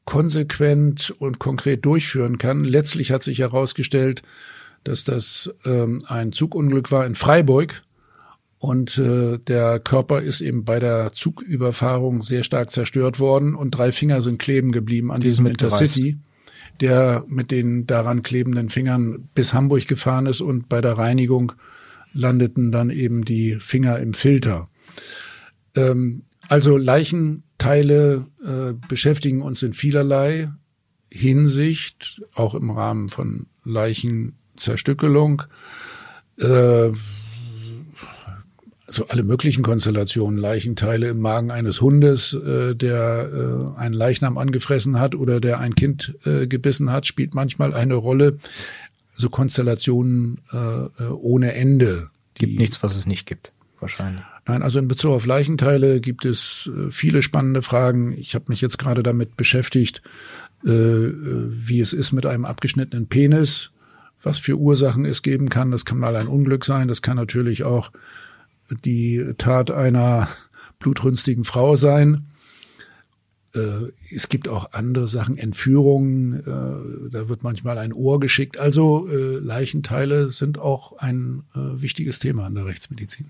konsequent 0.05 1.15
und 1.19 1.39
konkret 1.39 1.85
durchführen 1.85 2.39
kann. 2.39 2.65
Letztlich 2.65 3.11
hat 3.11 3.23
sich 3.23 3.41
herausgestellt, 3.41 4.23
dass 4.85 5.05
das 5.05 5.53
ähm, 5.65 5.99
ein 6.07 6.33
Zugunglück 6.33 6.93
war 6.93 7.05
in 7.07 7.17
Freiburg 7.17 7.83
und 8.59 8.99
äh, 8.99 9.39
der 9.39 9.81
Körper 9.81 10.23
ist 10.23 10.41
eben 10.41 10.65
bei 10.65 10.81
der 10.81 11.13
Zugüberfahrung 11.13 12.23
sehr 12.23 12.43
stark 12.43 12.71
zerstört 12.71 13.21
worden 13.21 13.55
und 13.55 13.73
drei 13.73 13.93
Finger 13.93 14.21
sind 14.23 14.39
kleben 14.39 14.73
geblieben 14.73 15.13
an 15.13 15.21
diesem 15.21 15.47
Intercity, 15.47 16.17
der 16.81 17.25
mit 17.29 17.51
den 17.51 17.87
daran 17.87 18.23
klebenden 18.23 18.71
Fingern 18.71 19.29
bis 19.35 19.53
Hamburg 19.53 19.87
gefahren 19.87 20.27
ist 20.27 20.41
und 20.41 20.69
bei 20.69 20.81
der 20.81 20.97
Reinigung 20.97 21.53
landeten 22.15 22.73
dann 22.73 22.91
eben 22.91 23.25
die 23.25 23.57
Finger 23.61 23.99
im 23.99 24.15
Filter. 24.15 24.69
Ähm, 25.75 26.23
also 26.49 26.79
Leichenteile 26.79 28.27
äh, 28.43 28.73
beschäftigen 28.89 29.43
uns 29.43 29.63
in 29.63 29.75
vielerlei 29.75 30.51
Hinsicht, 31.11 32.23
auch 32.35 32.55
im 32.55 32.71
Rahmen 32.71 33.11
von 33.11 33.47
Leichenzerstückelung. 33.65 35.43
Äh, 36.39 36.91
also 38.87 39.09
alle 39.09 39.23
möglichen 39.23 39.63
Konstellationen, 39.63 40.39
Leichenteile 40.39 41.09
im 41.09 41.21
Magen 41.21 41.51
eines 41.51 41.81
Hundes, 41.81 42.35
äh, 42.35 42.75
der 42.75 43.75
äh, 43.77 43.79
einen 43.79 43.95
Leichnam 43.95 44.39
angefressen 44.39 45.01
hat 45.01 45.15
oder 45.15 45.41
der 45.41 45.59
ein 45.59 45.75
Kind 45.75 46.15
äh, 46.25 46.47
gebissen 46.47 46.91
hat, 46.93 47.07
spielt 47.07 47.35
manchmal 47.35 47.75
eine 47.75 47.95
Rolle. 47.95 48.39
So 49.15 49.31
Konstellationen 49.31 50.41
äh, 50.53 50.57
äh 50.57 51.09
ohne 51.09 51.55
Ende. 51.55 52.11
Gibt 52.35 52.59
nichts, 52.59 52.83
was 52.83 52.97
es 52.97 53.07
nicht 53.07 53.27
gibt, 53.27 53.51
wahrscheinlich. 53.81 54.23
Nein, 54.47 54.63
also 54.63 54.79
in 54.79 54.87
Bezug 54.87 55.13
auf 55.13 55.27
Leichenteile 55.27 56.01
gibt 56.01 56.25
es 56.25 56.71
äh, 56.73 56.91
viele 56.91 57.23
spannende 57.23 57.63
Fragen. 57.63 58.17
Ich 58.17 58.35
habe 58.35 58.45
mich 58.49 58.61
jetzt 58.61 58.79
gerade 58.79 59.03
damit 59.03 59.37
beschäftigt, 59.37 60.03
äh, 60.65 60.71
wie 60.71 61.81
es 61.81 61.93
ist 61.93 62.13
mit 62.13 62.27
einem 62.27 62.45
abgeschnittenen 62.45 63.09
Penis, 63.09 63.73
was 64.23 64.39
für 64.39 64.57
Ursachen 64.57 65.05
es 65.05 65.23
geben 65.23 65.49
kann. 65.49 65.73
Das 65.73 65.85
kann 65.85 65.99
mal 65.99 66.15
ein 66.15 66.29
Unglück 66.29 66.65
sein, 66.65 66.87
das 66.87 67.03
kann 67.03 67.17
natürlich 67.17 67.65
auch 67.65 67.91
die 68.85 69.35
Tat 69.39 69.71
einer 69.71 70.29
blutrünstigen 70.79 71.45
Frau 71.45 71.77
sein. 71.77 72.27
Äh, 73.57 73.93
es 74.15 74.29
gibt 74.29 74.49
auch 74.49 74.73
andere 74.73 75.09
Sachen, 75.09 75.39
Entführungen, 75.39 76.41
äh, 76.41 77.11
da 77.11 77.29
wird 77.29 77.43
manchmal 77.43 77.79
ein 77.79 77.93
Ohr 77.93 78.21
geschickt. 78.21 78.59
Also 78.59 79.09
äh, 79.09 79.39
Leichenteile 79.39 80.29
sind 80.31 80.59
auch 80.59 80.99
ein 80.99 81.43
wichtiges 81.55 82.19
Thema 82.19 82.47
in 82.47 82.55
der 82.55 82.67
Rechtsmedizin. 82.67 83.27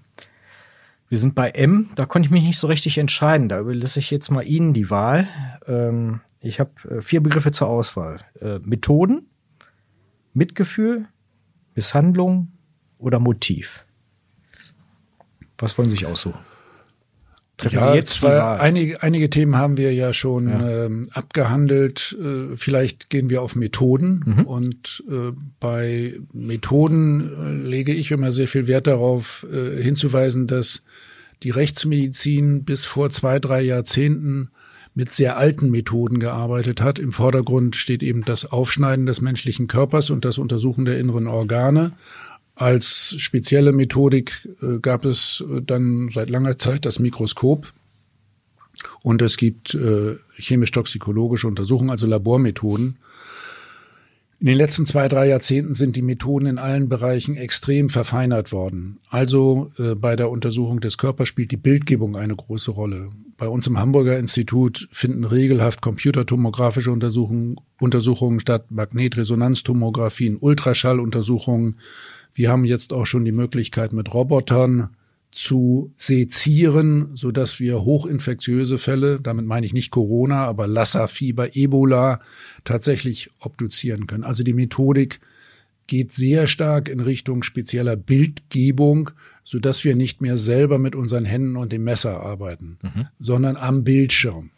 Wir 1.09 1.18
sind 1.18 1.37
bei 1.37 1.51
M, 1.51 1.91
da 1.95 2.05
konnte 2.05 2.26
ich 2.26 2.32
mich 2.32 2.43
nicht 2.43 2.59
so 2.59 2.66
richtig 2.66 2.99
entscheiden. 2.99 3.49
Da 3.49 3.61
überlasse 3.61 4.01
ich 4.01 4.11
jetzt 4.11 4.30
mal 4.30 4.43
Ihnen 4.43 4.72
die 4.72 4.91
Wahl. 4.91 5.28
Ähm, 5.66 6.20
ich 6.41 6.61
habe 6.61 7.01
vier 7.01 7.22
Begriffe 7.22 7.51
zur 7.53 7.68
Auswahl. 7.68 8.20
Methoden, 8.62 9.26
Mitgefühl, 10.32 11.07
Misshandlung 11.74 12.53
oder 12.99 13.18
Motiv. 13.18 13.86
Was 15.59 15.78
wollen 15.78 15.88
Sie 15.88 15.96
sich 15.96 16.07
aussuchen? 16.07 16.38
Treffen 17.57 17.76
ja, 17.76 17.92
Sie 17.92 17.96
jetzt 17.96 18.14
zwei, 18.14 18.38
einige, 18.38 19.02
einige 19.02 19.30
Themen 19.30 19.57
haben 19.57 19.78
wir 19.78 19.94
ja 19.94 20.12
schon 20.12 20.48
ja. 20.48 20.84
Ähm, 20.84 21.09
abgehandelt. 21.12 22.14
Äh, 22.20 22.57
vielleicht 22.57 23.09
gehen 23.09 23.30
wir 23.30 23.40
auf 23.40 23.57
Methoden. 23.57 24.22
Mhm. 24.26 24.42
Und 24.44 25.04
äh, 25.09 25.32
bei 25.59 26.20
Methoden 26.34 27.64
äh, 27.64 27.68
lege 27.68 27.94
ich 27.94 28.11
immer 28.11 28.30
sehr 28.30 28.48
viel 28.48 28.66
Wert 28.66 28.86
darauf, 28.86 29.46
äh, 29.50 29.82
hinzuweisen, 29.82 30.46
dass 30.46 30.82
die 31.42 31.50
Rechtsmedizin 31.50 32.64
bis 32.64 32.84
vor 32.84 33.11
zwei, 33.11 33.38
drei 33.38 33.62
Jahrzehnten 33.62 34.50
mit 34.94 35.12
sehr 35.12 35.36
alten 35.36 35.70
Methoden 35.70 36.20
gearbeitet 36.20 36.80
hat. 36.80 36.98
Im 36.98 37.12
Vordergrund 37.12 37.76
steht 37.76 38.02
eben 38.02 38.24
das 38.24 38.50
Aufschneiden 38.50 39.07
des 39.07 39.20
menschlichen 39.20 39.66
Körpers 39.66 40.11
und 40.11 40.24
das 40.24 40.38
Untersuchen 40.38 40.86
der 40.86 40.98
inneren 40.98 41.26
Organe. 41.26 41.92
Als 42.57 43.14
spezielle 43.18 43.72
Methodik 43.72 44.48
äh, 44.62 44.78
gab 44.80 45.04
es 45.04 45.44
äh, 45.46 45.61
dann 45.61 46.09
seit 46.09 46.30
langer 46.30 46.57
Zeit 46.57 46.86
das 46.86 46.98
Mikroskop 46.98 47.72
und 49.02 49.20
es 49.20 49.36
gibt 49.36 49.74
äh, 49.74 50.16
chemisch-toxikologische 50.38 51.46
Untersuchungen, 51.46 51.90
also 51.90 52.07
Labormethoden. 52.07 52.98
In 54.38 54.46
den 54.46 54.57
letzten 54.57 54.84
zwei, 54.84 55.09
drei 55.09 55.28
Jahrzehnten 55.28 55.74
sind 55.74 55.96
die 55.96 56.02
Methoden 56.02 56.46
in 56.46 56.59
allen 56.59 56.88
Bereichen 56.88 57.36
extrem 57.36 57.90
verfeinert 57.90 58.52
worden. 58.52 59.00
Also 59.09 59.70
äh, 59.78 59.94
bei 59.94 60.16
der 60.16 60.30
Untersuchung 60.30 60.80
des 60.80 60.96
Körpers 60.96 61.28
spielt 61.28 61.52
die 61.52 61.59
Bildgebung 61.59 62.16
eine 62.16 62.36
große 62.36 62.70
Rolle. 62.70 63.11
Bei 63.36 63.48
uns 63.48 63.66
im 63.66 63.78
Hamburger 63.78 64.18
Institut 64.18 64.88
finden 64.92 65.24
regelhaft 65.24 65.82
computertomografische 65.82 66.90
Untersuchungen, 66.90 67.57
Untersuchungen 67.80 68.40
statt, 68.40 68.70
Magnetresonanztomographien, 68.70 70.38
Ultraschalluntersuchungen. 70.38 71.76
Wir 72.37 72.51
haben 72.51 72.64
jetzt 72.64 72.93
auch 72.93 73.07
schon 73.07 73.24
die 73.24 73.32
Möglichkeit 73.32 73.93
mit 73.93 74.12
Robotern 74.12 74.91
zu 75.30 75.93
sezieren, 75.97 77.11
so 77.14 77.30
dass 77.30 77.61
wir 77.61 77.82
hochinfektiöse 77.82 78.78
Fälle, 78.78 79.20
damit 79.20 79.47
meine 79.47 79.66
ich 79.66 79.74
nicht 79.74 79.91
Corona, 79.91 80.45
aber 80.45 80.66
Lassa-Fieber, 80.66 81.57
Ebola, 81.57 82.20
tatsächlich 82.64 83.30
obduzieren 83.41 84.07
können. 84.07 84.24
Also 84.24 84.45
die 84.45 84.55
Methodik 84.55 85.20
geht 85.87 86.12
sehr 86.12 86.47
stark 86.47 86.89
in 86.89 87.01
Richtung 87.01 87.43
spezieller 87.43 87.97
Bildgebung, 87.97 89.11
so 89.45 89.59
dass 89.59 89.84
wir 89.84 89.95
nicht 89.95 90.20
mehr 90.20 90.37
selber 90.37 90.78
mit 90.78 90.97
unseren 90.97 91.24
Händen 91.24 91.57
und 91.57 91.72
dem 91.72 91.84
Messer 91.84 92.20
arbeiten, 92.20 92.78
mhm. 92.82 93.07
sondern 93.18 93.57
am 93.57 93.84
Bildschirm. 93.84 94.51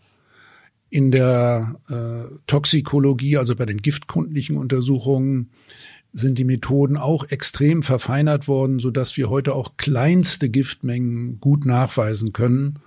In 0.91 1.11
der 1.11 1.77
äh, 1.89 2.35
Toxikologie, 2.47 3.37
also 3.37 3.55
bei 3.55 3.67
den 3.67 3.79
giftkundlichen 3.79 4.57
Untersuchungen, 4.57 5.51
sind 6.13 6.39
die 6.39 6.45
Methoden 6.45 6.97
auch 6.97 7.25
extrem 7.31 7.83
verfeinert 7.83 8.49
worden, 8.49 8.79
so 8.79 8.91
dass 8.91 9.17
wir 9.17 9.29
heute 9.29 9.55
auch 9.55 9.77
kleinste 9.77 10.49
Giftmengen 10.49 11.39
gut 11.41 11.67
nachweisen 11.67 12.33
können. 12.33 12.79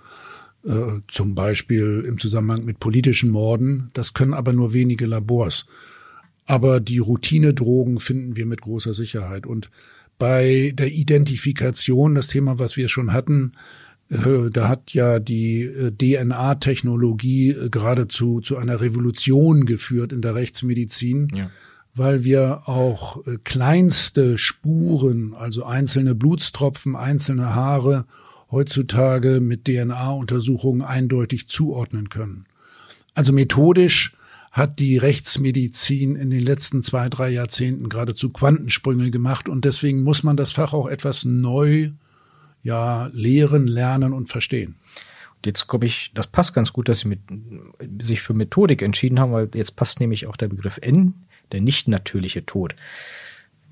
Äh, 0.64 1.00
zum 1.08 1.34
Beispiel 1.34 2.04
im 2.06 2.18
Zusammenhang 2.18 2.64
mit 2.64 2.80
politischen 2.80 3.30
Morden. 3.30 3.90
Das 3.94 4.14
können 4.14 4.34
aber 4.34 4.52
nur 4.52 4.72
wenige 4.72 5.06
Labors. 5.06 5.66
Aber 6.46 6.80
die 6.80 6.98
Routinedrogen 6.98 7.98
finden 8.00 8.36
wir 8.36 8.46
mit 8.46 8.60
großer 8.60 8.94
Sicherheit. 8.94 9.46
Und 9.46 9.70
bei 10.18 10.72
der 10.76 10.92
Identifikation, 10.92 12.14
das 12.14 12.28
Thema, 12.28 12.58
was 12.58 12.76
wir 12.76 12.88
schon 12.88 13.12
hatten, 13.12 13.52
äh, 14.08 14.50
da 14.52 14.68
hat 14.68 14.92
ja 14.92 15.18
die 15.20 15.62
äh, 15.62 15.90
DNA-Technologie 15.90 17.50
äh, 17.50 17.68
geradezu 17.68 18.40
zu 18.40 18.56
einer 18.56 18.80
Revolution 18.80 19.64
geführt 19.64 20.12
in 20.12 20.22
der 20.22 20.34
Rechtsmedizin. 20.34 21.28
Ja 21.34 21.50
weil 21.94 22.24
wir 22.24 22.62
auch 22.66 23.26
äh, 23.26 23.36
kleinste 23.44 24.38
Spuren, 24.38 25.34
also 25.34 25.64
einzelne 25.64 26.14
Blutstropfen, 26.14 26.96
einzelne 26.96 27.54
Haare 27.54 28.06
heutzutage 28.50 29.40
mit 29.40 29.64
DNA-Untersuchungen 29.66 30.82
eindeutig 30.82 31.48
zuordnen 31.48 32.08
können. 32.08 32.46
Also 33.14 33.32
methodisch 33.32 34.14
hat 34.50 34.78
die 34.78 34.98
Rechtsmedizin 34.98 36.14
in 36.16 36.28
den 36.28 36.42
letzten 36.42 36.82
zwei, 36.82 37.08
drei 37.08 37.30
Jahrzehnten 37.30 37.88
geradezu 37.88 38.30
Quantensprünge 38.30 39.10
gemacht 39.10 39.48
und 39.48 39.64
deswegen 39.64 40.02
muss 40.02 40.22
man 40.22 40.36
das 40.36 40.52
Fach 40.52 40.74
auch 40.74 40.86
etwas 40.86 41.24
neu 41.24 41.90
ja 42.62 43.10
lehren, 43.12 43.66
lernen 43.66 44.12
und 44.12 44.28
verstehen. 44.28 44.76
Jetzt 45.44 45.66
komme 45.66 45.86
ich, 45.86 46.12
das 46.14 46.26
passt 46.26 46.54
ganz 46.54 46.72
gut, 46.72 46.88
dass 46.88 47.00
Sie 47.00 47.08
mit, 47.08 47.20
sich 48.00 48.20
für 48.20 48.34
Methodik 48.34 48.82
entschieden 48.82 49.18
haben, 49.18 49.32
weil 49.32 49.48
jetzt 49.54 49.74
passt 49.74 49.98
nämlich 49.98 50.26
auch 50.26 50.36
der 50.36 50.48
Begriff 50.48 50.78
N 50.80 51.14
der 51.52 51.60
nicht 51.60 51.88
natürliche 51.88 52.44
Tod. 52.44 52.74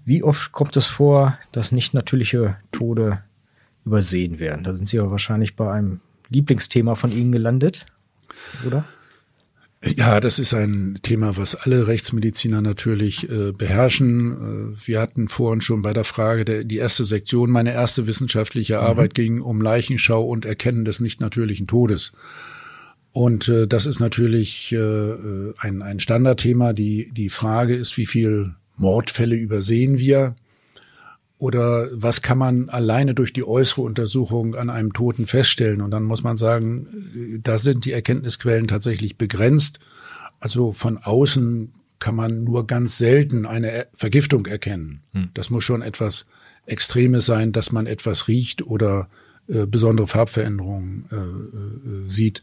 Wie 0.05 0.23
oft 0.23 0.53
kommt 0.53 0.77
es 0.77 0.87
vor, 0.87 1.39
dass 1.53 1.73
nicht 1.73 1.95
natürliche 1.95 2.57
Tode 2.73 3.23
übersehen 3.85 4.39
werden? 4.39 4.65
Da 4.65 4.75
sind 4.75 4.89
Sie 4.89 4.97
ja 4.97 5.11
wahrscheinlich 5.11 5.57
bei 5.57 5.71
einem 5.71 6.01
Lieblingsthema 6.29 6.95
von 6.95 7.13
Ihnen 7.13 7.33
gelandet, 7.33 7.87
oder? 8.67 8.85
Ja, 9.83 10.21
das 10.21 10.39
ist 10.39 10.53
ein 10.53 10.99
Thema, 11.03 11.39
was 11.39 11.55
alle 11.55 11.87
Rechtsmediziner 11.87 12.61
natürlich 12.61 13.31
äh, 13.31 13.53
beherrschen. 13.53 14.75
Äh, 14.75 14.87
wir 14.87 15.01
hatten 15.01 15.29
vorhin 15.29 15.63
schon 15.63 15.81
bei 15.81 15.95
der 15.95 16.05
Frage, 16.05 16.45
der, 16.45 16.65
die 16.65 16.77
erste 16.77 17.07
Sektion, 17.07 17.51
meine 17.51 17.73
erste 17.73 18.07
wissenschaftliche 18.07 18.77
mhm. 18.77 18.85
Arbeit 18.85 19.15
ging 19.15 19.41
um 19.41 19.63
Leichenschau 19.63 20.23
und 20.23 20.45
Erkennen 20.45 20.85
des 20.85 21.01
nicht 21.01 21.23
natürlichen 21.23 21.67
Todes. 21.67 22.13
Und 23.13 23.49
äh, 23.49 23.67
das 23.67 23.87
ist 23.87 24.01
natürlich 24.01 24.73
äh, 24.73 25.53
ein, 25.59 25.83
ein 25.83 26.01
Standardthema. 26.01 26.73
Die, 26.73 27.11
die 27.13 27.29
Frage 27.29 27.75
ist, 27.75 27.97
wie 27.97 28.07
viel 28.07 28.55
Mordfälle 28.77 29.37
übersehen 29.37 29.99
wir? 29.99 30.37
Oder 31.39 31.89
was 31.93 32.21
kann 32.21 32.39
man 32.39 32.69
alleine 32.69 33.15
durch 33.15 33.33
die 33.33 33.45
äußere 33.45 33.81
Untersuchung 33.81 34.55
an 34.55 34.69
einem 34.69 34.93
Toten 34.93 35.27
feststellen? 35.27 35.81
Und 35.81 35.91
dann 35.91 36.05
muss 36.05 36.23
man 36.23 36.37
sagen, 36.37 36.87
äh, 37.15 37.39
da 37.43 37.59
sind 37.59 37.85
die 37.85 37.93
Erkenntnisquellen 37.93 38.69
tatsächlich 38.69 39.17
begrenzt. 39.17 39.81
Also 40.39 40.73
von 40.73 40.99
außen 40.99 41.73
kann 41.99 42.15
man 42.15 42.45
nur 42.45 42.67
ganz 42.67 42.99
selten 42.99 43.45
eine 43.45 43.87
Vergiftung 43.93 44.47
erkennen. 44.47 45.03
Hm. 45.13 45.31
Das 45.35 45.51
muss 45.51 45.65
schon 45.65 45.83
etwas 45.83 46.27
Extremes 46.67 47.27
sein, 47.27 47.53
dass 47.53 47.73
man 47.73 47.87
etwas 47.87 48.29
riecht 48.29 48.63
oder 48.67 49.09
äh, 49.49 49.67
besondere 49.67 50.07
Farbveränderungen 50.07 51.07
äh, 51.11 51.17
äh, 51.17 52.09
sieht. 52.09 52.43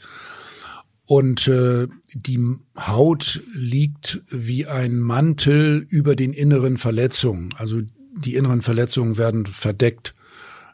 Und 1.07 1.47
äh, 1.47 1.87
die 2.13 2.57
Haut 2.77 3.41
liegt 3.53 4.21
wie 4.29 4.67
ein 4.67 4.99
Mantel 4.99 5.87
über 5.89 6.17
den 6.17 6.33
inneren 6.33 6.77
Verletzungen. 6.77 7.53
Also 7.55 7.79
die 8.17 8.35
inneren 8.35 8.61
Verletzungen 8.61 9.17
werden 9.17 9.45
verdeckt. 9.45 10.15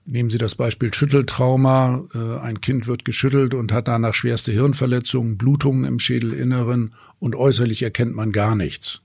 Nehmen 0.05 0.31
Sie 0.31 0.39
das 0.39 0.55
Beispiel 0.55 0.91
Schütteltrauma. 0.91 2.05
Äh, 2.15 2.39
ein 2.39 2.61
Kind 2.61 2.87
wird 2.87 3.05
geschüttelt 3.05 3.53
und 3.53 3.71
hat 3.71 3.87
danach 3.87 4.15
schwerste 4.15 4.51
Hirnverletzungen, 4.51 5.37
Blutungen 5.37 5.85
im 5.85 5.99
Schädelinneren 5.99 6.95
und 7.19 7.35
äußerlich 7.35 7.83
erkennt 7.83 8.15
man 8.15 8.31
gar 8.31 8.55
nichts. 8.55 9.03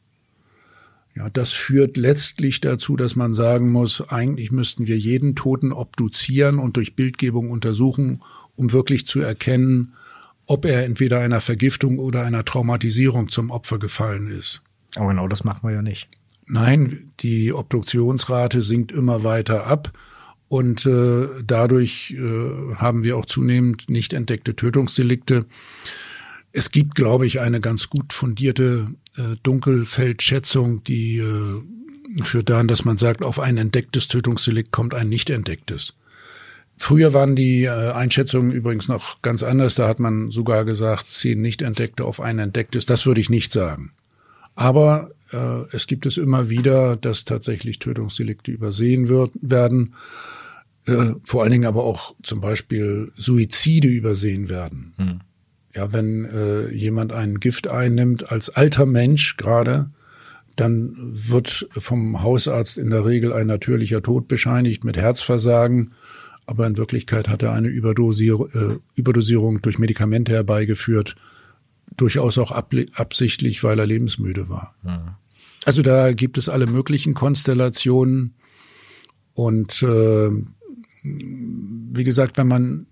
Ja, 1.15 1.29
das 1.29 1.53
führt 1.53 1.99
letztlich 1.99 2.63
dazu, 2.63 2.97
dass 2.97 3.17
man 3.17 3.35
sagen 3.35 3.71
muss, 3.71 4.01
eigentlich 4.09 4.51
müssten 4.51 4.87
wir 4.87 4.97
jeden 4.97 5.37
Toten 5.37 5.73
obduzieren 5.73 6.59
und 6.59 6.79
durch 6.79 6.97
Bildgebung 6.97 7.51
untersuchen, 7.51 8.23
um 8.57 8.73
wirklich 8.73 9.05
zu 9.05 9.21
erkennen, 9.21 9.93
ob 10.49 10.65
er 10.65 10.85
entweder 10.85 11.21
einer 11.21 11.43
Vergiftung 11.43 11.99
oder 11.99 12.25
einer 12.25 12.45
Traumatisierung 12.45 13.29
zum 13.29 13.51
Opfer 13.51 13.79
gefallen 13.79 14.29
ist. 14.31 14.63
Aber 14.97 15.11
genau 15.11 15.29
das 15.29 15.45
machen 15.45 15.61
wir 15.63 15.75
ja 15.75 15.83
nicht. 15.83 16.09
Nein, 16.47 17.11
die 17.21 17.53
Obduktionsrate 17.53 18.63
sinkt 18.63 18.91
immer 18.91 19.23
weiter 19.23 19.67
ab 19.67 19.93
und 20.49 20.87
äh, 20.87 21.29
dadurch 21.45 22.17
äh, 22.19 22.75
haben 22.77 23.05
wir 23.05 23.19
auch 23.19 23.27
zunehmend 23.27 23.91
nicht 23.91 24.15
entdeckte 24.15 24.57
Tötungsdelikte. 24.57 25.45
Es 26.53 26.71
gibt, 26.71 26.95
glaube 26.95 27.27
ich, 27.27 27.41
eine 27.41 27.61
ganz 27.61 27.91
gut 27.91 28.15
fundierte 28.15 28.95
äh, 29.17 29.37
Dunkelfeldschätzung, 29.43 30.83
die 30.83 31.19
äh, 31.19 31.63
führt 32.23 32.49
daran, 32.49 32.69
dass 32.69 32.87
man 32.87 32.97
sagt, 32.97 33.23
auf 33.23 33.39
ein 33.39 33.59
entdecktes 33.59 34.09
Tötungsdelikt 34.09 34.73
kommt 34.73 34.95
ein 34.95 35.11
nicht 35.11 35.29
entdecktes. 35.29 35.95
Früher 36.79 37.13
waren 37.13 37.35
die 37.35 37.65
äh, 37.65 37.91
Einschätzungen 37.93 38.53
übrigens 38.53 38.89
noch 38.89 39.21
ganz 39.21 39.43
anders. 39.43 39.75
Da 39.75 39.89
hat 39.89 39.99
man 39.99 40.31
sogar 40.31 40.65
gesagt, 40.65 41.11
zehn 41.11 41.41
nicht 41.41 41.61
entdeckte 41.61 42.05
auf 42.05 42.21
ein 42.21 42.39
entdecktes. 42.39 42.87
Das 42.87 43.05
würde 43.05 43.21
ich 43.21 43.31
nicht 43.31 43.53
sagen. 43.53 43.93
Aber 44.55 45.11
äh, 45.33 45.63
es 45.73 45.87
gibt 45.87 46.07
es 46.07 46.17
immer 46.17 46.51
wieder, 46.51 46.97
dass 46.97 47.25
tatsächlich 47.25 47.79
Tötungsdelikte 47.81 48.53
übersehen 48.53 49.09
wird, 49.09 49.33
werden. 49.41 49.95
Äh, 50.87 51.15
vor 51.25 51.43
allen 51.43 51.53
Dingen 51.53 51.67
aber 51.67 51.85
auch 51.85 52.15
zum 52.23 52.41
Beispiel 52.41 53.13
Suizide 53.17 53.89
übersehen 53.89 54.49
werden. 54.49 54.95
Hm. 54.97 55.21
Ja, 55.75 55.93
wenn 55.93 56.25
äh, 56.25 56.71
jemand 56.71 57.13
ein 57.13 57.41
Gift 57.41 57.69
einnimmt 57.69 58.31
als 58.31 58.51
alter 58.51 58.87
Mensch 58.87 59.37
gerade, 59.37 59.91
dann 60.57 60.95
wird 60.97 61.69
vom 61.73 62.23
Hausarzt 62.23 62.79
in 62.79 62.91
der 62.91 63.05
Regel 63.05 63.33
ein 63.33 63.47
natürlicher 63.47 64.03
Tod 64.03 64.29
bescheinigt 64.29 64.83
mit 64.83 64.97
Herzversagen 64.97 65.93
aber 66.49 66.67
in 66.67 66.79
Wirklichkeit 66.79 67.29
hat 67.29 67.43
er 67.43 67.53
eine 67.53 67.69
Überdosier 67.69 68.39
äh, 68.55 68.79
Überdosierung 68.95 69.61
durch 69.61 69.79
Medikamente 69.79 70.33
herbeigeführt, 70.33 71.15
durchaus 71.95 72.39
auch 72.39 72.53
absichtlich, 72.53 73.63
weil 73.65 73.79
er 73.79 73.87
lebensmüde 73.87 74.49
war. 74.49 74.75
Mhm. 74.83 75.11
Also 75.67 75.83
da 75.83 76.13
gibt 76.15 76.39
es 76.39 76.49
alle 76.49 76.67
möglichen 76.67 77.13
Konstellationen 77.13 78.33
und 79.35 79.83
äh, 79.83 80.31
wie 81.03 82.05
gesagt, 82.05 82.39
wenn 82.39 82.49
man 82.49 82.87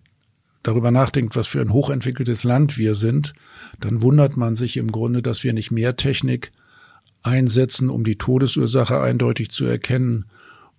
darüber 0.62 0.90
nachdenkt, 0.90 1.34
was 1.34 1.46
für 1.46 1.62
ein 1.62 1.72
hochentwickeltes 1.72 2.44
Land 2.44 2.76
wir 2.76 2.94
sind, 2.94 3.32
dann 3.80 4.02
wundert 4.02 4.36
man 4.36 4.54
sich 4.54 4.76
im 4.76 4.92
Grunde, 4.92 5.22
dass 5.22 5.44
wir 5.44 5.54
nicht 5.54 5.70
mehr 5.70 5.96
Technik 5.96 6.52
einsetzen, 7.22 7.88
um 7.88 8.04
die 8.04 8.16
Todesursache 8.16 9.00
eindeutig 9.00 9.50
zu 9.50 9.64
erkennen 9.64 10.26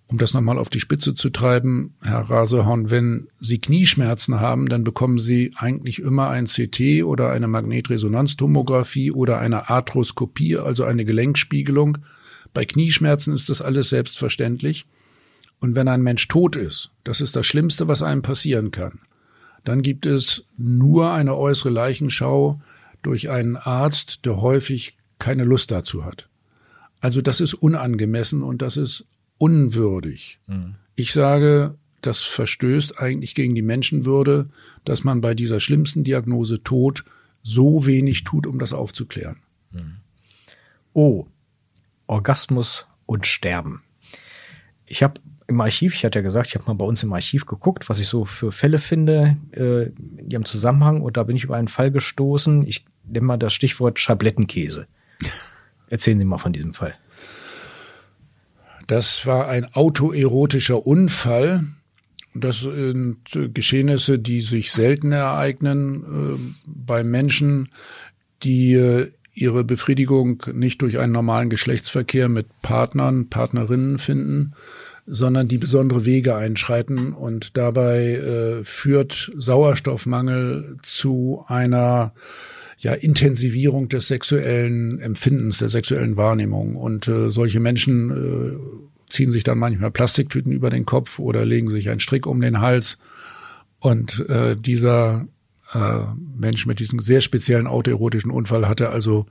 um 0.08 0.16
das 0.16 0.32
nochmal 0.32 0.58
auf 0.58 0.70
die 0.70 0.80
Spitze 0.80 1.12
zu 1.12 1.28
treiben, 1.28 1.94
Herr 2.02 2.30
Rasehorn, 2.30 2.90
wenn 2.90 3.28
Sie 3.40 3.58
Knieschmerzen 3.58 4.40
haben, 4.40 4.68
dann 4.68 4.82
bekommen 4.82 5.18
Sie 5.18 5.52
eigentlich 5.56 6.00
immer 6.00 6.30
ein 6.30 6.46
CT 6.46 7.04
oder 7.04 7.30
eine 7.30 7.46
Magnetresonanztomographie 7.46 9.12
oder 9.12 9.38
eine 9.38 9.68
Arthroskopie, 9.68 10.56
also 10.56 10.84
eine 10.84 11.04
Gelenkspiegelung. 11.04 11.98
Bei 12.54 12.64
Knieschmerzen 12.64 13.34
ist 13.34 13.50
das 13.50 13.60
alles 13.60 13.90
selbstverständlich. 13.90 14.86
Und 15.60 15.76
wenn 15.76 15.88
ein 15.88 16.02
Mensch 16.02 16.26
tot 16.28 16.56
ist, 16.56 16.90
das 17.04 17.20
ist 17.20 17.36
das 17.36 17.46
Schlimmste, 17.46 17.86
was 17.88 18.02
einem 18.02 18.22
passieren 18.22 18.70
kann, 18.70 19.00
dann 19.64 19.82
gibt 19.82 20.06
es 20.06 20.44
nur 20.56 21.12
eine 21.12 21.36
äußere 21.36 21.70
Leichenschau 21.70 22.60
durch 23.02 23.28
einen 23.28 23.56
Arzt, 23.56 24.24
der 24.24 24.40
häufig 24.40 24.96
keine 25.18 25.44
Lust 25.44 25.70
dazu 25.70 26.06
hat. 26.06 26.28
Also 27.00 27.20
das 27.20 27.40
ist 27.42 27.54
unangemessen 27.54 28.42
und 28.42 28.62
das 28.62 28.76
ist 28.76 29.04
unwürdig. 29.38 30.40
Mhm. 30.46 30.74
Ich 30.94 31.12
sage, 31.12 31.76
das 32.02 32.22
verstößt 32.22 33.00
eigentlich 33.00 33.34
gegen 33.34 33.54
die 33.54 33.62
Menschenwürde, 33.62 34.48
dass 34.84 35.04
man 35.04 35.20
bei 35.20 35.34
dieser 35.34 35.60
schlimmsten 35.60 36.04
Diagnose 36.04 36.62
Tod 36.62 37.04
so 37.42 37.86
wenig 37.86 38.24
tut, 38.24 38.46
um 38.46 38.58
das 38.58 38.72
aufzuklären. 38.72 39.38
Mhm. 39.72 39.96
Oh, 40.92 41.26
Orgasmus 42.06 42.86
und 43.06 43.26
Sterben. 43.26 43.82
Ich 44.86 45.02
habe 45.02 45.20
im 45.46 45.60
Archiv, 45.60 45.94
ich 45.94 46.04
hatte 46.04 46.18
ja 46.18 46.22
gesagt, 46.22 46.48
ich 46.48 46.54
habe 46.54 46.66
mal 46.66 46.74
bei 46.74 46.84
uns 46.84 47.02
im 47.02 47.12
Archiv 47.12 47.46
geguckt, 47.46 47.88
was 47.88 47.98
ich 48.00 48.08
so 48.08 48.26
für 48.26 48.52
Fälle 48.52 48.78
finde, 48.78 49.36
äh, 49.52 49.84
in 49.86 50.30
ihrem 50.30 50.44
Zusammenhang, 50.44 51.00
und 51.00 51.16
da 51.16 51.22
bin 51.22 51.36
ich 51.36 51.44
über 51.44 51.56
einen 51.56 51.68
Fall 51.68 51.90
gestoßen. 51.90 52.66
Ich 52.66 52.84
nehme 53.04 53.26
mal 53.26 53.36
das 53.38 53.54
Stichwort 53.54 53.98
Schablettenkäse. 53.98 54.86
Erzählen 55.88 56.18
Sie 56.18 56.24
mal 56.24 56.38
von 56.38 56.52
diesem 56.52 56.74
Fall. 56.74 56.94
Das 58.88 59.26
war 59.26 59.48
ein 59.48 59.66
autoerotischer 59.74 60.86
Unfall. 60.86 61.66
Das 62.34 62.60
sind 62.60 63.18
Geschehnisse, 63.54 64.18
die 64.18 64.40
sich 64.40 64.72
selten 64.72 65.12
ereignen 65.12 66.02
äh, 66.02 66.54
bei 66.66 67.04
Menschen, 67.04 67.68
die 68.42 68.72
äh, 68.74 69.12
ihre 69.34 69.62
Befriedigung 69.62 70.42
nicht 70.52 70.80
durch 70.82 70.98
einen 70.98 71.12
normalen 71.12 71.50
Geschlechtsverkehr 71.50 72.28
mit 72.28 72.46
Partnern, 72.62 73.28
Partnerinnen 73.28 73.98
finden, 73.98 74.54
sondern 75.06 75.48
die 75.48 75.58
besondere 75.58 76.06
Wege 76.06 76.36
einschreiten 76.36 77.12
und 77.12 77.58
dabei 77.58 78.14
äh, 78.14 78.64
führt 78.64 79.32
Sauerstoffmangel 79.36 80.78
zu 80.82 81.44
einer 81.46 82.12
ja, 82.78 82.94
Intensivierung 82.94 83.88
des 83.88 84.08
sexuellen 84.08 85.00
Empfindens, 85.00 85.58
der 85.58 85.68
sexuellen 85.68 86.16
Wahrnehmung. 86.16 86.76
Und 86.76 87.08
äh, 87.08 87.30
solche 87.30 87.60
Menschen 87.60 88.10
äh, 88.10 89.10
ziehen 89.10 89.30
sich 89.30 89.42
dann 89.44 89.58
manchmal 89.58 89.90
Plastiktüten 89.90 90.52
über 90.52 90.70
den 90.70 90.86
Kopf 90.86 91.18
oder 91.18 91.44
legen 91.44 91.68
sich 91.68 91.90
einen 91.90 92.00
Strick 92.00 92.26
um 92.26 92.40
den 92.40 92.60
Hals. 92.60 92.98
Und 93.80 94.28
äh, 94.28 94.56
dieser 94.56 95.26
äh, 95.72 96.00
Mensch 96.36 96.66
mit 96.66 96.78
diesem 96.78 97.00
sehr 97.00 97.20
speziellen 97.20 97.66
autoerotischen 97.66 98.30
Unfall 98.30 98.68
hatte 98.68 98.90
also 98.90 99.26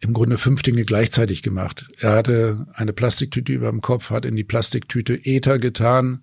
im 0.00 0.12
Grunde 0.12 0.36
fünf 0.36 0.62
Dinge 0.62 0.84
gleichzeitig 0.84 1.42
gemacht. 1.42 1.86
Er 1.98 2.12
hatte 2.12 2.66
eine 2.74 2.92
Plastiktüte 2.92 3.52
über 3.52 3.70
dem 3.70 3.80
Kopf, 3.80 4.10
hat 4.10 4.26
in 4.26 4.36
die 4.36 4.44
Plastiktüte 4.44 5.14
Ether 5.24 5.58
getan. 5.58 6.20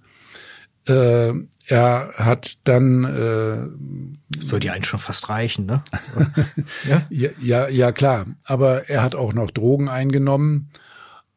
Äh, 0.88 1.34
er 1.68 2.14
hat 2.16 2.58
dann 2.64 3.04
äh, 3.04 4.50
würde 4.50 4.68
ja 4.68 4.74
eigentlich 4.74 4.88
schon 4.88 5.00
fast 5.00 5.30
reichen, 5.30 5.66
ne? 5.66 5.84
ja? 6.90 7.06
ja, 7.10 7.30
ja, 7.40 7.68
ja, 7.68 7.92
klar. 7.92 8.26
Aber 8.46 8.90
er 8.90 9.04
hat 9.04 9.16
auch 9.16 9.34
noch 9.34 9.52
Drogen 9.52 9.90
eingenommen 9.90 10.72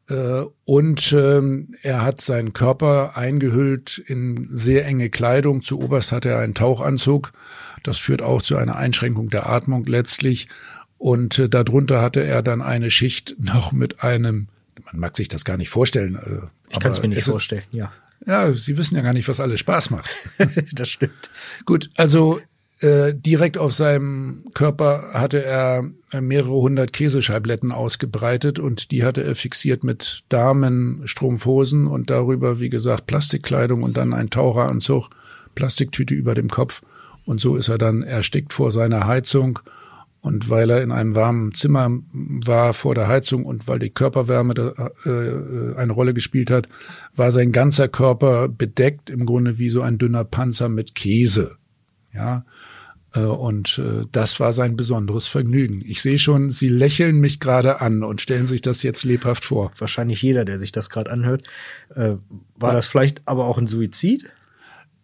äh, 0.09 0.43
und 0.65 1.13
ähm, 1.13 1.75
er 1.81 2.03
hat 2.03 2.21
seinen 2.21 2.53
Körper 2.53 3.17
eingehüllt 3.17 3.97
in 3.97 4.49
sehr 4.51 4.85
enge 4.85 5.09
Kleidung. 5.09 5.61
Zu 5.61 5.79
oberst 5.79 6.11
hat 6.11 6.25
er 6.25 6.39
einen 6.39 6.53
Tauchanzug. 6.53 7.33
Das 7.83 7.97
führt 7.97 8.21
auch 8.21 8.41
zu 8.41 8.57
einer 8.57 8.75
Einschränkung 8.75 9.29
der 9.29 9.49
Atmung 9.49 9.85
letztlich. 9.85 10.47
Und 10.97 11.39
äh, 11.39 11.49
darunter 11.49 12.01
hatte 12.01 12.23
er 12.23 12.41
dann 12.41 12.61
eine 12.61 12.91
Schicht 12.91 13.35
noch 13.39 13.71
mit 13.71 14.03
einem, 14.03 14.47
man 14.85 14.99
mag 14.99 15.17
sich 15.17 15.27
das 15.27 15.45
gar 15.45 15.57
nicht 15.57 15.69
vorstellen. 15.69 16.15
Äh, 16.15 16.47
ich 16.69 16.79
kann 16.79 16.91
es 16.91 17.01
mir 17.01 17.09
nicht 17.09 17.23
vorstellen, 17.23 17.63
ja. 17.71 17.91
Ja, 18.25 18.53
Sie 18.53 18.77
wissen 18.77 18.95
ja 18.95 19.01
gar 19.01 19.13
nicht, 19.13 19.27
was 19.27 19.39
alles 19.39 19.59
Spaß 19.59 19.91
macht. 19.91 20.09
das 20.73 20.89
stimmt. 20.89 21.29
Gut, 21.65 21.89
also 21.95 22.39
äh, 22.81 23.13
direkt 23.13 23.57
auf 23.57 23.73
seinem 23.73 24.45
Körper 24.53 25.11
hatte 25.13 25.43
er 25.43 25.89
mehrere 26.11 26.53
hundert 26.53 26.91
Käsescheibletten 26.91 27.71
ausgebreitet 27.71 28.59
und 28.59 28.91
die 28.91 29.03
hatte 29.03 29.23
er 29.23 29.35
fixiert 29.35 29.83
mit 29.83 30.23
Damenstrumpfhosen 30.29 31.87
und 31.87 32.09
darüber, 32.09 32.59
wie 32.59 32.69
gesagt, 32.69 33.07
Plastikkleidung 33.07 33.83
und 33.83 33.95
dann 33.95 34.13
ein 34.13 34.29
Taucheranzug, 34.29 35.09
Plastiktüte 35.55 36.13
über 36.13 36.35
dem 36.35 36.49
Kopf. 36.49 36.81
Und 37.25 37.39
so 37.39 37.55
ist 37.55 37.69
er 37.69 37.77
dann 37.77 38.03
erstickt 38.03 38.53
vor 38.53 38.71
seiner 38.71 39.07
Heizung 39.07 39.59
und 40.25 40.49
weil 40.49 40.71
er 40.71 40.81
in 40.81 40.91
einem 40.91 41.13
warmen 41.13 41.53
Zimmer 41.53 41.87
war 42.11 42.73
vor 42.73 42.95
der 42.95 43.07
Heizung 43.07 43.45
und 43.45 43.67
weil 43.67 43.77
die 43.77 43.91
Körperwärme 43.91 44.55
da, 44.55 44.89
äh, 45.05 45.75
eine 45.75 45.93
Rolle 45.93 46.15
gespielt 46.15 46.49
hat, 46.49 46.67
war 47.15 47.31
sein 47.31 47.51
ganzer 47.51 47.87
Körper 47.87 48.49
bedeckt, 48.49 49.11
im 49.11 49.27
Grunde 49.27 49.59
wie 49.59 49.69
so 49.69 49.83
ein 49.83 49.99
dünner 49.99 50.23
Panzer 50.23 50.67
mit 50.67 50.95
Käse. 50.95 51.57
Ja. 52.11 52.43
Äh, 53.13 53.19
und 53.19 53.77
äh, 53.77 54.07
das 54.11 54.39
war 54.39 54.51
sein 54.51 54.75
besonderes 54.75 55.27
Vergnügen. 55.27 55.83
Ich 55.85 56.01
sehe 56.01 56.17
schon, 56.17 56.49
Sie 56.49 56.69
lächeln 56.69 57.19
mich 57.19 57.39
gerade 57.39 57.79
an 57.79 58.03
und 58.03 58.19
stellen 58.19 58.47
sich 58.47 58.61
das 58.61 58.81
jetzt 58.81 59.03
lebhaft 59.03 59.45
vor. 59.45 59.73
Wahrscheinlich 59.77 60.23
jeder, 60.23 60.43
der 60.43 60.57
sich 60.57 60.71
das 60.71 60.89
gerade 60.89 61.11
anhört. 61.11 61.47
Äh, 61.93 62.15
war 62.55 62.73
das 62.73 62.87
vielleicht 62.87 63.21
aber 63.27 63.45
auch 63.45 63.59
ein 63.59 63.67
Suizid? 63.67 64.27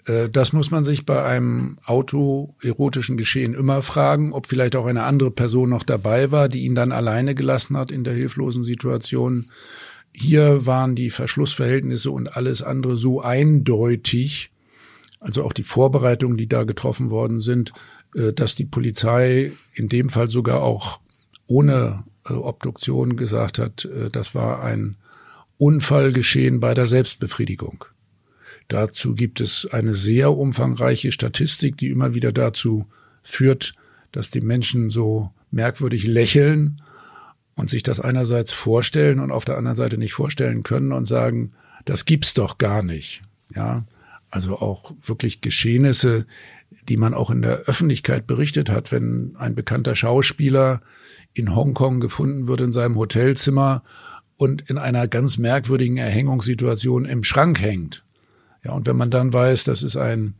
Äh, 0.06 0.30
das 0.30 0.54
muss 0.54 0.72
man 0.72 0.84
sich 0.84 1.06
bei 1.06 1.24
einem 1.24 1.78
autoerotischen 1.86 3.18
Geschehen 3.18 3.54
immer 3.54 3.82
fragen, 3.82 4.34
ob 4.34 4.47
vielleicht 4.47 4.76
auch 4.76 4.86
eine 4.86 5.04
andere 5.04 5.32
Person 5.32 5.70
noch 5.70 5.84
dabei 5.84 6.32
war, 6.32 6.49
die 6.49 6.64
ihn 6.66 6.76
dann 6.76 6.91
alleine 6.91 7.36
gelassen 7.36 7.78
hat 7.78 7.91
in 7.91 8.04
der 8.04 8.14
hilflosen 8.14 8.64
Situation. 8.64 9.52
Hier 10.12 10.66
waren 10.66 10.95
die 10.95 11.10
Verschlussverhältnisse 11.10 12.12
und 12.12 12.36
alles 12.36 12.62
andere 12.62 12.97
so 12.97 13.22
eindeutig, 13.22 14.52
also 15.20 15.43
auch 15.43 15.54
die 15.54 15.64
Vorbereitungen, 15.64 16.38
die 16.38 16.47
da 16.47 16.64
getroffen 16.64 17.10
worden 17.10 17.39
sind, 17.39 17.72
äh, 18.16 18.34
dass 18.34 18.56
die 18.56 18.66
Polizei 18.66 19.52
in 19.74 19.88
dem 19.88 20.10
Fall 20.10 20.30
sogar 20.30 20.62
auch 20.62 20.99
ohne 21.47 22.04
äh, 22.28 22.34
Obduktion 22.34 23.18
gesagt 23.18 23.60
hat, 23.60 23.88
das 24.12 24.36
war 24.36 24.64
ein 24.64 24.97
Unfallgeschehen 25.58 26.60
bei 26.60 26.74
der 26.74 26.88
Selbstbefriedigung. 26.88 27.86
Dazu 28.72 29.15
gibt 29.15 29.41
es 29.41 29.67
eine 29.69 29.95
sehr 29.95 30.32
umfangreiche 30.32 31.11
Statistik, 31.11 31.76
die 31.76 31.89
immer 31.89 32.13
wieder 32.13 32.32
dazu 32.32 32.86
führt, 33.22 33.74
dass 34.13 34.32
die 34.32 34.39
Menschen 34.39 34.89
so 34.89 35.30
merkwürdig 35.51 36.07
lächeln 36.07 36.82
und 37.55 37.69
sich 37.69 37.84
das 37.84 37.99
einerseits 37.99 38.53
vorstellen 38.53 39.19
und 39.19 39.30
auf 39.30 39.43
der 39.43 39.57
anderen 39.57 39.76
Seite 39.76 39.97
nicht 39.97 40.13
vorstellen 40.13 40.63
können 40.63 40.93
und 40.93 41.03
sagen, 41.03 41.51
das 41.84 42.05
gibt's 42.05 42.34
doch 42.34 42.59
gar 42.59 42.82
nicht. 42.82 43.24
Ja, 43.53 43.84
also 44.30 44.59
auch 44.59 44.93
wirklich 45.03 45.41
Geschehnisse, 45.41 46.26
die 46.88 46.95
man 46.95 47.13
auch 47.13 47.30
in 47.30 47.41
der 47.41 47.63
Öffentlichkeit 47.63 48.26
berichtet 48.26 48.69
hat, 48.69 48.93
wenn 48.93 49.36
ein 49.38 49.53
bekannter 49.53 49.97
Schauspieler 49.97 50.80
in 51.34 51.53
Hongkong 51.53 51.99
gefunden 51.99 52.47
wird 52.47 52.61
in 52.61 52.72
seinem 52.72 52.95
Hotelzimmer 52.95 53.84
und 54.38 54.61
in 54.69 54.78
einer 54.78 55.09
ganz 55.09 55.38
merkwürdigen 55.38 55.97
Erhängungssituation 55.97 57.03
im 57.03 57.26
Schrank 57.26 57.59
hängt. 57.59 58.05
Ja, 58.64 58.74
und 58.74 58.86
wenn 58.86 58.97
man 58.97 59.12
dann 59.12 59.34
weiß, 59.34 59.64
das 59.64 59.84
ist 59.84 59.97
ein 59.97 60.36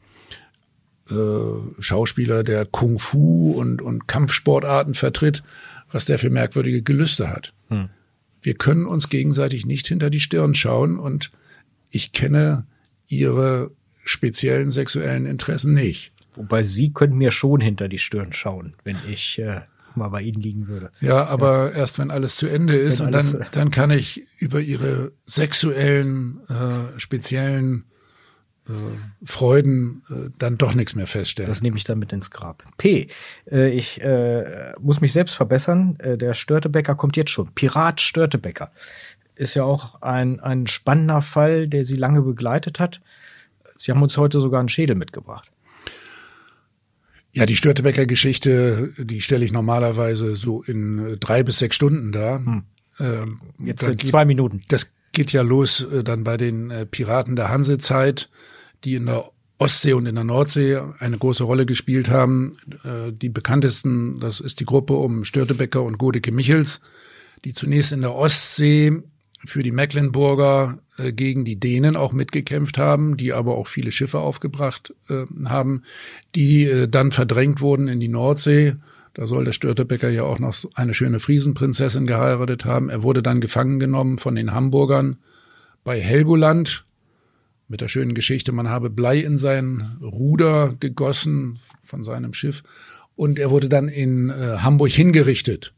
äh, 1.10 1.82
Schauspieler, 1.82 2.44
der 2.44 2.66
Kung 2.66 3.00
Fu 3.00 3.54
und, 3.54 3.82
und 3.82 4.08
Kampfsportarten 4.08 4.94
vertritt, 4.94 5.44
was 5.92 6.06
der 6.06 6.20
für 6.20 6.30
merkwürdige 6.30 6.82
Gelüste 6.82 7.30
hat. 7.30 7.54
Hm. 7.70 7.90
Wir 8.42 8.56
können 8.56 8.86
uns 8.86 9.10
gegenseitig 9.10 9.66
nicht 9.66 9.88
hinter 9.88 10.10
die 10.10 10.20
Stirn 10.20 10.56
schauen 10.56 10.98
und 10.98 11.32
ich 11.90 12.12
kenne 12.12 12.66
ihre 13.08 13.72
speziellen 14.04 14.72
sexuellen 14.72 15.26
Interessen 15.26 15.74
nicht. 15.74 16.12
Wobei 16.34 16.64
Sie 16.64 16.92
können 16.92 17.18
mir 17.18 17.32
schon 17.32 17.60
hinter 17.60 17.90
die 17.90 18.00
Stirn 18.00 18.34
schauen, 18.34 18.74
wenn 18.86 18.98
ich 19.10 19.38
äh, 19.40 19.62
mal 19.96 20.10
bei 20.10 20.22
Ihnen 20.22 20.42
liegen 20.42 20.68
würde. 20.68 20.92
Ja, 21.02 21.26
aber 21.26 21.72
ja. 21.72 21.80
erst 21.80 22.00
wenn 22.00 22.10
alles 22.10 22.38
zu 22.38 22.48
Ende 22.48 22.78
ist 22.78 23.00
wenn 23.00 23.08
und 23.08 23.12
dann, 23.14 23.42
äh, 23.42 23.46
dann 23.52 23.72
kann 23.72 23.92
ich 23.92 24.24
über 24.40 24.62
Ihre 24.62 25.12
sexuellen, 25.26 26.40
äh, 26.48 27.00
speziellen 27.00 27.86
Freuden 29.24 30.04
äh, 30.10 30.30
dann 30.38 30.58
doch 30.58 30.76
nichts 30.76 30.96
mehr 30.96 31.08
feststellen. 31.08 31.50
Das 31.50 31.62
nehme 31.62 31.78
ich 31.78 31.84
dann 31.84 32.00
mit 32.00 32.14
ins 32.14 32.30
Grab. 32.30 32.64
P. 32.78 33.08
Äh, 33.50 33.70
ich 33.72 34.00
äh, 34.02 34.74
muss 34.80 35.02
mich 35.02 35.14
selbst 35.14 35.34
verbessern. 35.34 35.98
Äh, 36.00 36.18
der 36.18 36.34
Störtebecker 36.34 36.96
kommt 36.96 37.18
jetzt 37.18 37.32
schon. 37.32 37.54
Pirat 37.54 38.02
Störtebecker. 38.02 38.72
Ist 39.36 39.56
ja 39.56 39.64
auch 39.64 40.02
ein, 40.02 40.40
ein 40.40 40.68
spannender 40.68 41.22
Fall, 41.22 41.68
der 41.68 41.86
Sie 41.86 41.96
lange 41.96 42.22
begleitet 42.22 42.80
hat. 42.80 43.02
Sie 43.76 43.92
haben 43.92 44.04
uns 44.04 44.16
heute 44.18 44.40
sogar 44.40 44.60
einen 44.60 44.70
Schädel 44.70 44.96
mitgebracht. 44.96 45.50
Ja, 47.34 47.46
die 47.46 47.56
Störtebecker-Geschichte, 47.56 48.92
die 48.98 49.22
stelle 49.22 49.46
ich 49.46 49.52
normalerweise 49.52 50.36
so 50.36 50.62
in 50.62 51.18
drei 51.20 51.44
bis 51.44 51.60
sechs 51.60 51.76
Stunden 51.78 52.12
dar. 52.12 52.40
Hm. 52.40 52.64
Ähm, 53.00 53.42
Jetzt 53.58 53.86
sind 53.86 54.06
zwei 54.06 54.26
Minuten. 54.26 54.62
Das 54.68 54.92
geht 55.12 55.32
ja 55.32 55.42
los 55.42 55.82
äh, 55.82 56.04
dann 56.04 56.24
bei 56.24 56.38
den 56.38 56.72
äh, 56.72 56.86
Piraten 56.86 57.36
der 57.36 57.50
Hansezeit, 57.50 58.30
die 58.84 58.96
in 58.96 59.06
der 59.06 59.32
Ostsee 59.58 59.94
und 59.94 60.08
in 60.08 60.16
der 60.16 60.24
Nordsee 60.24 60.82
eine 61.00 61.18
große 61.18 61.44
Rolle 61.44 61.66
gespielt 61.66 62.10
haben. 62.10 62.54
Äh, 62.84 63.12
die 63.14 63.30
bekanntesten, 63.30 64.20
das 64.20 64.40
ist 64.40 64.60
die 64.60 64.66
Gruppe 64.66 64.94
um 64.94 65.24
Störtebecker 65.24 65.84
und 65.84 65.98
Godeke 65.98 66.32
Michels, 66.32 66.82
die 67.46 67.54
zunächst 67.54 67.92
in 67.92 68.02
der 68.02 68.16
Ostsee 68.16 69.04
für 69.46 69.64
die 69.64 69.72
Mecklenburger 69.72 70.80
äh, 70.98 71.14
gegen 71.14 71.46
die 71.46 71.60
Dänen 71.60 71.96
auch 71.96 72.14
mitgekämpft 72.14 72.78
haben, 72.78 73.18
die 73.18 73.34
aber 73.34 73.56
auch 73.56 73.68
viele 73.68 73.92
Schiffe 73.92 74.20
aufgebracht 74.20 74.94
äh, 75.10 75.26
haben, 75.46 75.84
die 76.36 76.66
äh, 76.66 76.88
dann 76.88 77.12
verdrängt 77.12 77.62
wurden 77.62 77.88
in 77.88 78.00
die 78.00 78.08
Nordsee. 78.08 78.76
Da 79.14 79.28
soll 79.28 79.46
der 79.46 79.52
Störtebecker 79.52 80.10
ja 80.10 80.24
auch 80.24 80.40
noch 80.40 80.56
eine 80.76 80.94
schöne 80.94 81.20
Friesenprinzessin 81.20 82.08
geheiratet 82.08 82.66
haben. 82.66 82.90
Er 82.90 83.04
wurde 83.04 83.22
dann 83.22 83.42
gefangen 83.42 83.80
genommen 83.80 84.18
von 84.18 84.36
den 84.36 84.54
Hamburgern 84.54 85.18
bei 85.84 86.00
Helgoland 86.00 86.86
mit 87.68 87.82
der 87.82 87.88
schönen 87.88 88.16
Geschichte, 88.16 88.52
man 88.52 88.68
habe 88.68 88.90
Blei 88.90 89.20
in 89.20 89.38
sein 89.38 89.98
Ruder 90.02 90.76
gegossen 90.80 91.60
von 91.82 92.04
seinem 92.04 92.34
Schiff 92.34 92.64
und 93.16 93.40
er 93.40 93.50
wurde 93.50 93.70
dann 93.70 93.88
in 93.88 94.30
äh, 94.30 94.58
Hamburg 94.58 94.92
hingerichtet 94.92 95.74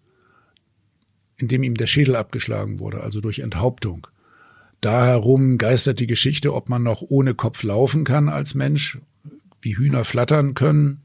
indem 1.37 1.63
ihm 1.63 1.75
der 1.75 1.87
Schädel 1.87 2.15
abgeschlagen 2.15 2.79
wurde, 2.79 3.01
also 3.01 3.19
durch 3.19 3.39
Enthauptung. 3.39 4.07
Da 4.81 5.05
herum 5.05 5.57
geistert 5.57 5.99
die 5.99 6.07
Geschichte, 6.07 6.53
ob 6.53 6.69
man 6.69 6.83
noch 6.83 7.01
ohne 7.01 7.33
Kopf 7.33 7.63
laufen 7.63 8.03
kann 8.03 8.29
als 8.29 8.53
Mensch, 8.53 8.99
wie 9.61 9.77
Hühner 9.77 10.03
flattern 10.03 10.53
können. 10.53 11.01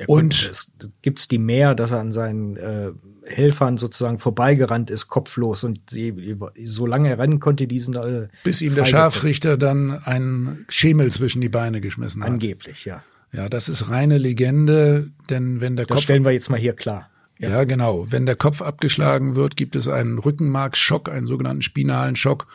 Der 0.00 0.08
und 0.08 0.48
es 0.50 0.72
gibt's 1.02 1.28
die 1.28 1.38
mehr, 1.38 1.74
dass 1.74 1.90
er 1.90 2.00
an 2.00 2.10
seinen 2.10 2.56
äh, 2.56 2.90
Helfern 3.26 3.76
sozusagen 3.76 4.18
vorbeigerannt 4.18 4.90
ist, 4.90 5.08
kopflos 5.08 5.62
und 5.62 5.90
sie, 5.90 6.36
solange 6.64 7.10
er 7.10 7.18
rennen 7.18 7.38
konnte, 7.38 7.66
diesen 7.66 7.94
äh, 7.94 8.28
bis 8.42 8.62
ihm 8.62 8.74
der 8.74 8.86
Scharfrichter 8.86 9.58
dann 9.58 9.90
einen 9.90 10.64
Schemel 10.70 11.12
zwischen 11.12 11.42
die 11.42 11.50
Beine 11.50 11.82
geschmissen 11.82 12.22
hat. 12.22 12.30
Angeblich, 12.30 12.86
ja. 12.86 13.04
Ja, 13.32 13.48
das 13.48 13.68
ist 13.68 13.90
reine 13.90 14.16
Legende, 14.16 15.10
denn 15.28 15.60
wenn 15.60 15.76
der 15.76 15.84
das 15.84 15.96
Kopf 15.96 16.04
stellen 16.04 16.24
wir 16.24 16.32
jetzt 16.32 16.48
mal 16.48 16.58
hier 16.58 16.72
klar. 16.72 17.10
Ja. 17.38 17.50
ja, 17.50 17.64
genau. 17.64 18.06
Wenn 18.10 18.26
der 18.26 18.36
Kopf 18.36 18.60
abgeschlagen 18.60 19.36
wird, 19.36 19.56
gibt 19.56 19.76
es 19.76 19.86
einen 19.86 20.18
Rückenmarksschock, 20.18 21.08
einen 21.10 21.26
sogenannten 21.26 21.62
spinalen 21.62 22.16
Schock 22.16 22.46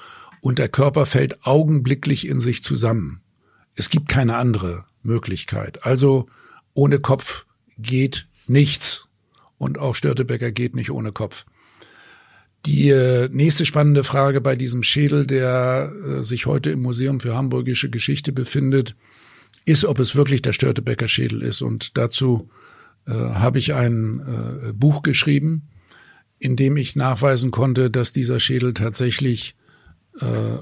und 0.42 0.60
der 0.60 0.70
Körper 0.70 1.06
fällt 1.06 1.46
augenblicklich 1.46 2.28
in 2.28 2.40
sich 2.40 2.64
zusammen. 2.64 3.22
Es 3.76 3.90
gibt 3.90 4.10
keine 4.10 4.36
andere 4.36 4.86
Möglichkeit. 5.02 5.86
Also 5.86 6.28
ohne 6.76 7.00
Kopf 7.00 7.48
geht 7.80 8.28
nichts. 8.46 9.08
Und 9.58 9.80
auch 9.80 9.96
Störtebecker 9.96 10.52
geht 10.52 10.76
nicht 10.76 10.92
ohne 10.92 11.12
Kopf. 11.12 11.46
Die 12.66 12.90
äh, 12.90 13.30
nächste 13.32 13.66
spannende 13.66 14.04
Frage 14.04 14.42
bei 14.42 14.56
diesem 14.56 14.84
Schädel, 14.84 15.26
der 15.26 15.92
äh, 16.06 16.24
sich 16.24 16.46
heute 16.46 16.72
im 16.72 16.82
Museum 16.82 17.20
für 17.20 17.36
Hamburgische 17.36 17.90
Geschichte 17.90 18.32
befindet, 18.32 18.96
ist, 19.66 19.86
ob 19.86 20.00
es 20.00 20.16
wirklich 20.16 20.42
der 20.42 20.54
Störtebecker 20.54 21.08
Schädel 21.08 21.42
ist. 21.42 21.62
Und 21.62 21.98
dazu 21.98 22.50
äh, 23.08 23.12
habe 23.12 23.60
ich 23.60 23.74
ein 23.74 24.20
äh, 24.70 24.74
Buch 24.74 25.04
geschrieben, 25.04 25.70
in 26.40 26.56
dem 26.56 26.76
ich 26.76 26.96
nachweisen 26.96 27.52
konnte, 27.52 27.90
dass 27.90 28.12
dieser 28.12 28.40
Schädel 28.40 28.74
tatsächlich 28.74 29.56
äh, 30.20 30.58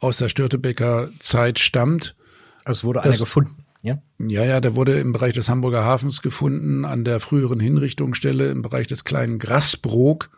aus 0.00 0.18
der 0.18 0.28
Störtebecker 0.28 1.10
Zeit 1.20 1.58
stammt. 1.58 2.16
Also 2.64 2.80
es 2.80 2.84
wurde 2.84 2.98
das, 2.98 3.06
einer 3.06 3.18
gefunden. 3.18 3.63
Ja? 3.84 4.02
ja, 4.18 4.44
ja, 4.44 4.60
der 4.62 4.76
wurde 4.76 4.98
im 4.98 5.12
Bereich 5.12 5.34
des 5.34 5.50
Hamburger 5.50 5.84
Hafens 5.84 6.22
gefunden, 6.22 6.86
an 6.86 7.04
der 7.04 7.20
früheren 7.20 7.60
Hinrichtungsstelle 7.60 8.48
im 8.48 8.62
Bereich 8.62 8.86
des 8.86 9.04
kleinen 9.04 9.38
Grasbrook. 9.38 10.30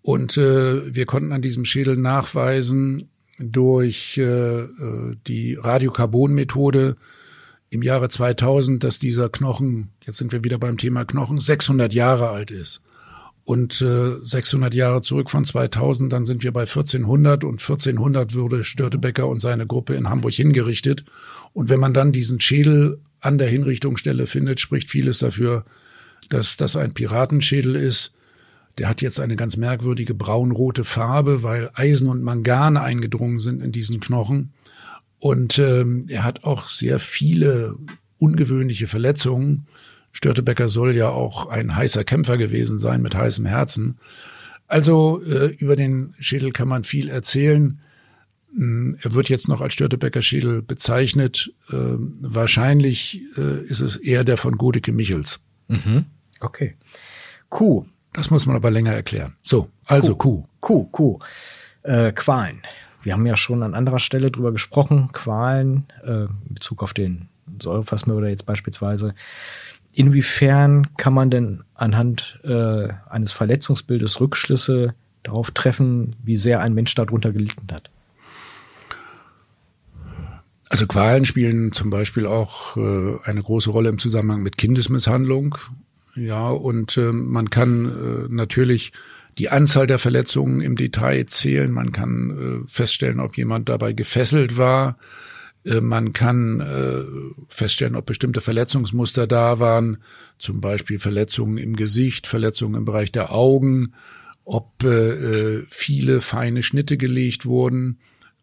Und 0.00 0.38
äh, 0.38 0.94
wir 0.94 1.04
konnten 1.04 1.32
an 1.32 1.42
diesem 1.42 1.66
Schädel 1.66 1.98
nachweisen 1.98 3.10
durch 3.38 4.16
äh, 4.16 4.62
äh 4.62 5.16
die 5.26 5.54
Radiokarbon-Methode, 5.54 6.96
im 7.72 7.82
Jahre 7.82 8.10
2000, 8.10 8.84
dass 8.84 8.98
dieser 8.98 9.30
Knochen, 9.30 9.92
jetzt 10.04 10.18
sind 10.18 10.30
wir 10.30 10.44
wieder 10.44 10.58
beim 10.58 10.76
Thema 10.76 11.06
Knochen, 11.06 11.38
600 11.38 11.94
Jahre 11.94 12.28
alt 12.28 12.50
ist. 12.50 12.82
Und 13.44 13.82
äh, 13.82 14.16
600 14.22 14.72
Jahre 14.72 15.02
zurück 15.02 15.28
von 15.28 15.44
2000, 15.44 16.12
dann 16.12 16.26
sind 16.26 16.44
wir 16.44 16.52
bei 16.52 16.62
1400 16.62 17.42
und 17.42 17.60
1400 17.60 18.34
würde 18.34 18.62
Störtebecker 18.62 19.26
und 19.26 19.40
seine 19.40 19.66
Gruppe 19.66 19.94
in 19.94 20.08
Hamburg 20.08 20.34
hingerichtet. 20.34 21.04
Und 21.52 21.68
wenn 21.68 21.80
man 21.80 21.92
dann 21.92 22.12
diesen 22.12 22.40
Schädel 22.40 23.00
an 23.20 23.38
der 23.38 23.48
Hinrichtungsstelle 23.48 24.26
findet, 24.26 24.60
spricht 24.60 24.88
vieles 24.88 25.18
dafür, 25.18 25.64
dass 26.28 26.56
das 26.56 26.76
ein 26.76 26.94
Piratenschädel 26.94 27.74
ist. 27.74 28.14
Der 28.78 28.88
hat 28.88 29.02
jetzt 29.02 29.20
eine 29.20 29.36
ganz 29.36 29.56
merkwürdige 29.56 30.14
braunrote 30.14 30.84
Farbe, 30.84 31.42
weil 31.42 31.70
Eisen 31.74 32.08
und 32.08 32.22
Mangan 32.22 32.76
eingedrungen 32.76 33.38
sind 33.38 33.62
in 33.62 33.72
diesen 33.72 34.00
Knochen. 34.00 34.52
Und 35.18 35.58
ähm, 35.58 36.06
er 36.08 36.24
hat 36.24 36.44
auch 36.44 36.68
sehr 36.68 36.98
viele 36.98 37.76
ungewöhnliche 38.18 38.86
Verletzungen. 38.86 39.66
Störtebecker 40.12 40.68
soll 40.68 40.94
ja 40.94 41.08
auch 41.08 41.46
ein 41.46 41.74
heißer 41.74 42.04
Kämpfer 42.04 42.36
gewesen 42.36 42.78
sein 42.78 43.02
mit 43.02 43.14
heißem 43.14 43.46
Herzen. 43.46 43.98
Also 44.68 45.22
äh, 45.22 45.46
über 45.46 45.76
den 45.76 46.14
Schädel 46.18 46.52
kann 46.52 46.68
man 46.68 46.84
viel 46.84 47.08
erzählen. 47.08 47.80
Hm, 48.54 48.96
er 49.02 49.14
wird 49.14 49.28
jetzt 49.28 49.48
noch 49.48 49.60
als 49.60 49.72
Störtebecker 49.72 50.22
Schädel 50.22 50.62
bezeichnet. 50.62 51.52
Äh, 51.70 51.74
wahrscheinlich 51.74 53.22
äh, 53.36 53.62
ist 53.64 53.80
es 53.80 53.96
eher 53.96 54.24
der 54.24 54.36
von 54.36 54.56
Godeke 54.56 54.92
Michels. 54.92 55.40
Mhm. 55.68 56.06
Okay. 56.40 56.76
Kuh. 57.48 57.86
Das 58.12 58.30
muss 58.30 58.44
man 58.44 58.56
aber 58.56 58.70
länger 58.70 58.92
erklären. 58.92 59.36
So, 59.42 59.70
also 59.86 60.14
Kuh. 60.14 60.44
Kuh, 60.60 60.84
Kuh. 60.84 61.18
Kuh. 61.18 61.18
Äh, 61.82 62.12
Qualen. 62.12 62.62
Wir 63.02 63.14
haben 63.14 63.26
ja 63.26 63.36
schon 63.36 63.62
an 63.62 63.74
anderer 63.74 63.98
Stelle 63.98 64.30
drüber 64.30 64.52
gesprochen, 64.52 65.10
Qualen 65.12 65.84
äh, 66.04 66.24
in 66.24 66.54
Bezug 66.54 66.82
auf 66.82 66.94
den 66.94 67.28
Säureplasma 67.60 68.26
jetzt 68.26 68.46
beispielsweise. 68.46 69.14
Inwiefern 69.92 70.88
kann 70.96 71.12
man 71.12 71.30
denn 71.30 71.64
anhand 71.74 72.40
äh, 72.44 72.88
eines 73.08 73.32
Verletzungsbildes 73.32 74.20
Rückschlüsse 74.20 74.94
darauf 75.22 75.50
treffen, 75.50 76.16
wie 76.24 76.36
sehr 76.36 76.60
ein 76.60 76.74
Mensch 76.74 76.94
darunter 76.94 77.32
gelitten 77.32 77.66
hat? 77.70 77.90
Also 80.70 80.86
Qualen 80.86 81.26
spielen 81.26 81.72
zum 81.72 81.90
Beispiel 81.90 82.26
auch 82.26 82.78
äh, 82.78 83.18
eine 83.24 83.42
große 83.42 83.68
Rolle 83.68 83.90
im 83.90 83.98
Zusammenhang 83.98 84.42
mit 84.42 84.56
Kindesmisshandlung. 84.56 85.58
Ja, 86.14 86.48
und 86.48 86.96
äh, 86.96 87.12
man 87.12 87.50
kann 87.50 87.84
äh, 87.84 88.32
natürlich 88.32 88.92
die 89.36 89.50
Anzahl 89.50 89.86
der 89.86 89.98
Verletzungen 89.98 90.62
im 90.62 90.76
Detail 90.76 91.26
zählen. 91.26 91.70
Man 91.70 91.92
kann 91.92 92.64
äh, 92.64 92.68
feststellen, 92.68 93.20
ob 93.20 93.36
jemand 93.36 93.68
dabei 93.68 93.92
gefesselt 93.92 94.56
war. 94.56 94.96
Äh, 95.64 95.80
man 95.80 96.12
kann 96.12 96.60
äh, 96.60 97.02
feststellen, 97.48 97.96
ob 97.96 98.06
bestimmte 98.06 98.40
Verletzungsmuster 98.40 99.26
da 99.26 99.60
waren, 99.60 99.98
zum 100.38 100.60
Beispiel 100.60 100.98
Verletzungen 100.98 101.58
im 101.58 101.76
Gesicht, 101.76 102.26
Verletzungen 102.26 102.74
im 102.74 102.84
Bereich 102.84 103.12
der 103.12 103.32
Augen, 103.32 103.92
ob 104.44 104.82
äh, 104.82 105.62
viele 105.68 106.20
feine 106.20 106.62
Schnitte 106.62 106.96
gelegt 106.96 107.46
wurden, 107.46 107.98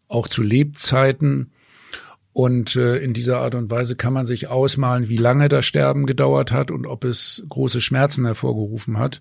auch 0.08 0.28
zu 0.28 0.42
Lebzeiten. 0.42 1.52
Und 2.32 2.76
in 2.76 3.12
dieser 3.12 3.40
Art 3.40 3.56
und 3.56 3.70
Weise 3.70 3.96
kann 3.96 4.12
man 4.12 4.24
sich 4.24 4.46
ausmalen, 4.46 5.08
wie 5.08 5.16
lange 5.16 5.48
das 5.48 5.66
Sterben 5.66 6.06
gedauert 6.06 6.52
hat 6.52 6.70
und 6.70 6.86
ob 6.86 7.04
es 7.04 7.44
große 7.48 7.80
Schmerzen 7.80 8.24
hervorgerufen 8.24 8.98
hat. 8.98 9.20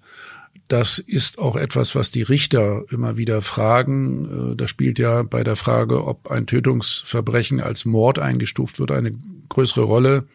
Das 0.69 0.99
ist 0.99 1.39
auch 1.39 1.55
etwas, 1.55 1.95
was 1.95 2.11
die 2.11 2.21
Richter 2.21 2.83
immer 2.91 3.17
wieder 3.17 3.41
fragen. 3.41 4.51
Äh, 4.51 4.55
das 4.55 4.69
spielt 4.69 4.99
ja 4.99 5.23
bei 5.23 5.43
der 5.43 5.55
Frage, 5.55 6.05
ob 6.05 6.29
ein 6.31 6.45
Tötungsverbrechen 6.45 7.59
als 7.59 7.85
Mord 7.85 8.19
eingestuft 8.19 8.79
wird, 8.79 8.91
eine 8.91 9.11
größere 9.49 9.83
Rolle, 9.83 10.25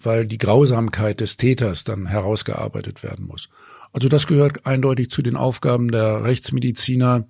weil 0.00 0.26
die 0.26 0.38
Grausamkeit 0.38 1.20
des 1.20 1.36
Täters 1.36 1.84
dann 1.84 2.06
herausgearbeitet 2.06 3.04
werden 3.04 3.26
muss. 3.26 3.48
Also 3.92 4.08
das 4.08 4.26
gehört 4.26 4.66
eindeutig 4.66 5.10
zu 5.10 5.22
den 5.22 5.36
Aufgaben 5.36 5.92
der 5.92 6.24
Rechtsmediziner, 6.24 7.24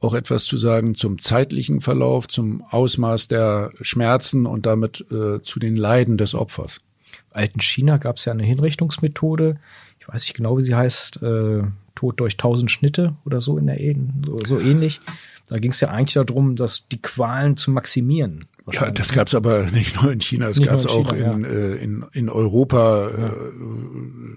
auch 0.00 0.14
etwas 0.14 0.44
zu 0.44 0.56
sagen 0.56 0.96
zum 0.96 1.20
zeitlichen 1.20 1.80
Verlauf, 1.80 2.26
zum 2.26 2.64
Ausmaß 2.70 3.28
der 3.28 3.70
Schmerzen 3.82 4.46
und 4.46 4.66
damit 4.66 5.04
äh, 5.12 5.40
zu 5.42 5.60
den 5.60 5.76
Leiden 5.76 6.18
des 6.18 6.34
Opfers. 6.34 6.80
Im 7.30 7.36
alten 7.36 7.60
China 7.60 7.98
gab 7.98 8.16
es 8.16 8.24
ja 8.24 8.32
eine 8.32 8.42
Hinrichtungsmethode, 8.42 9.60
ich 10.02 10.08
weiß 10.12 10.22
nicht 10.22 10.34
genau, 10.34 10.58
wie 10.58 10.64
sie 10.64 10.74
heißt, 10.74 11.22
äh, 11.22 11.62
Tod 11.94 12.18
durch 12.18 12.36
tausend 12.36 12.70
Schnitte 12.70 13.14
oder 13.24 13.40
so 13.40 13.58
in 13.58 13.66
der 13.66 13.78
so, 14.26 14.40
so 14.44 14.60
ähnlich. 14.60 15.00
Da 15.46 15.58
ging 15.58 15.70
es 15.70 15.80
ja 15.80 15.88
eigentlich 15.88 16.14
darum, 16.14 16.56
dass 16.56 16.88
die 16.88 17.00
Qualen 17.00 17.56
zu 17.56 17.70
maximieren. 17.70 18.46
Ja, 18.72 18.90
das 18.90 19.12
gab 19.12 19.28
es 19.28 19.34
aber 19.34 19.64
nicht 19.64 20.00
nur 20.00 20.10
in 20.10 20.20
China, 20.20 20.48
es 20.48 20.60
gab 20.60 20.78
es 20.78 20.86
auch 20.86 21.12
China, 21.12 21.32
in, 21.34 21.42
ja. 21.42 21.48
äh, 21.48 21.74
in, 21.76 22.04
in 22.12 22.28
Europa. 22.28 23.10
Ja. 23.10 23.26
Äh, 23.26 23.32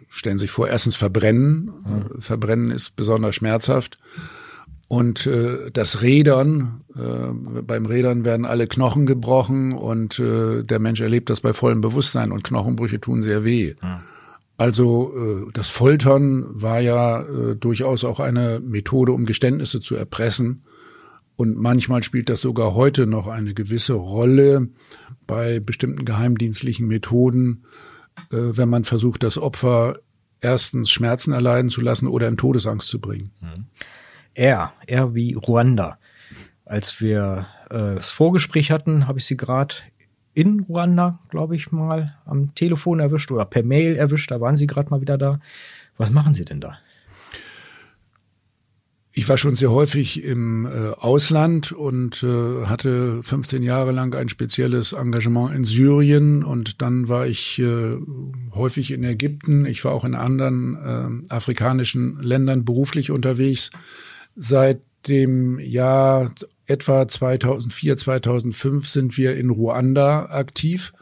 stellen 0.09 0.37
sich 0.37 0.51
vor, 0.51 0.67
erstens 0.67 0.95
Verbrennen. 0.95 1.71
Ja. 1.85 2.19
Verbrennen 2.19 2.71
ist 2.71 2.95
besonders 2.95 3.35
schmerzhaft. 3.35 3.97
Und 4.87 5.25
äh, 5.25 5.71
das 5.71 6.03
Rädern, 6.03 6.81
äh, 6.95 7.61
beim 7.61 7.87
Rädern 7.87 8.23
werden 8.23 8.45
alle 8.45 8.67
Knochen 8.67 9.07
gebrochen 9.07 9.73
und 9.73 10.19
äh, 10.19 10.63
der 10.63 10.79
Mensch 10.79 11.01
erlebt 11.01 11.31
das 11.31 11.41
bei 11.41 11.53
vollem 11.53 11.81
Bewusstsein 11.81 12.31
und 12.31 12.43
Knochenbrüche 12.43 13.01
tun 13.01 13.23
sehr 13.23 13.43
weh. 13.43 13.75
Ja. 13.81 14.03
Also 14.57 15.13
äh, 15.15 15.51
das 15.53 15.69
Foltern 15.69 16.45
war 16.49 16.79
ja 16.79 17.21
äh, 17.21 17.55
durchaus 17.55 18.03
auch 18.03 18.19
eine 18.19 18.61
Methode, 18.61 19.11
um 19.11 19.25
Geständnisse 19.25 19.81
zu 19.81 19.95
erpressen. 19.95 20.61
Und 21.35 21.57
manchmal 21.57 22.03
spielt 22.03 22.29
das 22.29 22.41
sogar 22.41 22.73
heute 22.73 23.05
noch 23.05 23.27
eine 23.27 23.53
gewisse 23.53 23.93
Rolle 23.93 24.69
bei 25.27 25.59
bestimmten 25.59 26.05
geheimdienstlichen 26.05 26.87
Methoden, 26.87 27.65
äh, 28.31 28.37
wenn 28.37 28.69
man 28.69 28.85
versucht, 28.85 29.23
das 29.23 29.37
Opfer 29.37 29.99
erstens 30.39 30.89
Schmerzen 30.89 31.33
erleiden 31.33 31.69
zu 31.69 31.81
lassen 31.81 32.07
oder 32.07 32.27
in 32.27 32.37
Todesangst 32.37 32.87
zu 32.87 33.01
bringen. 33.01 33.31
Mhm. 33.41 33.65
Er, 34.33 34.73
er 34.85 35.15
wie 35.15 35.33
Ruanda. 35.33 35.97
Als 36.65 37.01
wir 37.01 37.47
äh, 37.69 37.95
das 37.95 38.11
Vorgespräch 38.11 38.71
hatten, 38.71 39.07
habe 39.07 39.19
ich 39.19 39.25
sie 39.25 39.37
gerade 39.37 39.75
in 40.35 40.59
Ruanda, 40.59 41.19
glaube 41.29 41.55
ich 41.55 41.71
mal, 41.71 42.15
am 42.25 42.53
Telefon 42.53 42.99
erwischt 42.99 43.31
oder 43.31 43.45
per 43.45 43.63
Mail 43.63 43.95
erwischt. 43.95 44.29
Da 44.29 44.39
waren 44.39 44.55
sie 44.55 44.67
gerade 44.67 44.89
mal 44.89 45.01
wieder 45.01 45.17
da. 45.17 45.39
Was 45.97 46.11
machen 46.11 46.33
Sie 46.33 46.45
denn 46.45 46.59
da? 46.59 46.77
Ich 49.17 49.29
war 49.29 49.37
schon 49.37 49.55
sehr 49.55 49.71
häufig 49.71 50.25
im 50.25 50.65
äh, 50.65 50.89
Ausland 50.89 51.71
und 51.71 52.21
äh, 52.21 52.65
hatte 52.65 53.23
15 53.23 53.63
Jahre 53.63 53.93
lang 53.93 54.13
ein 54.13 54.27
spezielles 54.27 54.91
Engagement 54.91 55.55
in 55.55 55.63
Syrien 55.63 56.43
und 56.43 56.81
dann 56.81 57.07
war 57.07 57.25
ich 57.25 57.57
äh, 57.59 57.95
häufig 58.53 58.91
in 58.91 59.05
Ägypten. 59.05 59.65
Ich 59.65 59.85
war 59.85 59.93
auch 59.93 60.03
in 60.03 60.15
anderen 60.15 61.23
äh, 61.29 61.33
afrikanischen 61.33 62.21
Ländern 62.21 62.65
beruflich 62.65 63.09
unterwegs. 63.09 63.71
Seit 64.35 64.81
dem 65.07 65.59
Jahr 65.59 66.33
etwa 66.67 67.07
2004, 67.07 67.97
2005 67.97 68.87
sind 68.87 69.17
wir 69.17 69.35
in 69.35 69.49
Ruanda 69.49 70.25
aktiv 70.25 70.93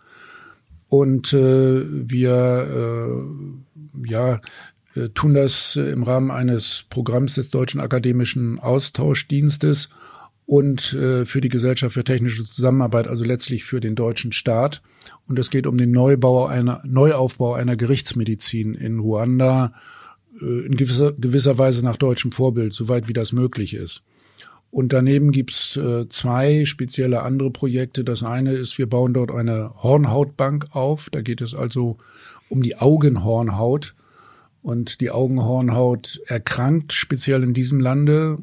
und 0.90 1.34
äh, 1.34 1.84
wir 1.88 3.18
äh, 4.06 4.10
ja 4.10 4.40
äh, 4.96 5.10
tun 5.10 5.34
das 5.34 5.76
im 5.76 6.04
Rahmen 6.04 6.32
eines 6.32 6.86
Programms 6.90 7.36
des 7.36 7.50
Deutschen 7.50 7.80
Akademischen 7.80 8.60
Austauschdienstes 8.60 9.90
und 10.46 10.94
äh, 10.94 11.26
für 11.26 11.42
die 11.42 11.50
Gesellschaft 11.50 11.94
für 11.94 12.04
technische 12.04 12.44
Zusammenarbeit, 12.44 13.08
also 13.08 13.24
letztlich 13.24 13.64
für 13.64 13.80
den 13.80 13.96
deutschen 13.96 14.32
Staat. 14.32 14.82
Und 15.28 15.40
es 15.40 15.50
geht 15.50 15.68
um 15.68 15.78
den 15.78 15.92
Neubau 15.92 16.46
einer, 16.48 16.82
Neuaufbau 16.86 17.54
einer 17.54 17.76
Gerichtsmedizin 17.76 18.74
in 18.74 19.00
Ruanda, 19.00 19.74
in 20.40 20.76
gewisser, 20.76 21.14
gewisser 21.14 21.58
Weise 21.58 21.84
nach 21.86 21.98
deutschem 21.98 22.32
Vorbild, 22.32 22.74
soweit 22.74 23.08
wie 23.08 23.14
das 23.14 23.34
möglich 23.34 23.74
ist. 23.74 24.04
Und 24.72 24.92
daneben 24.92 25.32
gibt's 25.32 25.78
äh, 25.78 26.10
zwei 26.10 26.66
spezielle 26.66 27.22
andere 27.22 27.52
Projekte. 27.52 28.04
Das 28.04 28.24
eine 28.24 28.54
ist, 28.54 28.80
wir 28.80 28.90
bauen 28.90 29.14
dort 29.14 29.30
eine 29.30 29.72
Hornhautbank 29.84 30.68
auf. 30.72 31.10
Da 31.12 31.22
geht 31.22 31.42
es 31.42 31.54
also 31.54 31.98
um 32.50 32.64
die 32.64 32.78
Augenhornhaut. 32.78 33.94
Und 34.64 35.00
die 35.00 35.12
Augenhornhaut 35.12 36.22
erkrankt, 36.26 36.94
speziell 36.94 37.44
in 37.44 37.54
diesem 37.54 37.80
Lande, 37.80 38.40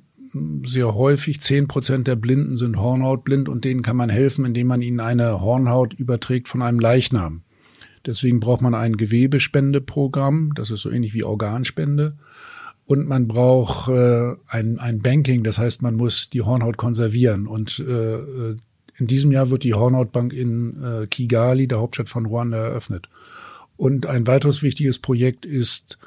sehr 0.64 0.94
häufig. 0.94 1.40
Zehn 1.40 1.66
Prozent 1.66 2.06
der 2.06 2.16
Blinden 2.16 2.54
sind 2.54 2.78
Hornhautblind 2.78 3.48
und 3.48 3.64
denen 3.64 3.82
kann 3.82 3.96
man 3.96 4.10
helfen, 4.10 4.44
indem 4.44 4.68
man 4.68 4.82
ihnen 4.82 5.00
eine 5.00 5.40
Hornhaut 5.40 5.94
überträgt 5.94 6.46
von 6.46 6.62
einem 6.62 6.78
Leichnam. 6.78 7.42
Deswegen 8.06 8.40
braucht 8.40 8.62
man 8.62 8.74
ein 8.74 8.96
Gewebespendeprogramm. 8.96 10.52
Das 10.54 10.70
ist 10.70 10.82
so 10.82 10.90
ähnlich 10.90 11.14
wie 11.14 11.24
Organspende. 11.24 12.16
Und 12.86 13.06
man 13.06 13.28
braucht 13.28 13.88
äh, 13.88 14.34
ein, 14.48 14.78
ein 14.78 15.00
Banking, 15.00 15.44
das 15.44 15.58
heißt, 15.58 15.80
man 15.80 15.94
muss 15.94 16.28
die 16.28 16.42
Hornhaut 16.42 16.76
konservieren. 16.76 17.46
Und 17.46 17.78
äh, 17.78 18.56
in 18.96 19.06
diesem 19.06 19.30
Jahr 19.30 19.50
wird 19.50 19.64
die 19.64 19.74
Hornhautbank 19.74 20.32
in 20.32 20.82
äh, 20.82 21.06
Kigali, 21.06 21.68
der 21.68 21.78
Hauptstadt 21.78 22.08
von 22.08 22.26
Ruanda, 22.26 22.56
eröffnet. 22.56 23.08
Und 23.76 24.06
ein 24.06 24.26
weiteres 24.26 24.62
wichtiges 24.62 24.98
Projekt 24.98 25.46
ist 25.46 25.98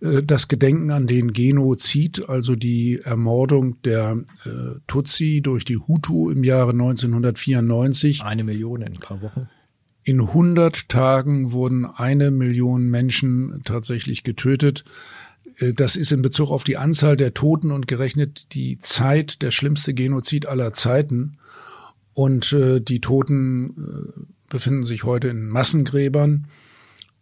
äh, 0.00 0.22
das 0.22 0.48
Gedenken 0.48 0.90
an 0.90 1.06
den 1.06 1.32
Genozid, 1.32 2.28
also 2.28 2.56
die 2.56 3.00
Ermordung 3.02 3.80
der 3.82 4.24
äh, 4.44 4.78
Tutsi 4.86 5.40
durch 5.42 5.64
die 5.64 5.78
Hutu 5.78 6.30
im 6.30 6.44
Jahre 6.44 6.72
1994. 6.72 8.22
Eine 8.22 8.44
Million 8.44 8.82
in 8.82 8.94
ein 8.94 9.00
paar 9.00 9.22
Wochen. 9.22 9.48
In 10.04 10.20
100 10.20 10.90
Tagen 10.90 11.52
wurden 11.52 11.86
eine 11.86 12.30
Million 12.30 12.90
Menschen 12.90 13.62
tatsächlich 13.64 14.22
getötet. 14.22 14.84
Äh, 15.58 15.72
das 15.72 15.96
ist 15.96 16.12
in 16.12 16.22
Bezug 16.22 16.50
auf 16.50 16.62
die 16.62 16.76
Anzahl 16.76 17.16
der 17.16 17.34
Toten 17.34 17.70
und 17.72 17.88
gerechnet 17.88 18.54
die 18.54 18.78
Zeit 18.78 19.42
der 19.42 19.50
schlimmste 19.50 19.94
Genozid 19.94 20.46
aller 20.46 20.74
Zeiten. 20.74 21.38
Und 22.12 22.52
äh, 22.52 22.80
die 22.80 23.00
Toten 23.00 23.70
äh, 23.70 24.20
befinden 24.50 24.84
sich 24.84 25.04
heute 25.04 25.28
in 25.28 25.48
Massengräbern. 25.48 26.46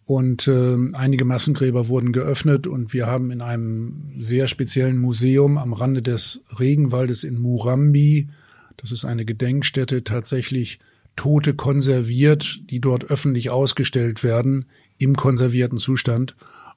Und 0.04 0.48
äh, 0.48 0.76
einige 0.94 1.24
Massengräber 1.24 1.88
wurden 1.88 2.12
geöffnet 2.12 2.66
und 2.66 2.92
wir 2.92 3.06
haben 3.06 3.30
in 3.30 3.40
einem 3.40 4.12
sehr 4.18 4.48
speziellen 4.48 4.98
Museum 4.98 5.56
am 5.56 5.72
Rande 5.72 6.02
des 6.02 6.40
Regenwaldes 6.58 7.22
in 7.22 7.38
Murambi, 7.38 8.28
das 8.78 8.90
ist 8.90 9.04
eine 9.04 9.24
Gedenkstätte, 9.24 10.02
tatsächlich 10.02 10.80
Tote 11.16 11.54
konserviert, 11.54 12.70
die 12.70 12.80
dort 12.80 13.04
öffentlich 13.04 13.50
ausgestellt 13.50 14.24
werden 14.24 14.66
im 14.98 15.14
konservierten 15.14 15.78
Zustand. 15.78 16.34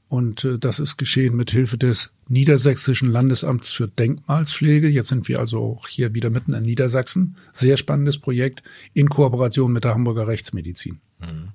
Und 0.07 0.43
äh, 0.45 0.59
das 0.59 0.79
ist 0.79 0.97
geschehen 0.97 1.36
mit 1.36 1.51
Hilfe 1.51 1.77
des 1.77 2.13
Niedersächsischen 2.27 3.11
Landesamts 3.11 3.71
für 3.71 3.88
Denkmalspflege. 3.88 4.88
Jetzt 4.88 5.09
sind 5.09 5.27
wir 5.27 5.39
also 5.39 5.63
auch 5.63 5.88
hier 5.88 6.13
wieder 6.13 6.29
mitten 6.29 6.53
in 6.53 6.63
Niedersachsen. 6.63 7.38
Sehr 7.51 7.77
spannendes 7.77 8.17
Projekt 8.17 8.63
in 8.93 9.09
Kooperation 9.09 9.73
mit 9.73 9.83
der 9.83 9.93
Hamburger 9.93 10.27
Rechtsmedizin. 10.27 10.99
Mhm. 11.19 11.49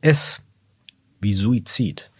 Es 0.00 0.42
wie 1.20 1.34
Suizid. 1.34 2.10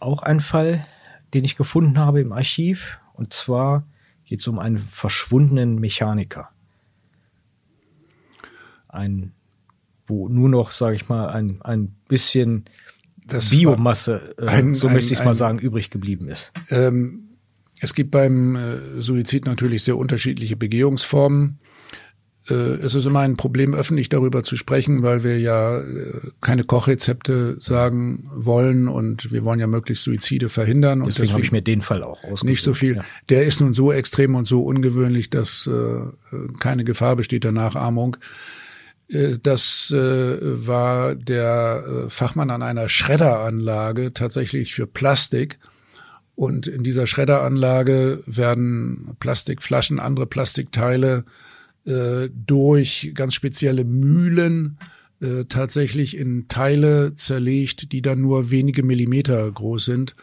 Auch 0.00 0.22
ein 0.22 0.40
Fall, 0.40 0.86
den 1.34 1.44
ich 1.44 1.56
gefunden 1.56 1.98
habe 1.98 2.20
im 2.20 2.32
Archiv. 2.32 2.98
Und 3.14 3.32
zwar 3.32 3.84
geht 4.26 4.40
es 4.40 4.48
um 4.48 4.58
einen 4.58 4.78
verschwundenen 4.78 5.80
Mechaniker. 5.80 6.50
Ein, 8.88 9.32
wo 10.06 10.28
nur 10.28 10.48
noch, 10.48 10.70
sage 10.70 10.96
ich 10.96 11.08
mal, 11.08 11.28
ein, 11.28 11.60
ein 11.62 11.94
bisschen 12.08 12.64
das 13.26 13.50
Biomasse, 13.50 14.34
äh, 14.38 14.46
ein, 14.46 14.74
so 14.74 14.88
möchte 14.88 15.12
ich 15.12 15.24
mal 15.24 15.34
sagen, 15.34 15.58
übrig 15.58 15.90
geblieben 15.90 16.28
ist. 16.28 16.52
Ähm, 16.70 17.28
es 17.80 17.94
gibt 17.94 18.10
beim 18.10 18.56
äh, 18.56 19.02
Suizid 19.02 19.44
natürlich 19.46 19.84
sehr 19.84 19.96
unterschiedliche 19.96 20.56
Begehungsformen. 20.56 21.58
Äh, 22.48 22.54
es 22.54 22.94
ist 22.94 23.06
immer 23.06 23.20
ein 23.20 23.36
Problem, 23.36 23.74
öffentlich 23.74 24.08
darüber 24.08 24.42
zu 24.42 24.56
sprechen, 24.56 25.02
weil 25.02 25.22
wir 25.22 25.38
ja 25.38 25.78
äh, 25.78 26.20
keine 26.40 26.64
Kochrezepte 26.64 27.56
sagen 27.60 28.30
wollen 28.34 28.88
und 28.88 29.30
wir 29.30 29.44
wollen 29.44 29.60
ja 29.60 29.66
möglichst 29.66 30.04
Suizide 30.04 30.48
verhindern. 30.48 31.00
Deswegen, 31.00 31.14
deswegen 31.14 31.32
habe 31.32 31.44
ich 31.44 31.52
mir 31.52 31.62
den 31.62 31.82
Fall 31.82 32.02
auch 32.02 32.24
ausgesucht. 32.24 32.44
Nicht 32.44 32.62
so 32.64 32.74
viel. 32.74 32.96
Ja. 32.96 33.04
Der 33.28 33.44
ist 33.44 33.60
nun 33.60 33.74
so 33.74 33.92
extrem 33.92 34.34
und 34.34 34.48
so 34.48 34.62
ungewöhnlich, 34.62 35.30
dass 35.30 35.66
äh, 35.66 36.36
keine 36.58 36.84
Gefahr 36.84 37.16
besteht 37.16 37.44
der 37.44 37.52
Nachahmung. 37.52 38.16
Äh, 39.08 39.38
das 39.42 39.90
äh, 39.90 39.96
war 40.66 41.14
der 41.14 42.06
Fachmann 42.08 42.50
an 42.50 42.62
einer 42.62 42.88
Schredderanlage 42.88 44.12
tatsächlich 44.12 44.74
für 44.74 44.86
Plastik. 44.86 45.58
Und 46.34 46.68
in 46.68 46.84
dieser 46.84 47.08
Schredderanlage 47.08 48.22
werden 48.26 49.16
Plastikflaschen, 49.18 49.98
andere 49.98 50.26
Plastikteile 50.26 51.24
äh, 51.84 52.28
durch 52.32 53.10
ganz 53.14 53.34
spezielle 53.34 53.84
Mühlen 53.84 54.78
äh, 55.20 55.46
tatsächlich 55.48 56.16
in 56.16 56.46
Teile 56.46 57.16
zerlegt, 57.16 57.90
die 57.90 58.02
dann 58.02 58.20
nur 58.20 58.52
wenige 58.52 58.84
Millimeter 58.84 59.50
groß 59.50 59.86
sind. 59.86 60.14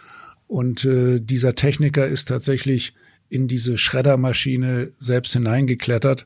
Und 0.48 0.86
äh, 0.86 1.20
dieser 1.20 1.56
Techniker 1.56 2.08
ist 2.08 2.30
tatsächlich 2.30 2.94
in 3.28 3.50
diese 3.50 3.78
Schreddermaschine 3.78 4.92
selbst 5.00 5.34
hineingeklettert. 5.34 6.26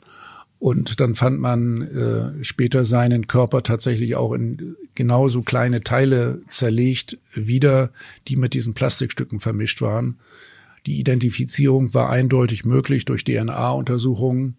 Und 0.59 0.99
dann 0.99 1.15
fand 1.15 1.39
man 1.39 1.81
äh, 1.83 2.43
später 2.43 2.83
seinen 2.83 3.27
Körper 3.27 3.63
tatsächlich 3.63 4.17
auch 4.17 4.33
in 4.33 4.75
genauso 4.93 5.41
kleine 5.41 5.81
Teile 5.81 6.41
zerlegt 6.49 7.17
wieder, 7.33 7.91
die 8.27 8.35
mit 8.35 8.53
diesen 8.53 8.73
Plastikstücken 8.73 9.39
vermischt 9.39 9.81
waren. 9.81 10.19
Die 10.85 10.99
Identifizierung 10.99 11.93
war 11.93 12.09
eindeutig 12.09 12.65
möglich 12.65 13.05
durch 13.05 13.23
DNA-Untersuchungen. 13.23 14.57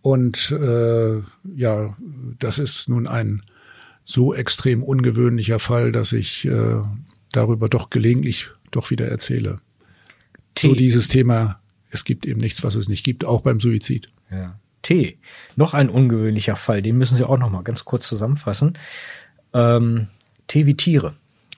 Und 0.00 0.50
äh, 0.50 1.18
ja, 1.56 1.96
das 2.38 2.58
ist 2.58 2.88
nun 2.88 3.06
ein 3.06 3.42
so 4.04 4.34
extrem 4.34 4.82
ungewöhnlicher 4.82 5.58
Fall, 5.58 5.92
dass 5.92 6.12
ich 6.12 6.46
äh, 6.46 6.80
darüber 7.32 7.68
doch 7.68 7.90
gelegentlich 7.90 8.48
doch 8.70 8.90
wieder 8.90 9.08
erzähle. 9.08 9.60
T. 10.54 10.68
So 10.68 10.74
dieses 10.74 11.08
Thema, 11.08 11.60
es 11.90 12.04
gibt 12.04 12.24
eben 12.26 12.40
nichts, 12.40 12.64
was 12.64 12.74
es 12.74 12.88
nicht 12.88 13.04
gibt, 13.04 13.24
auch 13.24 13.42
beim 13.42 13.60
Suizid. 13.60 14.08
Ja. 14.30 14.58
T. 14.82 15.18
Noch 15.56 15.74
ein 15.74 15.88
ungewöhnlicher 15.88 16.56
Fall, 16.56 16.82
den 16.82 16.98
müssen 16.98 17.18
wir 17.18 17.28
auch 17.28 17.38
noch 17.38 17.50
mal 17.50 17.62
ganz 17.62 17.84
kurz 17.84 18.08
zusammenfassen. 18.08 18.78
Ähm, 19.54 20.08
T 20.48 20.66
wie 20.66 20.76
Tiere. 20.76 21.14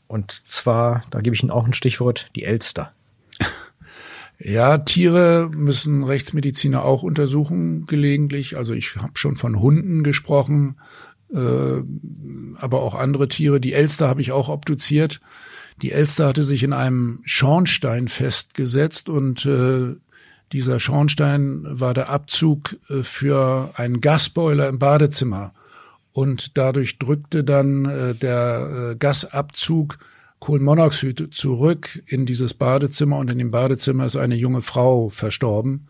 Und 0.06 0.30
zwar, 0.32 1.04
da 1.10 1.20
gebe 1.20 1.34
ich 1.34 1.42
Ihnen 1.42 1.50
auch 1.50 1.66
ein 1.66 1.74
Stichwort, 1.74 2.28
die 2.36 2.44
Elster. 2.44 2.92
Ja, 4.36 4.78
Tiere 4.78 5.48
müssen 5.54 6.02
Rechtsmediziner 6.02 6.82
auch 6.82 7.04
untersuchen 7.04 7.86
gelegentlich. 7.86 8.56
Also 8.56 8.74
ich 8.74 8.96
habe 8.96 9.12
schon 9.14 9.36
von 9.36 9.60
Hunden 9.60 10.02
gesprochen, 10.02 10.76
äh, 11.32 11.82
aber 12.56 12.82
auch 12.82 12.96
andere 12.96 13.28
Tiere. 13.28 13.60
Die 13.60 13.72
Elster 13.72 14.08
habe 14.08 14.20
ich 14.20 14.32
auch 14.32 14.48
obduziert. 14.48 15.20
Die 15.82 15.92
Elster 15.92 16.26
hatte 16.26 16.42
sich 16.42 16.64
in 16.64 16.72
einem 16.72 17.20
Schornstein 17.24 18.08
festgesetzt 18.08 19.08
und 19.08 19.46
äh, 19.46 19.94
Dieser 20.52 20.78
Schornstein 20.78 21.62
war 21.64 21.94
der 21.94 22.10
Abzug 22.10 22.76
äh, 22.88 23.02
für 23.02 23.70
einen 23.74 24.00
Gasboiler 24.00 24.68
im 24.68 24.78
Badezimmer. 24.78 25.52
Und 26.12 26.56
dadurch 26.56 26.98
drückte 26.98 27.42
dann 27.42 27.86
äh, 27.86 28.14
der 28.14 28.92
äh, 28.92 28.96
Gasabzug 28.96 29.98
Kohlenmonoxid 30.38 31.32
zurück 31.34 32.02
in 32.06 32.26
dieses 32.26 32.54
Badezimmer 32.54 33.16
und 33.16 33.30
in 33.30 33.38
dem 33.38 33.50
Badezimmer 33.50 34.04
ist 34.04 34.16
eine 34.16 34.34
junge 34.34 34.60
Frau 34.60 35.08
verstorben. 35.08 35.88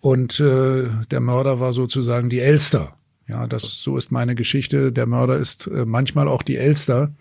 Und 0.00 0.38
der 0.38 1.20
Mörder 1.20 1.58
war 1.58 1.72
sozusagen 1.72 2.30
die 2.30 2.38
Elster. 2.38 2.96
Ja, 3.26 3.46
das 3.46 3.82
so 3.82 3.98
ist 3.98 4.12
meine 4.12 4.34
Geschichte. 4.34 4.92
Der 4.92 5.06
Mörder 5.06 5.36
ist 5.36 5.68
manchmal 5.68 6.28
auch 6.28 6.42
die 6.42 6.56
Elster. 6.56 7.12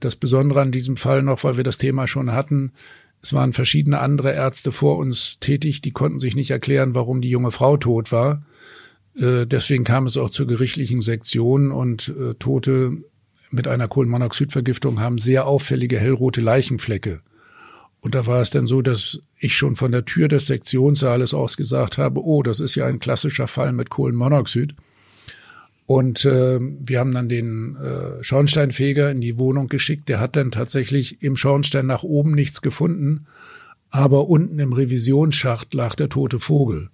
Das 0.00 0.16
Besondere 0.16 0.62
an 0.62 0.72
diesem 0.72 0.96
Fall 0.96 1.22
noch, 1.22 1.44
weil 1.44 1.56
wir 1.56 1.64
das 1.64 1.78
Thema 1.78 2.08
schon 2.08 2.32
hatten, 2.32 2.72
es 3.22 3.32
waren 3.32 3.52
verschiedene 3.52 3.98
andere 3.98 4.32
Ärzte 4.32 4.72
vor 4.72 4.98
uns 4.98 5.38
tätig, 5.40 5.80
die 5.80 5.90
konnten 5.90 6.18
sich 6.18 6.36
nicht 6.36 6.50
erklären, 6.50 6.94
warum 6.94 7.20
die 7.20 7.30
junge 7.30 7.50
Frau 7.50 7.76
tot 7.76 8.12
war. 8.12 8.44
Äh, 9.16 9.46
deswegen 9.46 9.84
kam 9.84 10.06
es 10.06 10.16
auch 10.16 10.30
zur 10.30 10.46
gerichtlichen 10.46 11.00
Sektion 11.00 11.72
und 11.72 12.14
äh, 12.18 12.34
Tote 12.34 12.98
mit 13.50 13.66
einer 13.66 13.88
Kohlenmonoxidvergiftung 13.88 15.00
haben 15.00 15.18
sehr 15.18 15.46
auffällige 15.46 15.98
hellrote 15.98 16.40
Leichenflecke. 16.40 17.22
Und 18.00 18.14
da 18.14 18.26
war 18.26 18.40
es 18.40 18.50
dann 18.50 18.66
so, 18.66 18.82
dass 18.82 19.20
ich 19.38 19.56
schon 19.56 19.74
von 19.74 19.90
der 19.90 20.04
Tür 20.04 20.28
des 20.28 20.46
Sektionssaales 20.46 21.34
aus 21.34 21.56
gesagt 21.56 21.98
habe, 21.98 22.22
oh, 22.22 22.42
das 22.42 22.60
ist 22.60 22.74
ja 22.76 22.86
ein 22.86 23.00
klassischer 23.00 23.48
Fall 23.48 23.72
mit 23.72 23.90
Kohlenmonoxid. 23.90 24.74
Und 25.88 26.26
äh, 26.26 26.60
wir 26.60 26.98
haben 26.98 27.14
dann 27.14 27.30
den 27.30 27.74
äh, 27.76 28.22
Schornsteinfeger 28.22 29.10
in 29.10 29.22
die 29.22 29.38
Wohnung 29.38 29.68
geschickt. 29.68 30.10
Der 30.10 30.20
hat 30.20 30.36
dann 30.36 30.50
tatsächlich 30.50 31.22
im 31.22 31.34
Schornstein 31.34 31.86
nach 31.86 32.02
oben 32.02 32.32
nichts 32.32 32.60
gefunden, 32.60 33.24
aber 33.88 34.28
unten 34.28 34.58
im 34.58 34.74
Revisionsschacht 34.74 35.72
lag 35.72 35.94
der 35.94 36.10
tote 36.10 36.40
Vogel. 36.40 36.90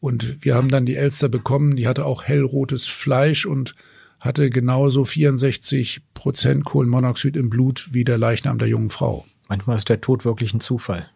Und 0.00 0.42
wir 0.42 0.54
haben 0.54 0.70
dann 0.70 0.86
die 0.86 0.96
Elster 0.96 1.28
bekommen, 1.28 1.76
die 1.76 1.86
hatte 1.86 2.06
auch 2.06 2.22
hellrotes 2.22 2.86
Fleisch 2.86 3.44
und 3.44 3.74
hatte 4.20 4.48
genauso 4.48 5.04
64 5.04 6.00
Prozent 6.14 6.64
Kohlenmonoxid 6.64 7.36
im 7.36 7.50
Blut 7.50 7.88
wie 7.92 8.04
der 8.04 8.16
Leichnam 8.16 8.56
der 8.56 8.68
jungen 8.68 8.88
Frau. 8.88 9.26
Manchmal 9.50 9.76
ist 9.76 9.90
der 9.90 10.00
Tod 10.00 10.24
wirklich 10.24 10.54
ein 10.54 10.60
Zufall. 10.60 11.10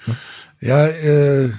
ja, 0.62 0.86
äh, 0.86 1.50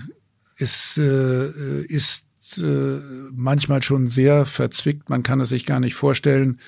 es 0.57 0.97
äh, 0.97 1.83
ist 1.83 2.24
äh, 2.57 2.99
manchmal 3.33 3.81
schon 3.81 4.07
sehr 4.07 4.45
verzwickt. 4.45 5.09
Man 5.09 5.23
kann 5.23 5.41
es 5.41 5.49
sich 5.49 5.65
gar 5.65 5.79
nicht 5.79 5.95
vorstellen, 5.95 6.59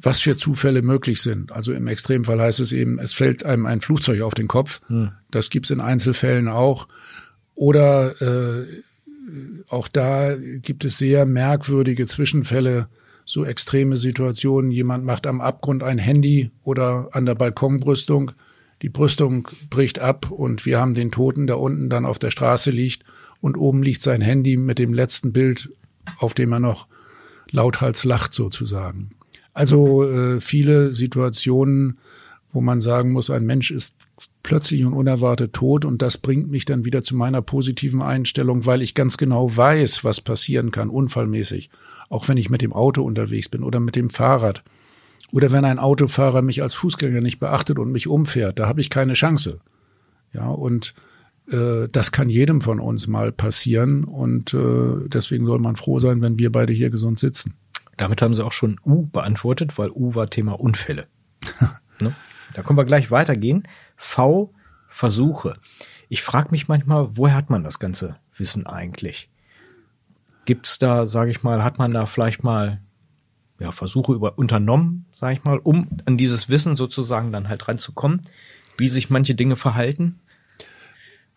was 0.00 0.20
für 0.20 0.36
Zufälle 0.36 0.82
möglich 0.82 1.22
sind. 1.22 1.52
Also 1.52 1.72
im 1.72 1.86
Extremfall 1.86 2.40
heißt 2.40 2.60
es 2.60 2.72
eben, 2.72 2.98
es 2.98 3.12
fällt 3.12 3.44
einem 3.44 3.66
ein 3.66 3.80
Flugzeug 3.80 4.22
auf 4.22 4.34
den 4.34 4.48
Kopf. 4.48 4.80
Hm. 4.88 5.10
Das 5.30 5.50
gibt's 5.50 5.70
in 5.70 5.80
Einzelfällen 5.80 6.48
auch. 6.48 6.88
Oder 7.54 8.20
äh, 8.22 8.66
auch 9.68 9.88
da 9.88 10.36
gibt 10.36 10.84
es 10.84 10.98
sehr 10.98 11.26
merkwürdige 11.26 12.06
Zwischenfälle, 12.06 12.88
so 13.24 13.44
extreme 13.44 13.96
Situationen. 13.96 14.70
Jemand 14.70 15.04
macht 15.04 15.26
am 15.26 15.40
Abgrund 15.40 15.82
ein 15.82 15.98
Handy 15.98 16.50
oder 16.62 17.08
an 17.12 17.26
der 17.26 17.34
Balkonbrüstung. 17.34 18.32
Die 18.82 18.88
Brüstung 18.88 19.48
bricht 19.68 19.98
ab 19.98 20.30
und 20.30 20.64
wir 20.64 20.80
haben 20.80 20.94
den 20.94 21.10
Toten, 21.10 21.48
der 21.48 21.58
unten 21.58 21.90
dann 21.90 22.06
auf 22.06 22.20
der 22.20 22.30
Straße 22.30 22.70
liegt 22.70 23.04
und 23.40 23.56
oben 23.56 23.82
liegt 23.82 24.02
sein 24.02 24.20
Handy 24.20 24.56
mit 24.56 24.78
dem 24.78 24.92
letzten 24.92 25.32
Bild, 25.32 25.70
auf 26.18 26.34
dem 26.34 26.52
er 26.52 26.60
noch 26.60 26.86
lauthals 27.50 28.04
lacht 28.04 28.32
sozusagen. 28.32 29.10
Also 29.52 30.04
äh, 30.04 30.40
viele 30.40 30.92
Situationen, 30.92 31.98
wo 32.52 32.60
man 32.60 32.80
sagen 32.80 33.12
muss, 33.12 33.30
ein 33.30 33.44
Mensch 33.44 33.70
ist 33.70 33.94
plötzlich 34.42 34.84
und 34.84 34.92
unerwartet 34.92 35.52
tot 35.52 35.84
und 35.84 36.00
das 36.00 36.18
bringt 36.18 36.50
mich 36.50 36.64
dann 36.64 36.84
wieder 36.84 37.02
zu 37.02 37.14
meiner 37.14 37.42
positiven 37.42 38.00
Einstellung, 38.00 38.66
weil 38.66 38.82
ich 38.82 38.94
ganz 38.94 39.16
genau 39.16 39.54
weiß, 39.54 40.04
was 40.04 40.20
passieren 40.20 40.70
kann, 40.70 40.88
unfallmäßig. 40.88 41.70
Auch 42.08 42.28
wenn 42.28 42.36
ich 42.36 42.50
mit 42.50 42.62
dem 42.62 42.72
Auto 42.72 43.02
unterwegs 43.02 43.48
bin 43.48 43.62
oder 43.62 43.80
mit 43.80 43.96
dem 43.96 44.10
Fahrrad. 44.10 44.62
Oder 45.32 45.52
wenn 45.52 45.64
ein 45.64 45.78
Autofahrer 45.78 46.40
mich 46.40 46.62
als 46.62 46.74
Fußgänger 46.74 47.20
nicht 47.20 47.38
beachtet 47.38 47.78
und 47.78 47.92
mich 47.92 48.06
umfährt, 48.06 48.58
da 48.58 48.66
habe 48.66 48.80
ich 48.80 48.88
keine 48.88 49.12
Chance. 49.12 49.60
Ja, 50.32 50.48
und 50.48 50.94
äh, 51.50 51.88
das 51.90 52.12
kann 52.12 52.28
jedem 52.28 52.60
von 52.60 52.80
uns 52.80 53.06
mal 53.06 53.32
passieren 53.32 54.04
und 54.04 54.54
äh, 54.54 55.08
deswegen 55.08 55.46
soll 55.46 55.58
man 55.58 55.76
froh 55.76 55.98
sein, 55.98 56.22
wenn 56.22 56.38
wir 56.38 56.52
beide 56.52 56.72
hier 56.72 56.90
gesund 56.90 57.18
sitzen. 57.18 57.54
Damit 57.96 58.22
haben 58.22 58.34
Sie 58.34 58.44
auch 58.44 58.52
schon 58.52 58.80
U 58.84 59.06
beantwortet, 59.06 59.76
weil 59.76 59.90
U 59.90 60.14
war 60.14 60.30
Thema 60.30 60.58
Unfälle. 60.58 61.06
ne? 62.00 62.14
Da 62.54 62.62
können 62.62 62.78
wir 62.78 62.84
gleich 62.84 63.10
weitergehen. 63.10 63.66
V 63.96 64.52
Versuche. 64.88 65.56
Ich 66.08 66.22
frage 66.22 66.50
mich 66.50 66.68
manchmal, 66.68 67.16
woher 67.16 67.34
hat 67.34 67.50
man 67.50 67.62
das 67.62 67.78
ganze 67.78 68.16
Wissen 68.36 68.66
eigentlich? 68.66 69.30
Gibt's 70.44 70.78
da, 70.78 71.06
sage 71.06 71.30
ich 71.30 71.42
mal, 71.42 71.62
hat 71.62 71.78
man 71.78 71.92
da 71.92 72.06
vielleicht 72.06 72.42
mal 72.42 72.80
ja, 73.60 73.72
Versuche 73.72 74.12
über 74.12 74.38
unternommen, 74.38 75.06
sage 75.12 75.34
ich 75.34 75.44
mal, 75.44 75.58
um 75.58 75.88
an 76.06 76.16
dieses 76.16 76.48
Wissen 76.48 76.76
sozusagen 76.76 77.32
dann 77.32 77.48
halt 77.48 77.68
ranzukommen, 77.68 78.22
wie 78.76 78.88
sich 78.88 79.10
manche 79.10 79.34
Dinge 79.34 79.56
verhalten? 79.56 80.20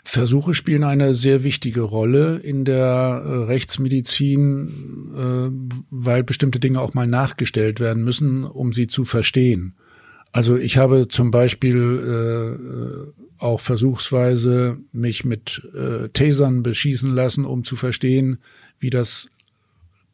Versuche 0.04 0.54
spielen 0.54 0.84
eine 0.84 1.14
sehr 1.16 1.44
wichtige 1.44 1.82
Rolle 1.82 2.38
in 2.38 2.66
der 2.66 3.24
äh, 3.24 3.30
Rechtsmedizin, 3.46 5.12
äh, 5.16 5.84
weil 5.92 6.24
bestimmte 6.24 6.60
Dinge 6.60 6.82
auch 6.82 6.94
mal 6.94 7.08
nachgestellt 7.08 7.80
werden 7.80 8.04
müssen, 8.04 8.44
um 8.44 8.74
sie 8.74 8.88
zu 8.88 9.06
verstehen. 9.06 9.76
Also 10.32 10.58
ich 10.58 10.78
habe 10.78 11.08
zum 11.08 11.30
Beispiel 11.30 13.12
äh, 13.12 13.44
auch 13.44 13.60
versuchsweise 13.60 14.78
mich 14.92 15.26
mit 15.26 15.62
äh, 15.76 16.10
Tasern 16.10 16.64
beschießen 16.64 17.12
lassen, 17.14 17.46
um 17.46 17.64
zu 17.64 17.76
verstehen, 17.76 18.38
wie 18.80 18.90
das 18.90 19.30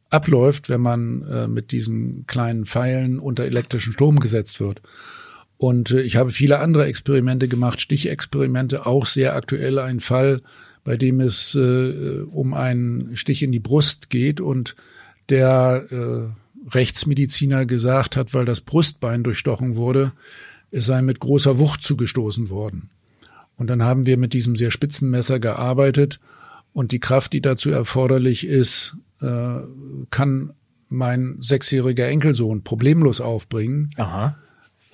abläuft, 0.10 0.70
wenn 0.70 0.82
man 0.82 1.24
äh, 1.24 1.48
mit 1.48 1.72
diesen 1.72 2.26
kleinen 2.28 2.66
Pfeilen 2.66 3.20
unter 3.20 3.44
elektrischen 3.44 3.94
Strom 3.94 4.20
gesetzt 4.20 4.60
wird. 4.60 4.82
Und 5.58 5.92
äh, 5.92 6.02
ich 6.02 6.16
habe 6.16 6.32
viele 6.32 6.60
andere 6.60 6.86
Experimente 6.86 7.48
gemacht, 7.48 7.82
Stichexperimente, 7.82 8.86
auch 8.86 9.06
sehr 9.06 9.36
aktuell 9.36 9.80
ein 9.80 10.00
Fall, 10.00 10.42
bei 10.84 10.96
dem 10.96 11.20
es 11.20 11.56
äh, 11.56 12.22
um 12.22 12.54
einen 12.54 13.18
Stich 13.18 13.44
in 13.44 13.52
die 13.52 13.60
Brust 13.60 14.10
geht 14.10 14.40
und 14.40 14.76
der 15.30 15.86
äh, 15.92 16.74
Rechtsmediziner 16.74 17.66
gesagt 17.66 18.16
hat, 18.16 18.34
weil 18.34 18.46
das 18.46 18.62
Brustbein 18.62 19.24
durchstochen 19.24 19.76
wurde, 19.76 20.14
es 20.72 20.86
sei 20.86 21.02
mit 21.02 21.20
großer 21.20 21.60
Wucht 21.60 21.84
zugestoßen 21.84 22.50
worden. 22.50 22.90
Und 23.58 23.70
dann 23.70 23.84
haben 23.84 24.06
wir 24.06 24.18
mit 24.18 24.34
diesem 24.34 24.56
sehr 24.56 24.72
spitzen 24.72 25.10
Messer 25.10 25.40
gearbeitet 25.40 26.20
und 26.74 26.92
die 26.92 27.00
Kraft, 27.00 27.34
die 27.34 27.42
dazu 27.42 27.72
erforderlich 27.72 28.46
ist, 28.46 28.98
äh, 29.20 29.60
kann 30.12 30.54
mein 30.90 31.38
sechsjähriger 31.40 32.08
Enkelsohn 32.08 32.64
problemlos 32.64 33.20
aufbringen. 33.20 33.90
Aha. 33.98 34.38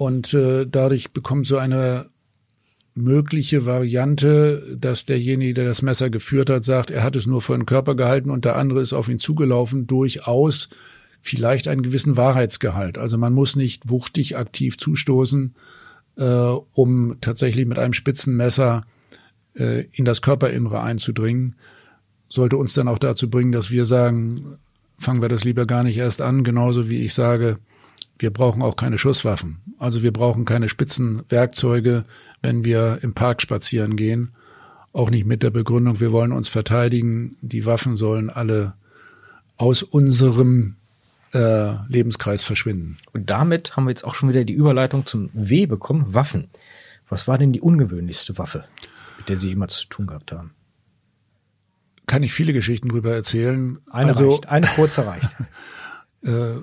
Und 0.03 0.33
äh, 0.33 0.67
dadurch 0.69 1.11
bekommt 1.11 1.47
so 1.47 1.57
eine 1.57 2.09
mögliche 2.93 3.65
Variante, 3.65 4.75
dass 4.77 5.05
derjenige, 5.05 5.53
der 5.53 5.63
das 5.63 5.81
Messer 5.81 6.09
geführt 6.09 6.49
hat, 6.49 6.65
sagt, 6.65 6.91
er 6.91 7.03
hat 7.03 7.15
es 7.15 7.25
nur 7.25 7.41
vor 7.41 7.55
den 7.55 7.65
Körper 7.65 7.95
gehalten 7.95 8.29
und 8.29 8.43
der 8.43 8.57
andere 8.57 8.81
ist 8.81 8.91
auf 8.91 9.07
ihn 9.07 9.17
zugelaufen, 9.17 9.87
durchaus 9.87 10.67
vielleicht 11.21 11.69
einen 11.69 11.83
gewissen 11.83 12.17
Wahrheitsgehalt. 12.17 12.97
Also 12.97 13.17
man 13.17 13.31
muss 13.31 13.55
nicht 13.55 13.89
wuchtig 13.89 14.35
aktiv 14.35 14.77
zustoßen, 14.77 15.55
äh, 16.17 16.23
um 16.73 17.15
tatsächlich 17.21 17.65
mit 17.65 17.79
einem 17.79 17.93
spitzen 17.93 18.35
Messer 18.35 18.85
äh, 19.55 19.85
in 19.93 20.03
das 20.03 20.21
Körperinnere 20.21 20.81
einzudringen. 20.81 21.55
Sollte 22.27 22.57
uns 22.57 22.73
dann 22.73 22.89
auch 22.89 22.99
dazu 22.99 23.29
bringen, 23.29 23.53
dass 23.53 23.71
wir 23.71 23.85
sagen, 23.85 24.57
fangen 24.99 25.21
wir 25.21 25.29
das 25.29 25.45
lieber 25.45 25.65
gar 25.65 25.83
nicht 25.83 25.95
erst 25.95 26.21
an, 26.21 26.43
genauso 26.43 26.89
wie 26.89 27.05
ich 27.05 27.13
sage, 27.13 27.57
wir 28.19 28.31
brauchen 28.31 28.61
auch 28.61 28.75
keine 28.75 28.97
Schusswaffen. 28.97 29.61
Also 29.77 30.03
wir 30.03 30.13
brauchen 30.13 30.45
keine 30.45 30.69
spitzen 30.69 31.23
Werkzeuge, 31.29 32.05
wenn 32.41 32.63
wir 32.63 32.99
im 33.01 33.13
Park 33.13 33.41
spazieren 33.41 33.95
gehen. 33.95 34.31
Auch 34.93 35.09
nicht 35.09 35.25
mit 35.25 35.41
der 35.43 35.49
Begründung, 35.49 35.99
wir 35.99 36.11
wollen 36.11 36.31
uns 36.31 36.47
verteidigen. 36.47 37.37
Die 37.41 37.65
Waffen 37.65 37.95
sollen 37.95 38.29
alle 38.29 38.75
aus 39.57 39.81
unserem 39.81 40.75
äh, 41.33 41.73
Lebenskreis 41.87 42.43
verschwinden. 42.43 42.97
Und 43.11 43.29
damit 43.29 43.75
haben 43.75 43.85
wir 43.85 43.89
jetzt 43.91 44.03
auch 44.03 44.15
schon 44.15 44.29
wieder 44.29 44.43
die 44.43 44.53
Überleitung 44.53 45.05
zum 45.05 45.29
W 45.33 45.65
bekommen. 45.65 46.13
Waffen. 46.13 46.49
Was 47.09 47.27
war 47.27 47.37
denn 47.37 47.53
die 47.53 47.61
ungewöhnlichste 47.61 48.37
Waffe, 48.37 48.65
mit 49.17 49.29
der 49.29 49.37
Sie 49.37 49.49
jemals 49.49 49.75
zu 49.75 49.87
tun 49.87 50.07
gehabt 50.07 50.31
haben? 50.31 50.51
Kann 52.05 52.23
ich 52.23 52.33
viele 52.33 52.53
Geschichten 52.53 52.89
drüber 52.89 53.13
erzählen. 53.13 53.79
Eine 53.89 54.09
also, 54.09 54.31
reicht, 54.31 54.47
eine 54.47 54.67
kurze 54.67 55.07
reicht. 55.07 55.29
äh, 56.23 56.55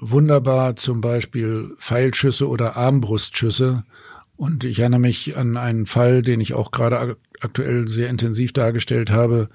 wunderbar 0.00 0.76
zum 0.76 1.00
Beispiel 1.00 1.74
Pfeilschüsse 1.78 2.48
oder 2.48 2.76
Armbrustschüsse. 2.76 3.84
Und 4.36 4.64
ich 4.64 4.78
erinnere 4.78 5.00
mich 5.00 5.36
an 5.36 5.56
einen 5.56 5.86
Fall, 5.86 6.22
den 6.22 6.40
ich 6.40 6.54
auch 6.54 6.70
gerade 6.70 7.16
aktuell 7.40 7.88
sehr 7.88 8.08
intensiv 8.08 8.52
dargestellt 8.52 9.10
habe, 9.10 9.48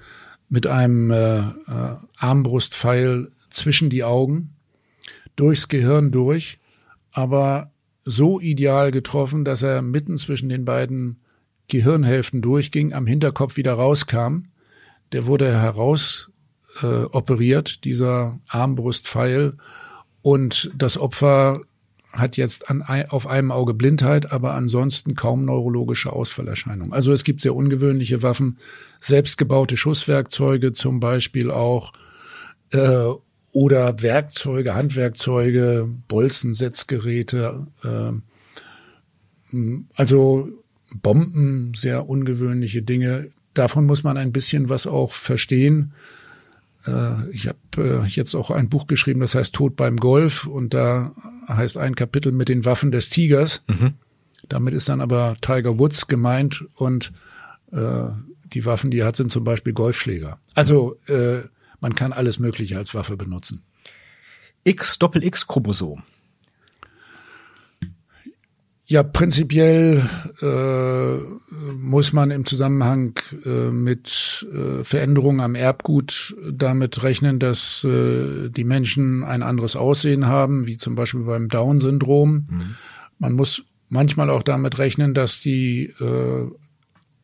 mit 0.48 0.66
einem 0.66 1.10
äh, 1.10 1.38
äh, 1.38 1.96
Armbrustpfeil 2.16 3.30
zwischen 3.50 3.88
die 3.88 4.04
Augen, 4.04 4.54
durchs 5.36 5.68
Gehirn 5.68 6.10
durch, 6.10 6.58
aber 7.10 7.72
so 8.04 8.40
ideal 8.40 8.90
getroffen, 8.90 9.44
dass 9.44 9.62
er 9.62 9.80
mitten 9.80 10.18
zwischen 10.18 10.48
den 10.48 10.64
beiden 10.64 11.20
Gehirnhälften 11.68 12.42
durchging, 12.42 12.92
am 12.92 13.06
Hinterkopf 13.06 13.56
wieder 13.56 13.72
rauskam. 13.74 14.48
Der 15.12 15.26
wurde 15.26 15.50
heraus 15.50 16.30
äh, 16.82 17.04
operiert, 17.04 17.84
dieser 17.84 18.38
Armbrustpfeil. 18.48 19.54
Und 20.22 20.70
das 20.76 20.98
Opfer 20.98 21.60
hat 22.12 22.36
jetzt 22.36 22.70
an, 22.70 22.82
auf 23.08 23.26
einem 23.26 23.50
Auge 23.50 23.74
Blindheit, 23.74 24.30
aber 24.32 24.54
ansonsten 24.54 25.14
kaum 25.14 25.44
neurologische 25.44 26.12
Ausfallerscheinungen. 26.12 26.92
Also 26.92 27.12
es 27.12 27.24
gibt 27.24 27.40
sehr 27.40 27.54
ungewöhnliche 27.54 28.22
Waffen, 28.22 28.58
selbstgebaute 29.00 29.76
Schusswerkzeuge 29.76 30.72
zum 30.72 31.00
Beispiel 31.00 31.50
auch 31.50 31.92
äh, 32.70 33.08
oder 33.52 34.02
Werkzeuge, 34.02 34.74
Handwerkzeuge, 34.74 35.88
Bolzensetzgeräte, 36.08 37.66
äh, 37.82 38.12
also 39.94 40.48
Bomben, 41.02 41.72
sehr 41.74 42.08
ungewöhnliche 42.08 42.82
Dinge. 42.82 43.30
Davon 43.54 43.86
muss 43.86 44.02
man 44.02 44.16
ein 44.16 44.32
bisschen 44.32 44.68
was 44.68 44.86
auch 44.86 45.12
verstehen. 45.12 45.92
Äh, 46.86 47.30
ich 47.30 47.48
habe 47.48 48.02
äh, 48.04 48.06
jetzt 48.06 48.34
auch 48.34 48.50
ein 48.50 48.68
Buch 48.68 48.86
geschrieben, 48.86 49.20
das 49.20 49.34
heißt 49.34 49.54
Tod 49.54 49.76
beim 49.76 49.96
Golf 49.96 50.46
und 50.46 50.74
da 50.74 51.12
heißt 51.48 51.76
ein 51.76 51.94
Kapitel 51.94 52.32
mit 52.32 52.48
den 52.48 52.64
Waffen 52.64 52.90
des 52.90 53.10
Tigers. 53.10 53.64
Mhm. 53.66 53.94
Damit 54.48 54.74
ist 54.74 54.88
dann 54.88 55.00
aber 55.00 55.36
Tiger 55.40 55.78
Woods 55.78 56.06
gemeint 56.06 56.64
und 56.74 57.12
äh, 57.72 58.08
die 58.44 58.64
Waffen, 58.64 58.90
die 58.90 58.98
er 58.98 59.06
hat, 59.06 59.16
sind 59.16 59.32
zum 59.32 59.44
Beispiel 59.44 59.72
Golfschläger. 59.72 60.38
Also 60.54 60.96
äh, 61.06 61.42
man 61.80 61.94
kann 61.94 62.12
alles 62.12 62.38
Mögliche 62.38 62.76
als 62.76 62.94
Waffe 62.94 63.16
benutzen. 63.16 63.62
X-Doppel-X-Chromosom. 64.64 66.02
Ja, 68.86 69.02
prinzipiell 69.02 70.02
äh, 70.42 71.54
muss 71.72 72.12
man 72.12 72.30
im 72.30 72.44
Zusammenhang 72.44 73.18
äh, 73.44 73.70
mit 73.70 74.46
äh, 74.52 74.84
Veränderungen 74.84 75.40
am 75.40 75.54
Erbgut 75.54 76.36
damit 76.52 77.02
rechnen, 77.02 77.38
dass 77.38 77.82
äh, 77.84 78.50
die 78.50 78.64
Menschen 78.64 79.24
ein 79.24 79.42
anderes 79.42 79.74
Aussehen 79.74 80.26
haben, 80.26 80.66
wie 80.66 80.76
zum 80.76 80.96
Beispiel 80.96 81.22
beim 81.22 81.48
Down-Syndrom. 81.48 82.46
Mhm. 82.50 82.74
Man 83.18 83.32
muss 83.32 83.64
manchmal 83.88 84.28
auch 84.28 84.42
damit 84.42 84.78
rechnen, 84.78 85.14
dass 85.14 85.40
die 85.40 85.84
äh, 85.98 86.46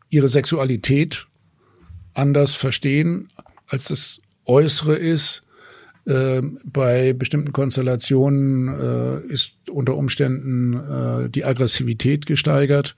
ihre 0.09 0.29
Sexualität 0.29 1.27
anders 2.15 2.55
verstehen, 2.55 3.29
als 3.67 3.85
das 3.85 4.21
Äußere 4.47 4.97
ist 4.97 5.45
äh, 6.11 6.43
bei 6.65 7.13
bestimmten 7.13 7.53
Konstellationen 7.53 8.69
äh, 8.69 9.21
ist 9.33 9.71
unter 9.71 9.97
Umständen 9.97 10.75
äh, 10.75 11.31
die 11.31 11.45
Aggressivität 11.45 12.27
gesteigert. 12.27 12.97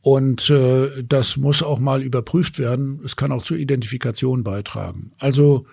Und 0.00 0.50
äh, 0.50 1.02
das 1.06 1.36
muss 1.36 1.62
auch 1.62 1.78
mal 1.78 2.02
überprüft 2.02 2.58
werden. 2.58 3.00
Es 3.04 3.16
kann 3.16 3.30
auch 3.30 3.42
zur 3.42 3.58
Identifikation 3.58 4.42
beitragen. 4.42 5.12
Also 5.18 5.66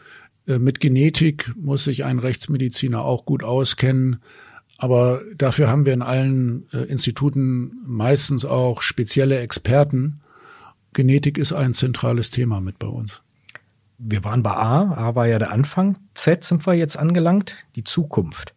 äh, 0.46 0.60
mit 0.60 0.80
Genetik 0.80 1.52
muss 1.56 1.86
sich 1.86 2.04
ein 2.04 2.20
Rechtsmediziner 2.20 3.02
auch 3.02 3.26
gut 3.26 3.44
auskennen. 3.44 4.22
Aber 4.78 5.22
dafür 5.38 5.70
haben 5.70 5.86
wir 5.86 5.94
in 5.94 6.02
allen 6.02 6.68
äh, 6.74 6.80
Instituten 6.80 7.78
meistens 7.86 8.46
auch 8.46 8.82
spezielle 8.82 9.40
Experten. 9.40 10.22
Genetik 10.94 11.38
ist 11.38 11.54
ein 11.54 11.74
zentrales 11.74 12.32
Thema 12.32 12.60
mit 12.60 12.78
bei 12.78 12.88
uns 12.88 13.22
wir 14.04 14.24
waren 14.24 14.44
bei 14.44 14.52
A, 14.52 14.94
A 14.94 15.16
war 15.16 15.28
ja 15.28 15.40
der 15.40 15.52
Anfang, 15.52 15.98
Z 16.16 16.44
sind 16.44 16.66
wir 16.66 16.74
jetzt 16.74 16.98
angelangt, 16.98 17.56
die 17.76 17.84
Zukunft. 17.84 18.54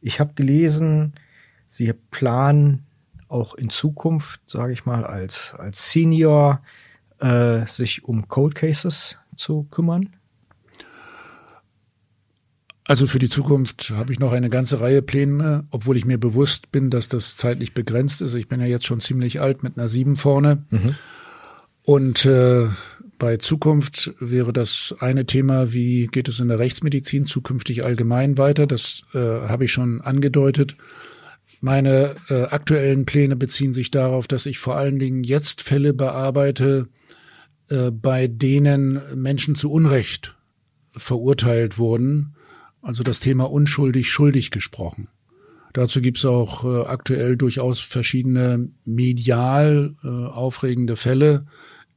Ich 0.00 0.20
habe 0.20 0.34
gelesen, 0.34 1.14
Sie 1.68 1.92
planen 2.10 2.84
auch 3.28 3.54
in 3.54 3.70
Zukunft, 3.70 4.40
sage 4.46 4.72
ich 4.72 4.84
mal, 4.84 5.04
als, 5.04 5.54
als 5.56 5.90
Senior 5.90 6.60
äh, 7.18 7.64
sich 7.64 8.04
um 8.04 8.28
Cold 8.28 8.54
Cases 8.54 9.18
zu 9.36 9.64
kümmern. 9.70 10.10
Also 12.84 13.06
für 13.06 13.20
die 13.20 13.28
Zukunft 13.28 13.90
habe 13.90 14.12
ich 14.12 14.18
noch 14.18 14.32
eine 14.32 14.50
ganze 14.50 14.80
Reihe 14.80 15.00
Pläne, 15.00 15.64
obwohl 15.70 15.96
ich 15.96 16.04
mir 16.04 16.18
bewusst 16.18 16.72
bin, 16.72 16.90
dass 16.90 17.08
das 17.08 17.36
zeitlich 17.36 17.72
begrenzt 17.72 18.20
ist. 18.20 18.34
Ich 18.34 18.48
bin 18.48 18.60
ja 18.60 18.66
jetzt 18.66 18.86
schon 18.86 19.00
ziemlich 19.00 19.40
alt 19.40 19.62
mit 19.62 19.78
einer 19.78 19.88
Sieben 19.88 20.16
vorne. 20.16 20.64
Mhm. 20.70 20.96
Und 21.84 22.26
äh, 22.26 22.68
bei 23.22 23.36
Zukunft 23.36 24.12
wäre 24.18 24.52
das 24.52 24.96
eine 24.98 25.26
Thema, 25.26 25.72
wie 25.72 26.08
geht 26.08 26.26
es 26.26 26.40
in 26.40 26.48
der 26.48 26.58
Rechtsmedizin 26.58 27.24
zukünftig 27.24 27.84
allgemein 27.84 28.36
weiter? 28.36 28.66
Das 28.66 29.04
äh, 29.14 29.18
habe 29.20 29.66
ich 29.66 29.70
schon 29.70 30.00
angedeutet. 30.00 30.76
Meine 31.60 32.16
äh, 32.28 32.46
aktuellen 32.46 33.06
Pläne 33.06 33.36
beziehen 33.36 33.74
sich 33.74 33.92
darauf, 33.92 34.26
dass 34.26 34.44
ich 34.44 34.58
vor 34.58 34.74
allen 34.74 34.98
Dingen 34.98 35.22
jetzt 35.22 35.62
Fälle 35.62 35.94
bearbeite, 35.94 36.88
äh, 37.68 37.92
bei 37.92 38.26
denen 38.26 39.00
Menschen 39.14 39.54
zu 39.54 39.70
Unrecht 39.70 40.34
verurteilt 40.88 41.78
wurden. 41.78 42.34
Also 42.80 43.04
das 43.04 43.20
Thema 43.20 43.48
unschuldig, 43.48 44.10
schuldig 44.10 44.50
gesprochen. 44.50 45.06
Dazu 45.74 46.00
gibt 46.00 46.18
es 46.18 46.24
auch 46.24 46.64
äh, 46.64 46.88
aktuell 46.88 47.36
durchaus 47.36 47.78
verschiedene 47.78 48.68
medial 48.84 49.94
äh, 50.02 50.08
aufregende 50.08 50.96
Fälle. 50.96 51.46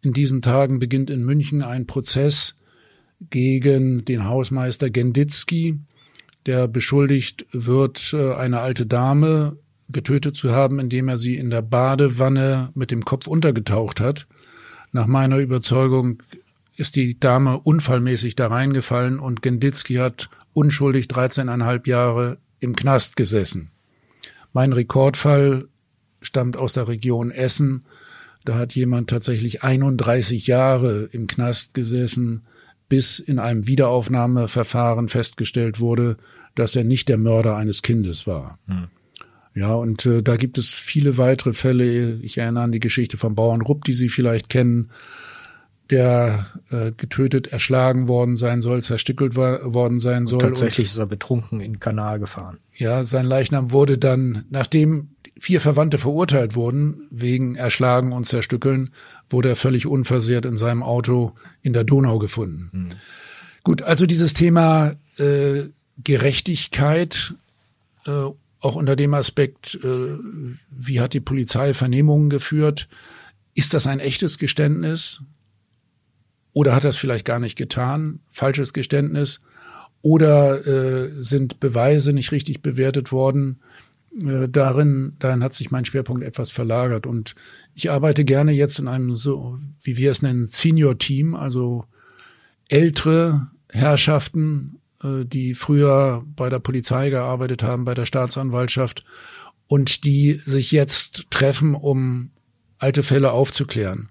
In 0.05 0.13
diesen 0.13 0.43
Tagen 0.43 0.77
beginnt 0.77 1.09
in 1.09 1.25
München 1.25 1.63
ein 1.63 1.87
Prozess 1.87 2.59
gegen 3.31 4.05
den 4.05 4.25
Hausmeister 4.25 4.91
Genditzki, 4.91 5.79
der 6.45 6.67
beschuldigt 6.67 7.47
wird, 7.51 8.13
äh, 8.13 8.35
eine 8.35 8.59
alte 8.59 8.85
Dame 8.85 9.57
getötet 9.89 10.35
zu 10.35 10.51
haben, 10.51 10.79
indem 10.79 11.07
er 11.07 11.17
sie 11.17 11.37
in 11.37 11.49
der 11.49 11.63
Badewanne 11.63 12.69
mit 12.75 12.91
dem 12.91 13.03
Kopf 13.03 13.25
untergetaucht 13.25 13.99
hat. 13.99 14.27
Nach 14.91 15.07
meiner 15.07 15.39
Überzeugung 15.39 16.21
ist 16.75 16.95
die 16.95 17.19
Dame 17.19 17.59
unfallmäßig 17.59 18.35
da 18.35 18.45
reingefallen 18.45 19.17
und 19.17 19.41
Genditzki 19.41 19.95
hat 19.95 20.29
unschuldig 20.53 21.07
13,5 21.07 21.89
Jahre 21.89 22.37
im 22.59 22.75
Knast 22.75 23.15
gesessen. 23.15 23.71
Mein 24.53 24.71
Rekordfall 24.71 25.67
stammt 26.21 26.57
aus 26.57 26.73
der 26.73 26.87
Region 26.87 27.31
Essen. 27.31 27.85
Da 28.45 28.57
hat 28.57 28.75
jemand 28.75 29.09
tatsächlich 29.09 29.63
31 29.63 30.47
Jahre 30.47 31.09
im 31.11 31.27
Knast 31.27 31.73
gesessen, 31.73 32.43
bis 32.87 33.19
in 33.19 33.39
einem 33.39 33.67
Wiederaufnahmeverfahren 33.67 35.09
festgestellt 35.09 35.79
wurde, 35.79 36.17
dass 36.53 36.75
er 36.75 36.83
nicht 36.83 37.09
der 37.09 37.17
Mörder 37.17 37.57
eines 37.57 37.81
Kindes 37.81 38.27
war. 38.27 38.59
Hm. 38.67 38.87
Ja, 39.55 39.73
und 39.73 40.05
äh, 40.05 40.21
da 40.21 40.35
gibt 40.35 40.57
es 40.57 40.69
viele 40.69 41.17
weitere 41.17 41.53
Fälle. 41.53 42.15
Ich 42.21 42.37
erinnere 42.37 42.65
an 42.65 42.71
die 42.71 42.79
Geschichte 42.79 43.17
von 43.17 43.35
Bauern 43.35 43.61
Rupp, 43.61 43.85
die 43.85 43.93
Sie 43.93 44.09
vielleicht 44.09 44.49
kennen, 44.49 44.91
der 45.89 46.45
äh, 46.69 46.91
getötet, 46.91 47.47
erschlagen 47.47 48.07
worden 48.07 48.35
sein 48.35 48.61
soll, 48.61 48.83
zerstückelt 48.83 49.35
war, 49.35 49.73
worden 49.73 49.99
sein 49.99 50.25
soll. 50.25 50.43
Und 50.43 50.49
tatsächlich 50.49 50.87
und, 50.87 50.91
ist 50.91 50.97
er 50.97 51.05
betrunken 51.05 51.61
in 51.61 51.73
den 51.73 51.79
Kanal 51.79 52.19
gefahren. 52.19 52.57
Ja, 52.75 53.03
sein 53.03 53.25
Leichnam 53.25 53.71
wurde 53.71 53.97
dann, 53.97 54.45
nachdem 54.49 55.14
vier 55.37 55.59
Verwandte 55.59 55.97
verurteilt 55.97 56.55
wurden 56.55 57.07
wegen 57.11 57.55
Erschlagen 57.55 58.13
und 58.13 58.25
Zerstückeln, 58.25 58.91
wurde 59.29 59.49
er 59.49 59.55
völlig 59.55 59.85
unversehrt 59.85 60.45
in 60.45 60.57
seinem 60.57 60.83
Auto 60.83 61.33
in 61.61 61.73
der 61.73 61.83
Donau 61.83 62.19
gefunden. 62.19 62.69
Mhm. 62.71 62.89
Gut, 63.63 63.81
also 63.81 64.05
dieses 64.05 64.33
Thema 64.33 64.95
äh, 65.17 65.63
Gerechtigkeit, 66.03 67.33
äh, 68.05 68.11
auch 68.59 68.75
unter 68.75 68.95
dem 68.95 69.13
Aspekt, 69.13 69.75
äh, 69.83 70.17
wie 70.69 70.99
hat 70.99 71.13
die 71.13 71.19
Polizei 71.19 71.73
Vernehmungen 71.73 72.29
geführt, 72.29 72.87
ist 73.53 73.73
das 73.73 73.87
ein 73.87 73.99
echtes 73.99 74.37
Geständnis? 74.37 75.21
Oder 76.53 76.75
hat 76.75 76.83
das 76.83 76.95
vielleicht 76.95 77.25
gar 77.25 77.39
nicht 77.39 77.57
getan? 77.57 78.19
Falsches 78.29 78.73
Geständnis? 78.73 79.41
Oder 80.01 80.65
äh, 80.67 81.11
sind 81.21 81.59
Beweise 81.59 82.13
nicht 82.13 82.31
richtig 82.31 82.61
bewertet 82.61 83.11
worden? 83.11 83.59
Äh, 84.23 84.47
darin, 84.49 85.15
darin 85.19 85.43
hat 85.43 85.53
sich 85.53 85.71
mein 85.71 85.85
Schwerpunkt 85.85 86.23
etwas 86.23 86.49
verlagert. 86.49 87.05
Und 87.05 87.35
ich 87.73 87.91
arbeite 87.91 88.23
gerne 88.23 88.51
jetzt 88.51 88.79
in 88.79 88.87
einem 88.87 89.15
so, 89.15 89.59
wie 89.81 89.97
wir 89.97 90.11
es 90.11 90.21
nennen, 90.21 90.45
Senior-Team, 90.45 91.35
also 91.35 91.85
ältere 92.69 93.47
Herrschaften, 93.71 94.79
äh, 95.03 95.25
die 95.25 95.53
früher 95.53 96.23
bei 96.35 96.49
der 96.49 96.59
Polizei 96.59 97.09
gearbeitet 97.09 97.63
haben, 97.63 97.85
bei 97.85 97.93
der 97.93 98.05
Staatsanwaltschaft 98.05 99.03
und 99.67 100.05
die 100.05 100.41
sich 100.45 100.71
jetzt 100.71 101.29
treffen, 101.31 101.75
um 101.75 102.31
alte 102.77 103.03
Fälle 103.03 103.31
aufzuklären. 103.31 104.09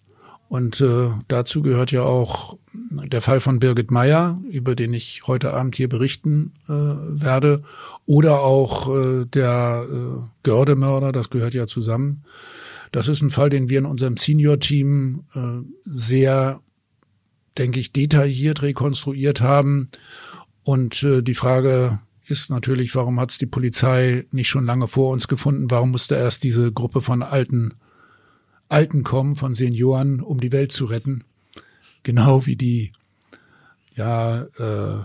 Und 0.55 0.81
äh, 0.81 1.09
dazu 1.27 1.63
gehört 1.63 1.91
ja 1.91 2.03
auch 2.03 2.57
der 2.73 3.21
Fall 3.23 3.41
von 3.41 3.59
Birgit 3.59 3.91
Meyer, 3.91 4.41
über 4.49 4.77
den 4.77 4.95
ich 4.95 5.27
heute 5.27 5.53
Abend 5.53 5.75
hier 5.75 5.89
berichten 5.89 6.53
äh, 6.69 6.71
werde, 6.71 7.65
oder 8.07 8.39
auch 8.43 8.89
äh, 8.89 9.25
der 9.25 9.85
äh, 9.91 10.29
Gördemörder, 10.45 11.11
das 11.11 11.31
gehört 11.31 11.55
ja 11.55 11.67
zusammen. 11.67 12.23
Das 12.93 13.09
ist 13.09 13.21
ein 13.21 13.31
Fall, 13.31 13.49
den 13.49 13.69
wir 13.69 13.81
in 13.81 13.85
unserem 13.85 14.17
Senior-Team 14.17 15.25
äh, 15.35 15.41
sehr, 15.87 16.61
denke 17.59 17.81
ich, 17.81 17.93
detailliert 17.93 18.63
rekonstruiert 18.63 19.41
haben. 19.41 19.89
Und 20.63 21.03
äh, 21.03 21.23
die 21.23 21.35
Frage 21.35 21.99
ist 22.29 22.51
natürlich, 22.51 22.95
warum 22.95 23.19
hat 23.19 23.33
es 23.33 23.39
die 23.39 23.47
Polizei 23.47 24.25
nicht 24.31 24.51
schon 24.51 24.67
lange 24.67 24.87
vor 24.87 25.11
uns 25.11 25.27
gefunden? 25.27 25.69
Warum 25.73 25.91
musste 25.91 26.15
erst 26.15 26.45
diese 26.45 26.71
Gruppe 26.71 27.03
von 27.03 27.25
alten 27.25 27.75
Alten 28.75 29.05
kommen, 29.05 29.37
von 29.37 29.55
Senioren, 29.55 30.21
um 30.21 30.41
die 30.41 30.51
Welt 30.51 30.73
zu 30.73 30.87
retten. 30.87 31.23
Genau 32.03 32.45
wie 32.45 32.57
die 32.57 32.91
ja, 33.95 34.43
äh, 34.59 35.05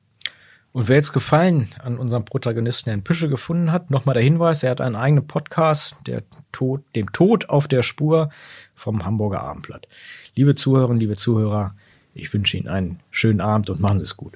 Und 0.72 0.88
wer 0.88 0.96
jetzt 0.96 1.12
Gefallen 1.12 1.68
an 1.82 1.98
unserem 1.98 2.24
Protagonisten 2.24 2.88
Herrn 2.88 3.04
Pische 3.04 3.28
gefunden 3.28 3.72
hat, 3.72 3.90
nochmal 3.90 4.14
der 4.14 4.22
Hinweis, 4.22 4.62
er 4.62 4.70
hat 4.70 4.80
einen 4.80 4.96
eigenen 4.96 5.26
Podcast, 5.26 5.96
der 6.06 6.22
Tod, 6.50 6.82
dem 6.96 7.12
Tod 7.12 7.50
auf 7.50 7.68
der 7.68 7.82
Spur 7.82 8.30
vom 8.74 9.04
Hamburger 9.04 9.42
Abendblatt. 9.42 9.86
Liebe 10.34 10.54
Zuhörerinnen, 10.54 10.98
liebe 10.98 11.16
Zuhörer, 11.16 11.74
ich 12.14 12.32
wünsche 12.32 12.56
Ihnen 12.56 12.68
einen 12.68 13.00
schönen 13.10 13.42
Abend 13.42 13.68
und 13.68 13.80
machen 13.80 13.98
Sie 13.98 14.04
es 14.04 14.16
gut. 14.16 14.32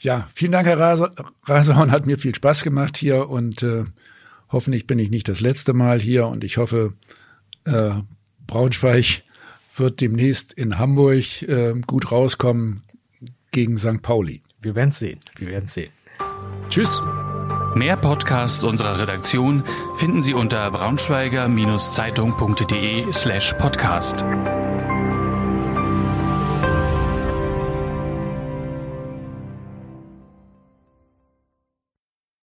Ja, 0.00 0.28
vielen 0.32 0.52
Dank, 0.52 0.68
Herr 0.68 0.78
Rasehorn. 0.78 1.90
Hat 1.90 2.06
mir 2.06 2.18
viel 2.18 2.34
Spaß 2.34 2.62
gemacht 2.62 2.96
hier 2.96 3.28
und 3.28 3.64
äh, 3.64 3.84
hoffentlich 4.50 4.86
bin 4.86 5.00
ich 5.00 5.10
nicht 5.10 5.28
das 5.28 5.40
letzte 5.40 5.72
Mal 5.72 6.00
hier 6.00 6.28
und 6.28 6.44
ich 6.44 6.58
hoffe, 6.58 6.94
äh, 7.64 7.90
Braunschweig 8.46 9.24
wird 9.76 10.00
demnächst 10.00 10.52
in 10.52 10.78
Hamburg 10.78 11.42
äh, 11.42 11.74
gut 11.86 12.12
rauskommen 12.12 12.82
gegen 13.50 13.78
St. 13.78 14.00
Pauli. 14.02 14.42
Wir 14.60 14.74
werden 14.74 14.92
sehen. 14.92 15.20
Wir 15.36 15.48
werden 15.48 15.68
sehen. 15.68 15.90
Tschüss. 16.68 17.02
Mehr 17.74 17.96
Podcasts 17.96 18.62
unserer 18.64 18.98
Redaktion 18.98 19.64
finden 19.96 20.22
Sie 20.22 20.34
unter 20.34 20.70
braunschweiger-zeitung.de 20.70 23.12
slash 23.12 23.54
podcast. 23.54 24.24